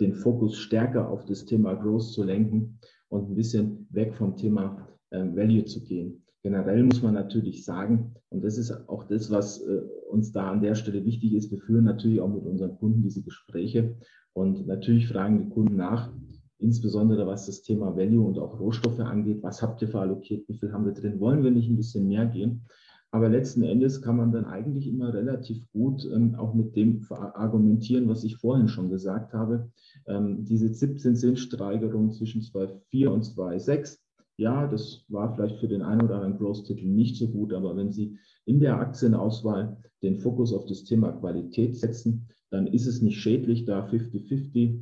den 0.00 0.14
Fokus 0.14 0.56
stärker 0.56 1.08
auf 1.08 1.24
das 1.24 1.44
Thema 1.44 1.74
Growth 1.74 2.12
zu 2.12 2.24
lenken 2.24 2.78
und 3.08 3.30
ein 3.30 3.36
bisschen 3.36 3.86
weg 3.90 4.14
vom 4.14 4.36
Thema 4.36 4.88
äh, 5.10 5.18
Value 5.18 5.64
zu 5.64 5.84
gehen. 5.84 6.22
Generell 6.42 6.84
muss 6.84 7.02
man 7.02 7.14
natürlich 7.14 7.64
sagen, 7.64 8.14
und 8.30 8.42
das 8.42 8.56
ist 8.56 8.72
auch 8.88 9.04
das, 9.04 9.30
was 9.30 9.60
äh, 9.60 9.80
uns 10.10 10.32
da 10.32 10.50
an 10.50 10.62
der 10.62 10.74
Stelle 10.74 11.04
wichtig 11.04 11.34
ist, 11.34 11.50
wir 11.50 11.58
führen 11.58 11.84
natürlich 11.84 12.20
auch 12.20 12.32
mit 12.32 12.44
unseren 12.44 12.76
Kunden 12.78 13.02
diese 13.02 13.22
Gespräche 13.22 13.96
und 14.32 14.66
natürlich 14.66 15.08
fragen 15.08 15.38
die 15.38 15.50
Kunden 15.50 15.76
nach, 15.76 16.12
insbesondere 16.58 17.26
was 17.26 17.46
das 17.46 17.62
Thema 17.62 17.96
Value 17.96 18.24
und 18.24 18.38
auch 18.38 18.58
Rohstoffe 18.58 19.00
angeht. 19.00 19.42
Was 19.42 19.62
habt 19.62 19.82
ihr 19.82 19.88
verallokiert? 19.88 20.48
Wie 20.48 20.54
viel 20.54 20.72
haben 20.72 20.86
wir 20.86 20.92
drin? 20.92 21.20
Wollen 21.20 21.42
wir 21.42 21.50
nicht 21.50 21.68
ein 21.68 21.76
bisschen 21.76 22.06
mehr 22.06 22.26
gehen? 22.26 22.66
Aber 23.12 23.28
letzten 23.28 23.62
Endes 23.64 24.02
kann 24.02 24.16
man 24.16 24.30
dann 24.30 24.44
eigentlich 24.44 24.86
immer 24.86 25.12
relativ 25.12 25.68
gut 25.72 26.08
ähm, 26.12 26.36
auch 26.36 26.54
mit 26.54 26.76
dem 26.76 27.04
argumentieren, 27.10 28.08
was 28.08 28.22
ich 28.22 28.36
vorhin 28.36 28.68
schon 28.68 28.88
gesagt 28.88 29.32
habe. 29.32 29.70
Ähm, 30.06 30.44
diese 30.44 30.72
17 30.72 31.16
Zinssteigerung 31.16 32.12
zwischen 32.12 32.42
2,4 32.42 33.08
und 33.08 33.24
2,6, 33.24 33.98
ja, 34.36 34.66
das 34.66 35.04
war 35.08 35.34
vielleicht 35.34 35.58
für 35.58 35.68
den 35.68 35.82
einen 35.82 36.02
oder 36.02 36.14
anderen 36.16 36.38
Growth-Titel 36.38 36.86
nicht 36.86 37.16
so 37.16 37.28
gut, 37.28 37.52
aber 37.52 37.76
wenn 37.76 37.92
Sie 37.92 38.16
in 38.46 38.60
der 38.60 38.78
Aktienauswahl 38.78 39.76
den 40.02 40.18
Fokus 40.18 40.54
auf 40.54 40.64
das 40.66 40.84
Thema 40.84 41.12
Qualität 41.12 41.76
setzen, 41.76 42.26
dann 42.50 42.66
ist 42.66 42.86
es 42.86 43.02
nicht 43.02 43.18
schädlich, 43.18 43.66
da 43.66 43.86
50-50, 43.86 44.80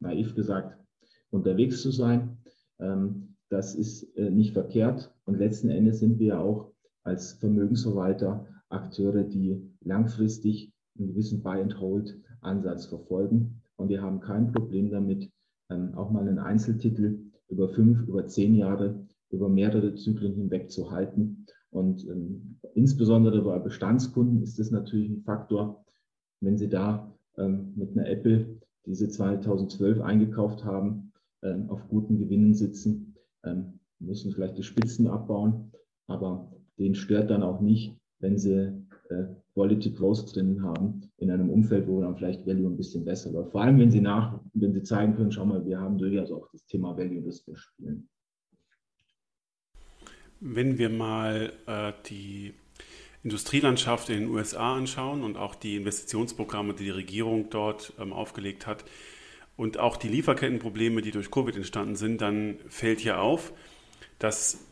naiv 0.00 0.34
gesagt, 0.34 0.78
unterwegs 1.30 1.80
zu 1.80 1.90
sein. 1.90 2.38
Ähm, 2.80 3.36
das 3.48 3.74
ist 3.74 4.14
äh, 4.16 4.30
nicht 4.30 4.52
verkehrt. 4.52 5.10
Und 5.24 5.38
letzten 5.38 5.70
Endes 5.70 6.00
sind 6.00 6.18
wir 6.18 6.40
auch 6.40 6.72
als 7.04 7.34
Vermögensverwalter 7.34 8.46
Akteure, 8.68 9.24
die 9.24 9.62
langfristig 9.82 10.72
einen 10.98 11.08
gewissen 11.08 11.42
Buy-and-Hold-Ansatz 11.42 12.86
verfolgen. 12.86 13.62
Und 13.76 13.88
wir 13.88 14.02
haben 14.02 14.20
kein 14.20 14.52
Problem 14.52 14.90
damit, 14.90 15.30
ähm, 15.70 15.94
auch 15.94 16.10
mal 16.10 16.26
einen 16.26 16.38
Einzeltitel 16.38 17.18
über 17.48 17.68
fünf, 17.68 18.06
über 18.06 18.26
zehn 18.26 18.54
Jahre, 18.54 19.06
über 19.30 19.48
mehrere 19.48 19.94
Zyklen 19.94 20.34
hinweg 20.34 20.70
zu 20.70 20.90
halten. 20.90 21.46
Und 21.70 22.06
ähm, 22.08 22.58
insbesondere 22.74 23.42
bei 23.42 23.58
Bestandskunden 23.58 24.42
ist 24.42 24.58
das 24.58 24.70
natürlich 24.70 25.10
ein 25.10 25.22
Faktor, 25.22 25.84
wenn 26.40 26.56
Sie 26.56 26.68
da 26.68 27.12
ähm, 27.36 27.72
mit 27.76 27.92
einer 27.92 28.08
Apple, 28.08 28.58
die 28.86 28.94
Sie 28.94 29.08
2012 29.08 30.00
eingekauft 30.00 30.64
haben, 30.64 31.12
ähm, 31.42 31.68
auf 31.70 31.88
guten 31.88 32.18
Gewinnen 32.18 32.54
sitzen, 32.54 33.14
ähm, 33.44 33.80
müssen 33.98 34.32
vielleicht 34.32 34.58
die 34.58 34.62
Spitzen 34.62 35.06
abbauen, 35.06 35.72
aber 36.06 36.50
den 36.78 36.94
stört 36.94 37.30
dann 37.30 37.42
auch 37.42 37.60
nicht, 37.60 37.94
wenn 38.20 38.38
sie 38.38 38.72
äh, 39.10 39.24
Quality 39.54 39.90
Growth 39.90 40.34
drin 40.34 40.62
haben, 40.62 41.02
in 41.18 41.30
einem 41.30 41.50
Umfeld, 41.50 41.88
wo 41.88 42.00
dann 42.00 42.16
vielleicht 42.16 42.46
Value 42.46 42.68
ein 42.68 42.76
bisschen 42.76 43.04
besser 43.04 43.30
läuft. 43.30 43.52
Vor 43.52 43.62
allem, 43.62 43.78
wenn 43.78 43.90
sie 43.90 44.00
nach, 44.00 44.38
wenn 44.54 44.72
sie 44.72 44.82
zeigen 44.82 45.16
können, 45.16 45.32
schau 45.32 45.44
mal, 45.44 45.64
wir 45.66 45.80
haben 45.80 45.98
durchaus 45.98 46.30
auch 46.30 46.48
das 46.52 46.64
Thema 46.66 46.96
Value, 46.96 47.22
das 47.22 47.46
wir 47.46 47.56
spielen. 47.56 48.08
Wenn 50.40 50.78
wir 50.78 50.88
mal 50.88 51.52
äh, 51.66 51.92
die 52.08 52.54
Industrielandschaft 53.24 54.10
in 54.10 54.20
den 54.20 54.30
USA 54.30 54.76
anschauen 54.76 55.24
und 55.24 55.36
auch 55.36 55.56
die 55.56 55.76
Investitionsprogramme, 55.76 56.74
die 56.74 56.84
die 56.84 56.90
Regierung 56.90 57.50
dort 57.50 57.92
ähm, 57.98 58.12
aufgelegt 58.12 58.66
hat 58.66 58.84
und 59.56 59.78
auch 59.78 59.96
die 59.96 60.08
Lieferkettenprobleme, 60.08 61.02
die 61.02 61.10
durch 61.10 61.32
Covid 61.32 61.56
entstanden 61.56 61.96
sind, 61.96 62.20
dann 62.20 62.58
fällt 62.68 63.00
hier 63.00 63.20
auf, 63.20 63.52
dass 64.20 64.67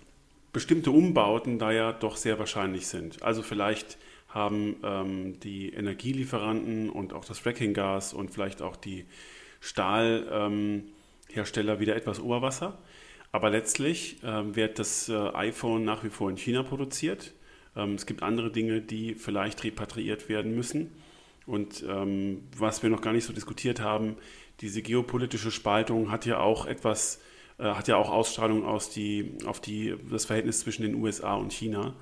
bestimmte 0.56 0.90
Umbauten 0.90 1.58
da 1.58 1.70
ja 1.70 1.92
doch 1.92 2.16
sehr 2.16 2.38
wahrscheinlich 2.38 2.86
sind. 2.86 3.22
Also 3.22 3.42
vielleicht 3.42 3.98
haben 4.30 4.76
ähm, 4.82 5.38
die 5.40 5.68
Energielieferanten 5.68 6.88
und 6.88 7.12
auch 7.12 7.26
das 7.26 7.38
Frackinggas 7.38 8.14
und 8.14 8.30
vielleicht 8.30 8.62
auch 8.62 8.74
die 8.74 9.04
Stahlhersteller 9.60 11.74
ähm, 11.74 11.80
wieder 11.80 11.94
etwas 11.94 12.20
Oberwasser. 12.20 12.78
Aber 13.32 13.50
letztlich 13.50 14.16
ähm, 14.24 14.56
wird 14.56 14.78
das 14.78 15.10
äh, 15.10 15.28
iPhone 15.34 15.84
nach 15.84 16.02
wie 16.04 16.08
vor 16.08 16.30
in 16.30 16.38
China 16.38 16.62
produziert. 16.62 17.34
Ähm, 17.76 17.96
es 17.96 18.06
gibt 18.06 18.22
andere 18.22 18.50
Dinge, 18.50 18.80
die 18.80 19.14
vielleicht 19.14 19.62
repatriiert 19.62 20.30
werden 20.30 20.56
müssen. 20.56 20.90
Und 21.44 21.84
ähm, 21.86 22.44
was 22.56 22.82
wir 22.82 22.88
noch 22.88 23.02
gar 23.02 23.12
nicht 23.12 23.26
so 23.26 23.34
diskutiert 23.34 23.80
haben, 23.80 24.16
diese 24.62 24.80
geopolitische 24.80 25.50
Spaltung 25.50 26.10
hat 26.10 26.24
ja 26.24 26.38
auch 26.38 26.64
etwas 26.64 27.16
äh, 27.16 27.35
hat 27.64 27.88
ja 27.88 27.96
auch 27.96 28.10
Ausstrahlung 28.10 28.64
aus 28.64 28.90
die, 28.90 29.38
auf 29.46 29.60
die, 29.60 29.94
das 30.10 30.26
Verhältnis 30.26 30.60
zwischen 30.60 30.82
den 30.82 30.94
USA 30.96 31.34
und 31.34 31.52
China. 31.52 31.94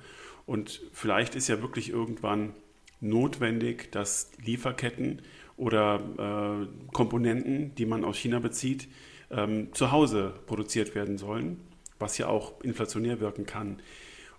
Und 0.45 0.81
vielleicht 0.91 1.35
ist 1.35 1.47
ja 1.47 1.61
wirklich 1.61 1.89
irgendwann 1.89 2.53
notwendig, 2.99 3.91
dass 3.91 4.31
Lieferketten 4.43 5.21
oder 5.57 6.67
äh, 6.67 6.91
Komponenten, 6.91 7.73
die 7.75 7.85
man 7.85 8.03
aus 8.03 8.17
China 8.17 8.39
bezieht, 8.39 8.87
ähm, 9.31 9.73
zu 9.73 9.91
Hause 9.91 10.33
produziert 10.45 10.95
werden 10.95 11.17
sollen, 11.17 11.59
was 11.99 12.17
ja 12.17 12.27
auch 12.27 12.61
inflationär 12.61 13.19
wirken 13.19 13.45
kann. 13.45 13.81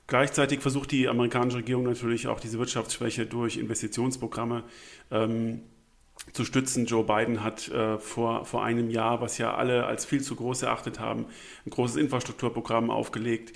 Gleichzeitig 0.06 0.60
versucht 0.60 0.92
die 0.92 1.08
amerikanische 1.08 1.58
Regierung 1.58 1.84
natürlich 1.84 2.28
auch 2.28 2.38
diese 2.38 2.58
Wirtschaftsschwäche 2.58 3.26
durch 3.26 3.56
Investitionsprogramme 3.56 4.62
ähm, 5.10 5.62
zu 6.32 6.44
stützen. 6.44 6.86
Joe 6.86 7.04
Biden 7.04 7.42
hat 7.42 7.68
äh, 7.68 7.98
vor, 7.98 8.44
vor 8.44 8.64
einem 8.64 8.90
Jahr, 8.90 9.20
was 9.20 9.38
ja 9.38 9.54
alle 9.54 9.86
als 9.86 10.04
viel 10.04 10.22
zu 10.22 10.36
groß 10.36 10.62
erachtet 10.62 11.00
haben, 11.00 11.26
ein 11.64 11.70
großes 11.70 11.96
Infrastrukturprogramm 11.96 12.90
aufgelegt. 12.90 13.52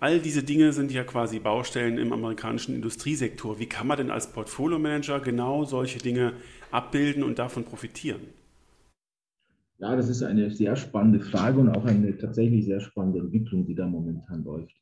All 0.00 0.20
diese 0.20 0.42
Dinge 0.42 0.72
sind 0.72 0.92
ja 0.92 1.04
quasi 1.04 1.38
Baustellen 1.38 1.98
im 1.98 2.12
amerikanischen 2.12 2.74
Industriesektor. 2.74 3.58
Wie 3.58 3.66
kann 3.66 3.86
man 3.86 3.96
denn 3.96 4.10
als 4.10 4.32
Portfolio-Manager 4.32 5.20
genau 5.20 5.64
solche 5.64 5.98
Dinge 5.98 6.34
abbilden 6.70 7.22
und 7.22 7.38
davon 7.38 7.64
profitieren? 7.64 8.20
Ja, 9.78 9.96
das 9.96 10.08
ist 10.08 10.22
eine 10.22 10.50
sehr 10.50 10.76
spannende 10.76 11.20
Frage 11.20 11.58
und 11.58 11.70
auch 11.70 11.84
eine 11.84 12.16
tatsächlich 12.16 12.64
sehr 12.64 12.80
spannende 12.80 13.20
Entwicklung, 13.20 13.66
die 13.66 13.74
da 13.74 13.86
momentan 13.86 14.44
läuft. 14.44 14.74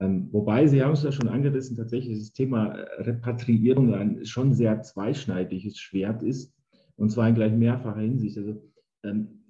Ähm, 0.00 0.28
wobei, 0.30 0.66
Sie 0.66 0.82
haben 0.82 0.92
es 0.92 1.02
ja 1.02 1.12
schon 1.12 1.28
angerissen, 1.28 1.76
tatsächlich 1.76 2.18
das 2.18 2.32
Thema 2.32 2.72
Repatriierung 2.98 3.94
ein 3.94 4.26
schon 4.26 4.52
sehr 4.52 4.82
zweischneidiges 4.82 5.78
Schwert 5.78 6.22
ist, 6.22 6.54
und 6.96 7.10
zwar 7.10 7.28
in 7.28 7.34
gleich 7.34 7.52
mehrfacher 7.52 8.00
Hinsicht. 8.00 8.36
Also, 8.36 8.62
ähm, 9.04 9.42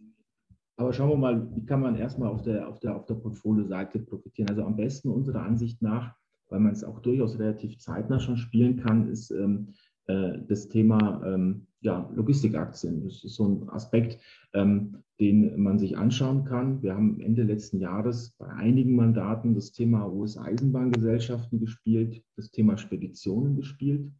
aber 0.77 0.93
schauen 0.93 1.11
wir 1.11 1.17
mal, 1.17 1.57
wie 1.57 1.65
kann 1.65 1.81
man 1.81 1.97
erstmal 1.97 2.29
auf 2.29 2.43
der, 2.43 2.69
auf 2.69 2.79
der, 2.81 2.95
auf 2.95 3.07
der 3.07 3.15
Portfolio-Seite 3.15 3.99
profitieren? 4.01 4.51
Also 4.51 4.63
am 4.63 4.77
besten 4.77 5.09
unserer 5.09 5.43
Ansicht 5.43 5.81
nach, 5.81 6.15
weil 6.49 6.61
man 6.61 6.73
es 6.73 6.85
auch 6.85 7.01
durchaus 7.01 7.39
relativ 7.39 7.79
zeitnah 7.79 8.21
schon 8.21 8.37
spielen 8.37 8.77
kann, 8.77 9.09
ist 9.09 9.31
ähm, 9.31 9.73
äh, 10.07 10.39
das 10.47 10.69
Thema 10.69 11.23
ähm, 11.27 11.67
ja, 11.87 12.11
Logistikaktien. 12.17 13.05
Das 13.05 13.23
ist 13.23 13.37
so 13.37 13.47
ein 13.47 13.69
Aspekt, 13.71 14.19
ähm, 14.55 14.97
den 15.21 15.63
man 15.63 15.79
sich 15.79 15.97
anschauen 15.97 16.45
kann. 16.45 16.83
Wir 16.83 16.95
haben 16.95 17.21
Ende 17.21 17.45
letzten 17.45 17.79
Jahres 17.79 18.33
bei 18.39 18.49
einigen 18.49 18.97
Mandaten 18.97 19.55
das 19.55 19.71
Thema 19.71 20.13
US-Eisenbahngesellschaften 20.13 21.61
gespielt, 21.61 22.25
das 22.35 22.51
Thema 22.51 22.77
Speditionen 22.77 23.55
gespielt. 23.55 24.11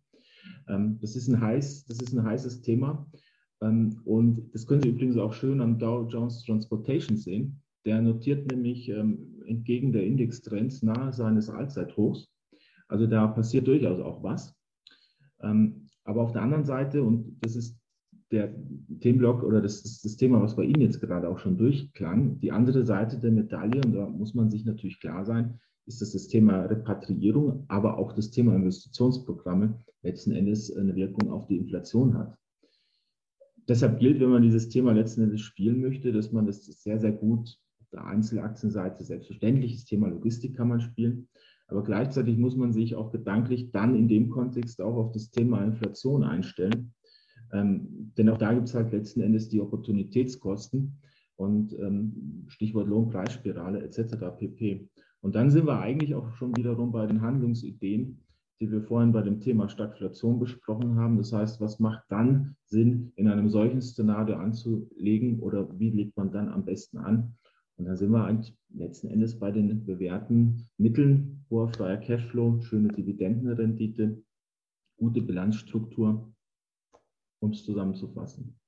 Ähm, 0.69 0.99
das, 1.01 1.17
ist 1.17 1.27
ein 1.27 1.41
heiß, 1.41 1.87
das 1.87 2.01
ist 2.01 2.13
ein 2.13 2.23
heißes 2.23 2.63
Thema. 2.63 3.05
Ähm, 3.61 4.01
und 4.05 4.49
das 4.55 4.65
können 4.65 4.83
Sie 4.83 4.91
übrigens 4.91 5.17
auch 5.17 5.33
schön 5.33 5.61
am 5.61 5.77
Dow 5.77 6.07
Jones 6.09 6.45
Transportation 6.45 7.17
sehen. 7.17 7.61
Der 7.85 8.01
notiert 8.01 8.49
nämlich 8.49 8.89
ähm, 8.91 9.43
entgegen 9.47 9.93
der 9.93 10.05
Indextrends 10.05 10.85
nahe 10.85 11.13
seines 11.13 11.51
Allzeithochs. 11.51 12.29
Also 12.87 13.09
da 13.09 13.27
passiert 13.27 13.67
durchaus 13.67 13.99
auch 13.99 14.23
was. 14.23 14.55
Ähm, 15.43 15.86
aber 16.07 16.23
auf 16.23 16.33
der 16.33 16.43
anderen 16.43 16.65
Seite, 16.65 17.03
und 17.03 17.37
das 17.41 17.57
ist 17.57 17.79
der 18.31 18.55
Themenblock 19.01 19.43
oder 19.43 19.61
das 19.61 19.85
ist 19.85 20.05
das 20.05 20.17
Thema, 20.17 20.43
was 20.43 20.57
bei 20.57 20.65
Ihnen 20.65 20.81
jetzt 20.81 21.01
gerade 21.01 21.29
auch 21.29 21.39
schon 21.39 21.57
durchklang, 21.57 22.41
die 22.41 22.53
andere 22.53 22.85
Seite 22.85 23.19
der 23.19 23.31
Medaille, 23.31 23.81
und 23.85 23.93
da 23.93 24.09
muss 24.09 24.35
man 24.35 24.51
sich 24.51 24.65
natürlich 24.65 25.01
klar 25.01 25.25
sein, 25.25 25.61
ist 25.87 26.01
das 26.01 26.13
das 26.13 26.27
Thema 26.27 26.63
Repatriierung, 26.63 27.65
aber 27.69 27.99
auch 27.99 28.13
das 28.13 28.31
Thema 28.31 28.55
Investitionsprogramme 28.57 29.79
letzten 30.03 30.33
Endes 30.33 30.75
eine 30.77 30.95
Wirkung 30.97 31.31
auf 31.31 31.47
die 31.47 31.57
Inflation 31.57 32.15
hat. 32.15 32.37
Deshalb 33.69 33.99
gilt, 33.99 34.21
wenn 34.21 34.31
man 34.31 34.43
dieses 34.43 34.69
Thema 34.69 34.93
letzten 34.93 35.23
Endes 35.23 35.41
spielen 35.41 35.81
möchte, 35.81 36.13
dass 36.13 36.33
man 36.33 36.47
das 36.47 36.65
sehr, 36.67 36.99
sehr 37.01 37.13
gut 37.13 37.59
auf 37.81 37.91
der 37.93 38.05
Einzelaktienseite, 38.05 39.05
selbstverständlich, 39.05 39.75
das 39.75 39.85
Thema 39.85 40.09
Logistik 40.09 40.57
kann 40.57 40.69
man 40.69 40.81
spielen, 40.81 41.29
aber 41.69 41.83
gleichzeitig 41.83 42.39
muss 42.39 42.57
man 42.57 42.73
sich 42.73 42.95
auch 42.95 43.11
gedanklich 43.11 43.73
dann 43.73 43.97
in 43.97 44.09
dem 44.09 44.31
Kontext 44.31 44.81
auch 44.81 44.97
auf 44.97 45.13
das 45.13 45.31
Thema 45.31 45.65
Inflation 45.65 46.23
einstellen. 46.23 46.93
Ähm, 47.53 48.13
denn 48.17 48.29
auch 48.29 48.39
da 48.39 48.53
gibt 48.53 48.69
es 48.69 48.75
halt 48.75 48.93
letzten 48.93 49.21
Endes 49.21 49.49
die 49.49 49.61
Opportunitätskosten 49.61 50.99
und 51.37 51.73
ähm, 51.79 52.45
Stichwort 52.49 52.89
Lohnpreisspirale 52.89 53.83
etc. 53.83 54.17
pp. 54.39 54.89
Und 55.21 55.35
dann 55.35 55.51
sind 55.51 55.67
wir 55.67 55.81
eigentlich 55.81 56.15
auch 56.15 56.33
schon 56.35 56.57
wiederum 56.57 56.93
bei 56.93 57.07
den 57.07 57.21
Handlungsideen, 57.21 58.21
die 58.61 58.71
wir 58.71 58.83
vorhin 58.83 59.13
bei 59.13 59.23
dem 59.23 59.41
Thema 59.41 59.69
Stagflation 59.69 60.39
besprochen 60.39 60.97
haben. 60.97 61.19
Das 61.19 61.33
heißt, 61.33 61.61
was 61.61 61.79
macht 61.79 62.05
dann 62.09 62.57
Sinn, 62.65 63.13
in 63.17 63.29
einem 63.29 63.49
solchen 63.49 63.83
Szenario 63.83 64.37
anzulegen 64.37 65.41
oder 65.41 65.69
wie 65.79 65.91
legt 65.91 66.17
man 66.17 66.33
dann 66.33 66.49
am 66.49 66.65
besten 66.65 66.99
an? 66.99 67.35
Und 67.77 67.85
da 67.85 67.97
sind 67.97 68.11
wir 68.11 68.25
eigentlich 68.25 68.57
letzten 68.75 69.09
Endes 69.09 69.39
bei 69.39 69.51
den 69.51 69.85
bewährten 69.85 70.69
Mitteln, 70.79 71.45
hoher 71.51 71.69
freier 71.69 71.99
Cashflow, 71.99 72.61
schöne 72.63 72.89
Dividendenrendite, 72.89 74.23
gute 74.97 75.21
Bilanzstruktur, 75.21 76.33
um 77.41 77.51
es 77.51 77.65
zusammenzufassen. 77.65 78.59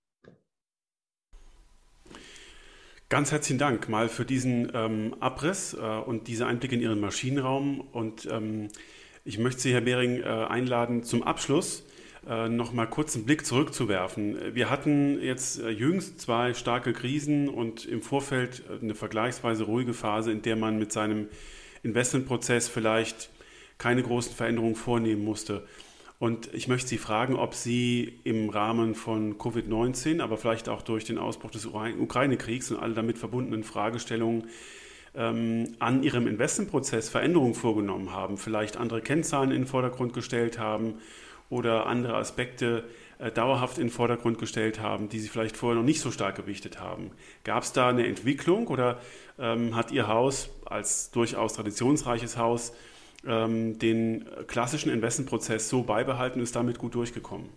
Ganz 3.08 3.32
herzlichen 3.32 3.58
Dank 3.58 3.88
mal 3.88 4.10
für 4.10 4.26
diesen 4.26 4.70
ähm, 4.74 5.14
Abriss 5.20 5.72
äh, 5.72 5.78
und 5.78 6.28
diese 6.28 6.46
Einblicke 6.46 6.74
in 6.74 6.82
Ihren 6.82 7.00
Maschinenraum. 7.00 7.80
Und 7.80 8.28
ähm, 8.30 8.68
ich 9.24 9.38
möchte 9.38 9.62
Sie, 9.62 9.72
Herr 9.72 9.80
Behring, 9.80 10.20
äh, 10.20 10.24
einladen, 10.24 11.02
zum 11.02 11.22
Abschluss 11.22 11.86
noch 12.48 12.72
mal 12.72 12.86
kurz 12.86 13.14
einen 13.14 13.24
Blick 13.24 13.46
zurückzuwerfen. 13.46 14.54
Wir 14.54 14.70
hatten 14.70 15.20
jetzt 15.22 15.60
äh, 15.60 15.70
jüngst 15.70 16.20
zwei 16.20 16.52
starke 16.54 16.92
Krisen 16.92 17.48
und 17.48 17.84
im 17.84 18.02
Vorfeld 18.02 18.62
äh, 18.68 18.82
eine 18.82 18.94
vergleichsweise 18.94 19.64
ruhige 19.64 19.94
Phase, 19.94 20.32
in 20.32 20.42
der 20.42 20.56
man 20.56 20.78
mit 20.78 20.92
seinem 20.92 21.28
Investmentprozess 21.82 22.68
vielleicht 22.68 23.30
keine 23.78 24.02
großen 24.02 24.34
Veränderungen 24.34 24.74
vornehmen 24.74 25.24
musste. 25.24 25.66
Und 26.18 26.52
ich 26.52 26.66
möchte 26.66 26.88
Sie 26.88 26.98
fragen, 26.98 27.36
ob 27.36 27.54
Sie 27.54 28.18
im 28.24 28.50
Rahmen 28.50 28.96
von 28.96 29.38
Covid-19, 29.38 30.20
aber 30.20 30.36
vielleicht 30.36 30.68
auch 30.68 30.82
durch 30.82 31.04
den 31.04 31.16
Ausbruch 31.16 31.52
des 31.52 31.66
Ukraine-Kriegs 31.66 32.72
und 32.72 32.78
alle 32.78 32.94
damit 32.94 33.18
verbundenen 33.18 33.62
Fragestellungen 33.62 34.48
ähm, 35.14 35.76
an 35.78 36.02
Ihrem 36.02 36.26
Investmentprozess 36.26 37.08
Veränderungen 37.08 37.54
vorgenommen 37.54 38.12
haben, 38.12 38.36
vielleicht 38.36 38.76
andere 38.76 39.00
Kennzahlen 39.00 39.52
in 39.52 39.62
den 39.62 39.66
Vordergrund 39.66 40.12
gestellt 40.12 40.58
haben 40.58 40.94
oder 41.50 41.86
andere 41.86 42.14
Aspekte 42.14 42.84
äh, 43.18 43.30
dauerhaft 43.30 43.78
in 43.78 43.86
den 43.86 43.90
Vordergrund 43.90 44.38
gestellt 44.38 44.80
haben, 44.80 45.08
die 45.08 45.18
Sie 45.18 45.28
vielleicht 45.28 45.56
vorher 45.56 45.78
noch 45.78 45.86
nicht 45.86 46.00
so 46.00 46.10
stark 46.10 46.36
gewichtet 46.36 46.80
haben. 46.80 47.10
Gab 47.44 47.62
es 47.62 47.72
da 47.72 47.88
eine 47.88 48.06
Entwicklung 48.06 48.68
oder 48.68 49.00
ähm, 49.38 49.74
hat 49.74 49.90
Ihr 49.90 50.08
Haus 50.08 50.50
als 50.66 51.10
durchaus 51.10 51.54
traditionsreiches 51.54 52.36
Haus 52.36 52.72
ähm, 53.26 53.78
den 53.78 54.24
klassischen 54.46 54.92
Investmentprozess 54.92 55.68
so 55.68 55.82
beibehalten 55.82 56.38
und 56.38 56.44
ist 56.44 56.56
damit 56.56 56.78
gut 56.78 56.94
durchgekommen? 56.94 57.48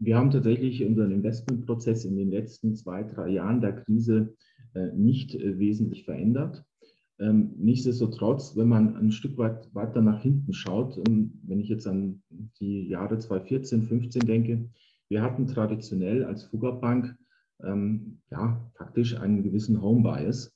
Wir 0.00 0.16
haben 0.16 0.30
tatsächlich 0.30 0.84
unseren 0.84 1.10
Investmentprozess 1.10 2.04
in 2.04 2.16
den 2.16 2.30
letzten 2.30 2.76
zwei, 2.76 3.02
drei 3.02 3.30
Jahren 3.30 3.60
der 3.60 3.72
Krise 3.72 4.36
äh, 4.74 4.92
nicht 4.94 5.34
äh, 5.34 5.58
wesentlich 5.58 6.04
verändert. 6.04 6.64
Ähm, 7.20 7.52
nichtsdestotrotz, 7.56 8.56
wenn 8.56 8.68
man 8.68 8.96
ein 8.96 9.10
Stück 9.10 9.36
weit 9.38 9.74
weiter 9.74 10.00
nach 10.00 10.22
hinten 10.22 10.52
schaut, 10.52 10.96
ähm, 11.08 11.40
wenn 11.42 11.60
ich 11.60 11.68
jetzt 11.68 11.86
an 11.86 12.22
die 12.60 12.88
Jahre 12.88 13.18
2014, 13.18 13.80
2015 13.88 14.22
denke, 14.26 14.68
wir 15.08 15.22
hatten 15.22 15.46
traditionell 15.46 16.24
als 16.24 16.44
Fuggerbank 16.44 17.16
ähm, 17.64 18.20
ja, 18.30 18.60
faktisch 18.74 19.16
einen 19.16 19.42
gewissen 19.42 19.82
Home 19.82 20.02
Bias, 20.02 20.54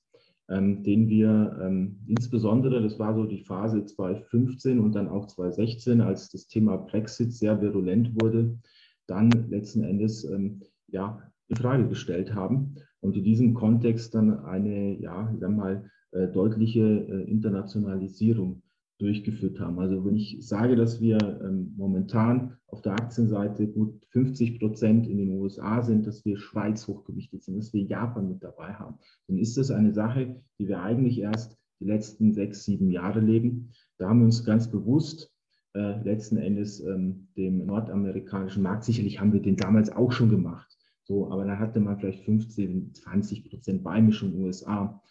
ähm, 0.49 0.83
den 0.85 1.09
wir 1.09 1.59
ähm, 1.61 1.99
insbesondere, 2.07 2.81
das 2.81 2.99
war 2.99 3.15
so 3.15 3.25
die 3.25 3.43
Phase 3.43 3.85
2015 3.85 4.79
und 4.79 4.95
dann 4.95 5.09
auch 5.09 5.27
2016, 5.27 6.01
als 6.01 6.31
das 6.31 6.47
Thema 6.47 6.77
Brexit 6.77 7.33
sehr 7.33 7.61
virulent 7.61 8.21
wurde, 8.21 8.59
dann 9.07 9.31
letzten 9.51 9.83
Endes 9.83 10.25
ähm, 10.25 10.61
ja, 10.89 11.23
in 11.49 11.57
Frage 11.57 11.89
gestellt 11.89 12.35
haben 12.35 12.77
und 13.01 13.17
in 13.17 13.25
diesem 13.25 13.55
Kontext 13.55 14.15
dann 14.15 14.45
eine, 14.45 15.01
ja, 15.01 15.31
ich 15.35 15.41
sag 15.41 15.51
mal, 15.51 15.91
deutliche 16.13 16.81
äh, 16.81 17.31
Internationalisierung 17.31 18.63
durchgeführt 18.99 19.59
haben. 19.59 19.79
Also 19.79 20.05
wenn 20.05 20.15
ich 20.15 20.39
sage, 20.41 20.77
dass 20.77 21.01
wir 21.01 21.19
ähm, 21.43 21.75
momentan 21.77 22.57
auf 22.69 22.83
der 22.83 22.93
Aktienseite 22.93 23.67
gut 23.67 24.07
50 24.11 24.61
Prozent 24.61 25.07
in 25.09 25.19
den 25.19 25.31
USA 25.33 25.83
sind, 25.83 26.07
dass 26.07 26.25
wir 26.25 26.39
Schweiz 26.39 26.87
hochgewichtet 26.87 27.43
sind, 27.43 27.57
dass 27.57 27.73
wir 27.73 27.83
Japan 27.83 28.29
mit 28.29 28.45
dabei 28.45 28.75
haben, 28.75 28.99
dann 29.27 29.39
ist 29.39 29.57
das 29.57 29.71
eine 29.71 29.93
Sache, 29.93 30.41
die 30.59 30.69
wir 30.69 30.83
eigentlich 30.83 31.19
erst 31.19 31.59
die 31.81 31.87
letzten 31.87 32.33
sechs, 32.33 32.65
sieben 32.65 32.91
Jahre 32.91 33.21
leben. 33.21 33.73
Da 33.99 34.09
haben 34.09 34.21
wir 34.21 34.27
uns 34.27 34.45
ganz 34.45 34.71
bewusst 34.71 35.33
äh, 35.75 36.03
letzten 36.05 36.37
Endes 36.37 36.81
ähm, 36.81 37.29
dem 37.37 37.67
nordamerikanischen 37.67 38.63
Markt, 38.63 38.85
sicherlich 38.85 39.21
haben 39.21 39.33
wir 39.33 39.43
den 39.43 39.57
damals 39.57 39.91
auch 39.91 40.13
schon 40.13 40.29
gemacht, 40.29 40.69
so, 41.05 41.31
aber 41.31 41.45
da 41.45 41.59
hatte 41.59 41.81
man 41.81 41.99
vielleicht 41.99 42.25
15, 42.25 42.95
20 42.95 43.51
Prozent 43.51 43.83
Beimischung 43.83 44.35
USA. 44.35 45.03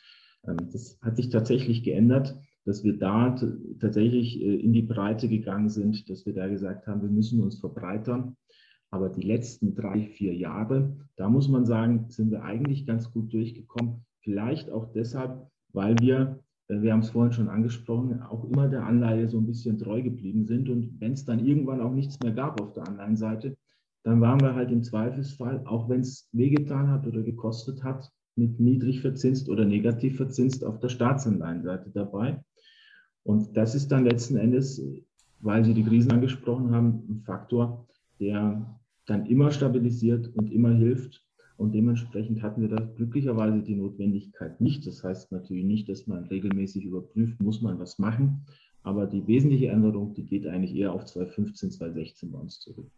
Ähm, 0.48 0.58
das 0.72 1.00
hat 1.02 1.18
sich 1.18 1.30
tatsächlich 1.30 1.84
geändert, 1.84 2.38
dass 2.66 2.84
wir 2.84 2.98
da 2.98 3.36
tatsächlich 3.80 4.42
äh, 4.42 4.56
in 4.56 4.74
die 4.74 4.82
Breite 4.82 5.28
gegangen 5.28 5.70
sind, 5.70 6.10
dass 6.10 6.26
wir 6.26 6.34
da 6.34 6.48
gesagt 6.48 6.88
haben, 6.88 7.02
wir 7.02 7.10
müssen 7.10 7.42
uns 7.42 7.60
verbreitern. 7.60 8.36
Aber 8.92 9.10
die 9.10 9.22
letzten 9.22 9.74
drei, 9.74 10.08
vier 10.08 10.36
Jahre, 10.36 10.98
da 11.16 11.30
muss 11.30 11.48
man 11.48 11.66
sagen, 11.66 12.06
sind 12.10 12.30
wir 12.30 12.44
eigentlich 12.44 12.86
ganz 12.86 13.12
gut 13.12 13.32
durchgekommen. 13.32 14.06
Vielleicht 14.20 14.70
auch 14.70 14.92
deshalb, 14.92 15.48
weil 15.72 15.96
wir, 16.00 16.40
äh, 16.68 16.82
wir 16.82 16.94
haben 16.94 17.00
es 17.00 17.10
vorhin 17.10 17.34
schon 17.34 17.50
angesprochen, 17.50 18.22
auch 18.22 18.44
immer 18.44 18.68
der 18.68 18.86
Anleihe 18.86 19.30
so 19.30 19.38
ein 19.38 19.48
bisschen 19.48 19.80
treu 19.80 20.02
geblieben 20.02 20.46
sind. 20.46 20.70
Und 20.70 21.00
wenn 21.00 21.14
es 21.14 21.26
dann 21.26 21.46
irgendwann 21.46 21.82
auch 21.82 21.94
nichts 21.94 22.20
mehr 22.22 22.34
gab 22.34 22.62
auf 22.62 22.74
der 22.74 22.88
Anleihenseite, 22.88 23.56
dann 24.04 24.20
waren 24.20 24.42
wir 24.42 24.56
halt 24.56 24.72
im 24.72 24.84
Zweifelsfall, 24.84 25.62
auch 25.66 25.88
wenn 25.88 26.02
es 26.02 26.28
wehgetan 26.32 26.90
hat 26.90 27.06
oder 27.06 27.22
gekostet 27.22 27.84
hat, 27.84 28.12
mit 28.36 28.60
niedrig 28.60 29.02
verzinst 29.02 29.50
oder 29.50 29.66
negativ 29.66 30.18
verzinst 30.18 30.64
auf 30.64 30.80
der 30.80 30.90
Staatsanleihenseite 30.90 31.92
dabei. 31.94 32.44
Und 33.24 33.56
das 33.56 33.76
ist 33.76 33.92
dann 33.92 34.06
letzten 34.06 34.38
Endes, 34.38 34.82
weil 35.40 35.64
Sie 35.66 35.74
die 35.74 35.84
Krisen 35.84 36.12
angesprochen 36.12 36.72
haben, 36.72 37.04
ein 37.10 37.22
Faktor, 37.26 37.88
der 38.20 38.80
dann 39.06 39.26
immer 39.26 39.52
stabilisiert 39.52 40.28
und 40.36 40.52
immer 40.52 40.72
hilft. 40.72 41.26
Und 41.58 41.74
dementsprechend 41.74 42.42
hatten 42.42 42.62
wir 42.62 42.70
da 42.70 42.84
glücklicherweise 42.96 43.62
die 43.62 43.76
Notwendigkeit 43.76 44.60
nicht. 44.62 44.88
Das 44.88 45.04
heißt 45.04 45.32
natürlich 45.32 45.66
nicht, 45.66 45.90
dass 45.90 46.08
man 46.08 46.26
regelmäßig 46.26 46.86
überprüft, 46.86 47.40
muss 47.40 47.62
man 47.62 47.78
was 47.80 48.00
machen. 48.00 48.46
Aber 48.84 49.06
die 49.06 49.28
wesentliche 49.28 49.68
Änderung, 49.68 50.16
die 50.16 50.26
geht 50.26 50.48
eigentlich 50.48 50.76
eher 50.76 50.94
auf 50.94 51.06
2015, 51.06 51.72
2016 51.72 52.32
bei 52.32 52.40
uns 52.40 52.60
zurück. 52.60 52.90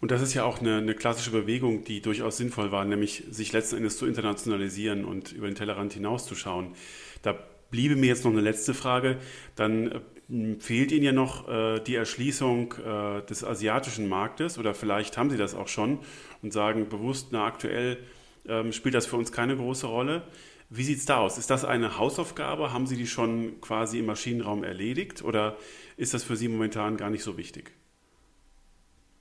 Und 0.00 0.10
das 0.10 0.22
ist 0.22 0.34
ja 0.34 0.44
auch 0.44 0.60
eine, 0.60 0.76
eine, 0.76 0.94
klassische 0.94 1.30
Bewegung, 1.30 1.84
die 1.84 2.00
durchaus 2.00 2.36
sinnvoll 2.36 2.70
war, 2.70 2.84
nämlich 2.84 3.24
sich 3.30 3.52
letzten 3.52 3.76
Endes 3.76 3.98
zu 3.98 4.06
internationalisieren 4.06 5.04
und 5.04 5.32
über 5.32 5.48
den 5.48 5.56
Tellerrand 5.56 5.92
hinauszuschauen. 5.92 6.74
Da 7.22 7.36
bliebe 7.70 7.96
mir 7.96 8.06
jetzt 8.06 8.24
noch 8.24 8.32
eine 8.32 8.40
letzte 8.40 8.74
Frage. 8.74 9.18
Dann 9.56 9.92
äh, 10.28 10.60
fehlt 10.60 10.92
Ihnen 10.92 11.04
ja 11.04 11.12
noch 11.12 11.48
äh, 11.48 11.80
die 11.80 11.96
Erschließung 11.96 12.74
äh, 12.74 13.22
des 13.26 13.44
asiatischen 13.44 14.08
Marktes 14.08 14.58
oder 14.58 14.74
vielleicht 14.74 15.18
haben 15.18 15.30
Sie 15.30 15.36
das 15.36 15.54
auch 15.54 15.68
schon 15.68 15.98
und 16.42 16.52
sagen 16.52 16.88
bewusst, 16.88 17.28
na 17.32 17.44
aktuell 17.46 17.98
ähm, 18.46 18.72
spielt 18.72 18.94
das 18.94 19.06
für 19.06 19.16
uns 19.16 19.32
keine 19.32 19.56
große 19.56 19.86
Rolle. 19.86 20.22
Wie 20.70 20.84
sieht 20.84 20.98
es 20.98 21.06
da 21.06 21.18
aus? 21.18 21.38
Ist 21.38 21.50
das 21.50 21.64
eine 21.64 21.98
Hausaufgabe? 21.98 22.72
Haben 22.72 22.86
Sie 22.86 22.96
die 22.96 23.06
schon 23.06 23.60
quasi 23.60 24.00
im 24.00 24.06
Maschinenraum 24.06 24.64
erledigt 24.64 25.22
oder 25.22 25.56
ist 25.96 26.12
das 26.12 26.24
für 26.24 26.36
Sie 26.36 26.48
momentan 26.48 26.98
gar 26.98 27.10
nicht 27.10 27.22
so 27.22 27.38
wichtig? 27.38 27.72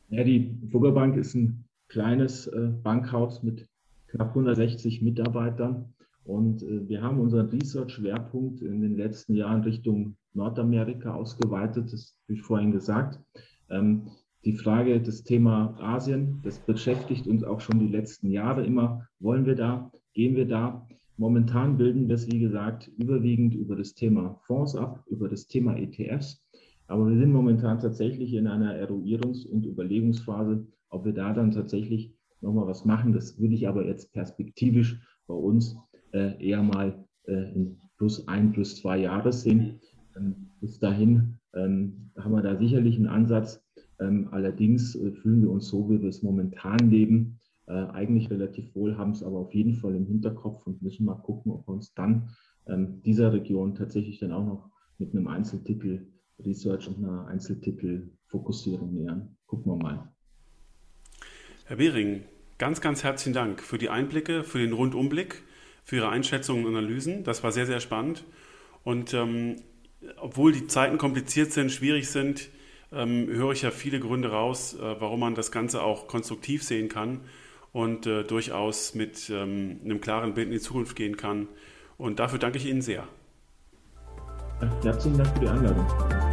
Ja, 0.09 0.23
die 0.23 0.57
Fugger 0.71 0.91
Bank 0.91 1.17
ist 1.17 1.35
ein 1.35 1.65
kleines 1.89 2.47
äh, 2.47 2.71
Bankhaus 2.81 3.43
mit 3.43 3.67
knapp 4.07 4.29
160 4.29 5.01
Mitarbeitern. 5.01 5.93
Und 6.23 6.63
äh, 6.63 6.87
wir 6.87 7.01
haben 7.01 7.19
unseren 7.19 7.49
Research-Schwerpunkt 7.49 8.61
in 8.61 8.81
den 8.81 8.95
letzten 8.95 9.35
Jahren 9.35 9.63
Richtung 9.63 10.15
Nordamerika 10.33 11.13
ausgeweitet, 11.13 11.91
das 11.91 12.15
habe 12.23 12.33
ich 12.33 12.41
vorhin 12.41 12.71
gesagt. 12.71 13.19
Ähm, 13.69 14.07
die 14.45 14.53
Frage, 14.53 15.01
das 15.01 15.23
Thema 15.23 15.75
Asien, 15.79 16.39
das 16.43 16.59
beschäftigt 16.59 17.27
uns 17.27 17.43
auch 17.43 17.59
schon 17.59 17.79
die 17.79 17.87
letzten 17.87 18.29
Jahre 18.29 18.65
immer. 18.65 19.07
Wollen 19.19 19.45
wir 19.45 19.55
da? 19.55 19.91
Gehen 20.13 20.35
wir 20.35 20.47
da? 20.47 20.87
Momentan 21.17 21.77
bilden 21.77 22.07
wir 22.07 22.15
es, 22.15 22.31
wie 22.31 22.39
gesagt, 22.39 22.89
überwiegend 22.97 23.55
über 23.55 23.75
das 23.75 23.93
Thema 23.93 24.39
Fonds 24.43 24.75
ab, 24.75 25.03
über 25.07 25.27
das 25.27 25.47
Thema 25.47 25.75
ETFs. 25.75 26.41
Aber 26.87 27.09
wir 27.09 27.17
sind 27.17 27.31
momentan 27.31 27.79
tatsächlich 27.79 28.33
in 28.33 28.47
einer 28.47 28.73
Eruierungs- 28.75 29.45
und 29.45 29.65
Überlegungsphase, 29.65 30.65
ob 30.89 31.05
wir 31.05 31.13
da 31.13 31.33
dann 31.33 31.51
tatsächlich 31.51 32.13
nochmal 32.41 32.67
was 32.67 32.85
machen. 32.85 33.13
Das 33.13 33.39
würde 33.39 33.55
ich 33.55 33.67
aber 33.67 33.85
jetzt 33.85 34.13
perspektivisch 34.13 35.01
bei 35.27 35.33
uns 35.33 35.75
äh, 36.13 36.41
eher 36.43 36.63
mal 36.63 37.05
äh, 37.23 37.53
in 37.53 37.77
plus 37.97 38.27
ein, 38.27 38.51
plus 38.51 38.77
zwei 38.77 38.99
Jahre 38.99 39.33
sehen. 39.33 39.79
Ähm, 40.15 40.51
bis 40.61 40.79
dahin 40.79 41.39
ähm, 41.53 42.11
haben 42.17 42.31
wir 42.31 42.41
da 42.41 42.55
sicherlich 42.55 42.95
einen 42.95 43.07
Ansatz. 43.07 43.61
Ähm, 43.99 44.29
allerdings 44.31 44.95
äh, 44.95 45.11
fühlen 45.11 45.41
wir 45.41 45.51
uns 45.51 45.67
so, 45.67 45.89
wie 45.89 46.01
wir 46.01 46.09
es 46.09 46.23
momentan 46.23 46.89
leben, 46.89 47.39
äh, 47.65 47.73
eigentlich 47.73 48.29
relativ 48.29 48.73
wohl, 48.75 48.97
haben 48.97 49.11
es 49.11 49.23
aber 49.23 49.39
auf 49.39 49.53
jeden 49.53 49.73
Fall 49.73 49.95
im 49.95 50.05
Hinterkopf 50.05 50.65
und 50.67 50.81
müssen 50.81 51.05
mal 51.05 51.15
gucken, 51.15 51.51
ob 51.51 51.67
wir 51.67 51.73
uns 51.73 51.93
dann 51.93 52.29
ähm, 52.67 53.01
dieser 53.03 53.33
Region 53.33 53.75
tatsächlich 53.75 54.19
dann 54.19 54.31
auch 54.31 54.45
noch 54.45 54.69
mit 54.99 55.13
einem 55.13 55.27
Einzeltitel 55.27 56.07
Research 56.45 56.87
und 56.87 57.03
einer 57.03 57.27
Einzeltitelfokussierung 57.27 58.93
nähern. 58.93 59.35
Gucken 59.47 59.71
wir 59.71 59.77
mal. 59.77 60.11
Herr 61.65 61.77
Behring, 61.77 62.23
ganz, 62.57 62.81
ganz 62.81 63.03
herzlichen 63.03 63.33
Dank 63.33 63.61
für 63.61 63.77
die 63.77 63.89
Einblicke, 63.89 64.43
für 64.43 64.59
den 64.59 64.73
Rundumblick, 64.73 65.43
für 65.83 65.97
Ihre 65.97 66.09
Einschätzungen 66.09 66.65
und 66.65 66.75
Analysen. 66.75 67.23
Das 67.23 67.43
war 67.43 67.51
sehr, 67.51 67.65
sehr 67.65 67.79
spannend. 67.79 68.23
Und 68.83 69.13
ähm, 69.13 69.57
obwohl 70.17 70.51
die 70.51 70.67
Zeiten 70.67 70.97
kompliziert 70.97 71.51
sind, 71.51 71.71
schwierig 71.71 72.09
sind, 72.09 72.49
ähm, 72.91 73.27
höre 73.27 73.51
ich 73.51 73.63
ja 73.63 73.71
viele 73.71 73.99
Gründe 73.99 74.29
raus, 74.29 74.75
äh, 74.75 74.95
warum 74.99 75.19
man 75.19 75.35
das 75.35 75.51
Ganze 75.51 75.81
auch 75.81 76.07
konstruktiv 76.07 76.63
sehen 76.63 76.87
kann 76.87 77.21
und 77.73 78.05
äh, 78.05 78.23
durchaus 78.23 78.95
mit 78.95 79.29
ähm, 79.29 79.81
einem 79.83 80.01
klaren 80.01 80.33
Bild 80.33 80.47
in 80.47 80.53
die 80.53 80.59
Zukunft 80.59 80.95
gehen 80.95 81.17
kann. 81.17 81.47
Und 81.97 82.19
dafür 82.19 82.39
danke 82.39 82.57
ich 82.57 82.65
Ihnen 82.65 82.81
sehr. 82.81 83.07
Herzlichen 84.83 85.17
Dank 85.17 85.33
für 85.33 85.39
die 85.41 85.47
Einladung. 85.47 86.26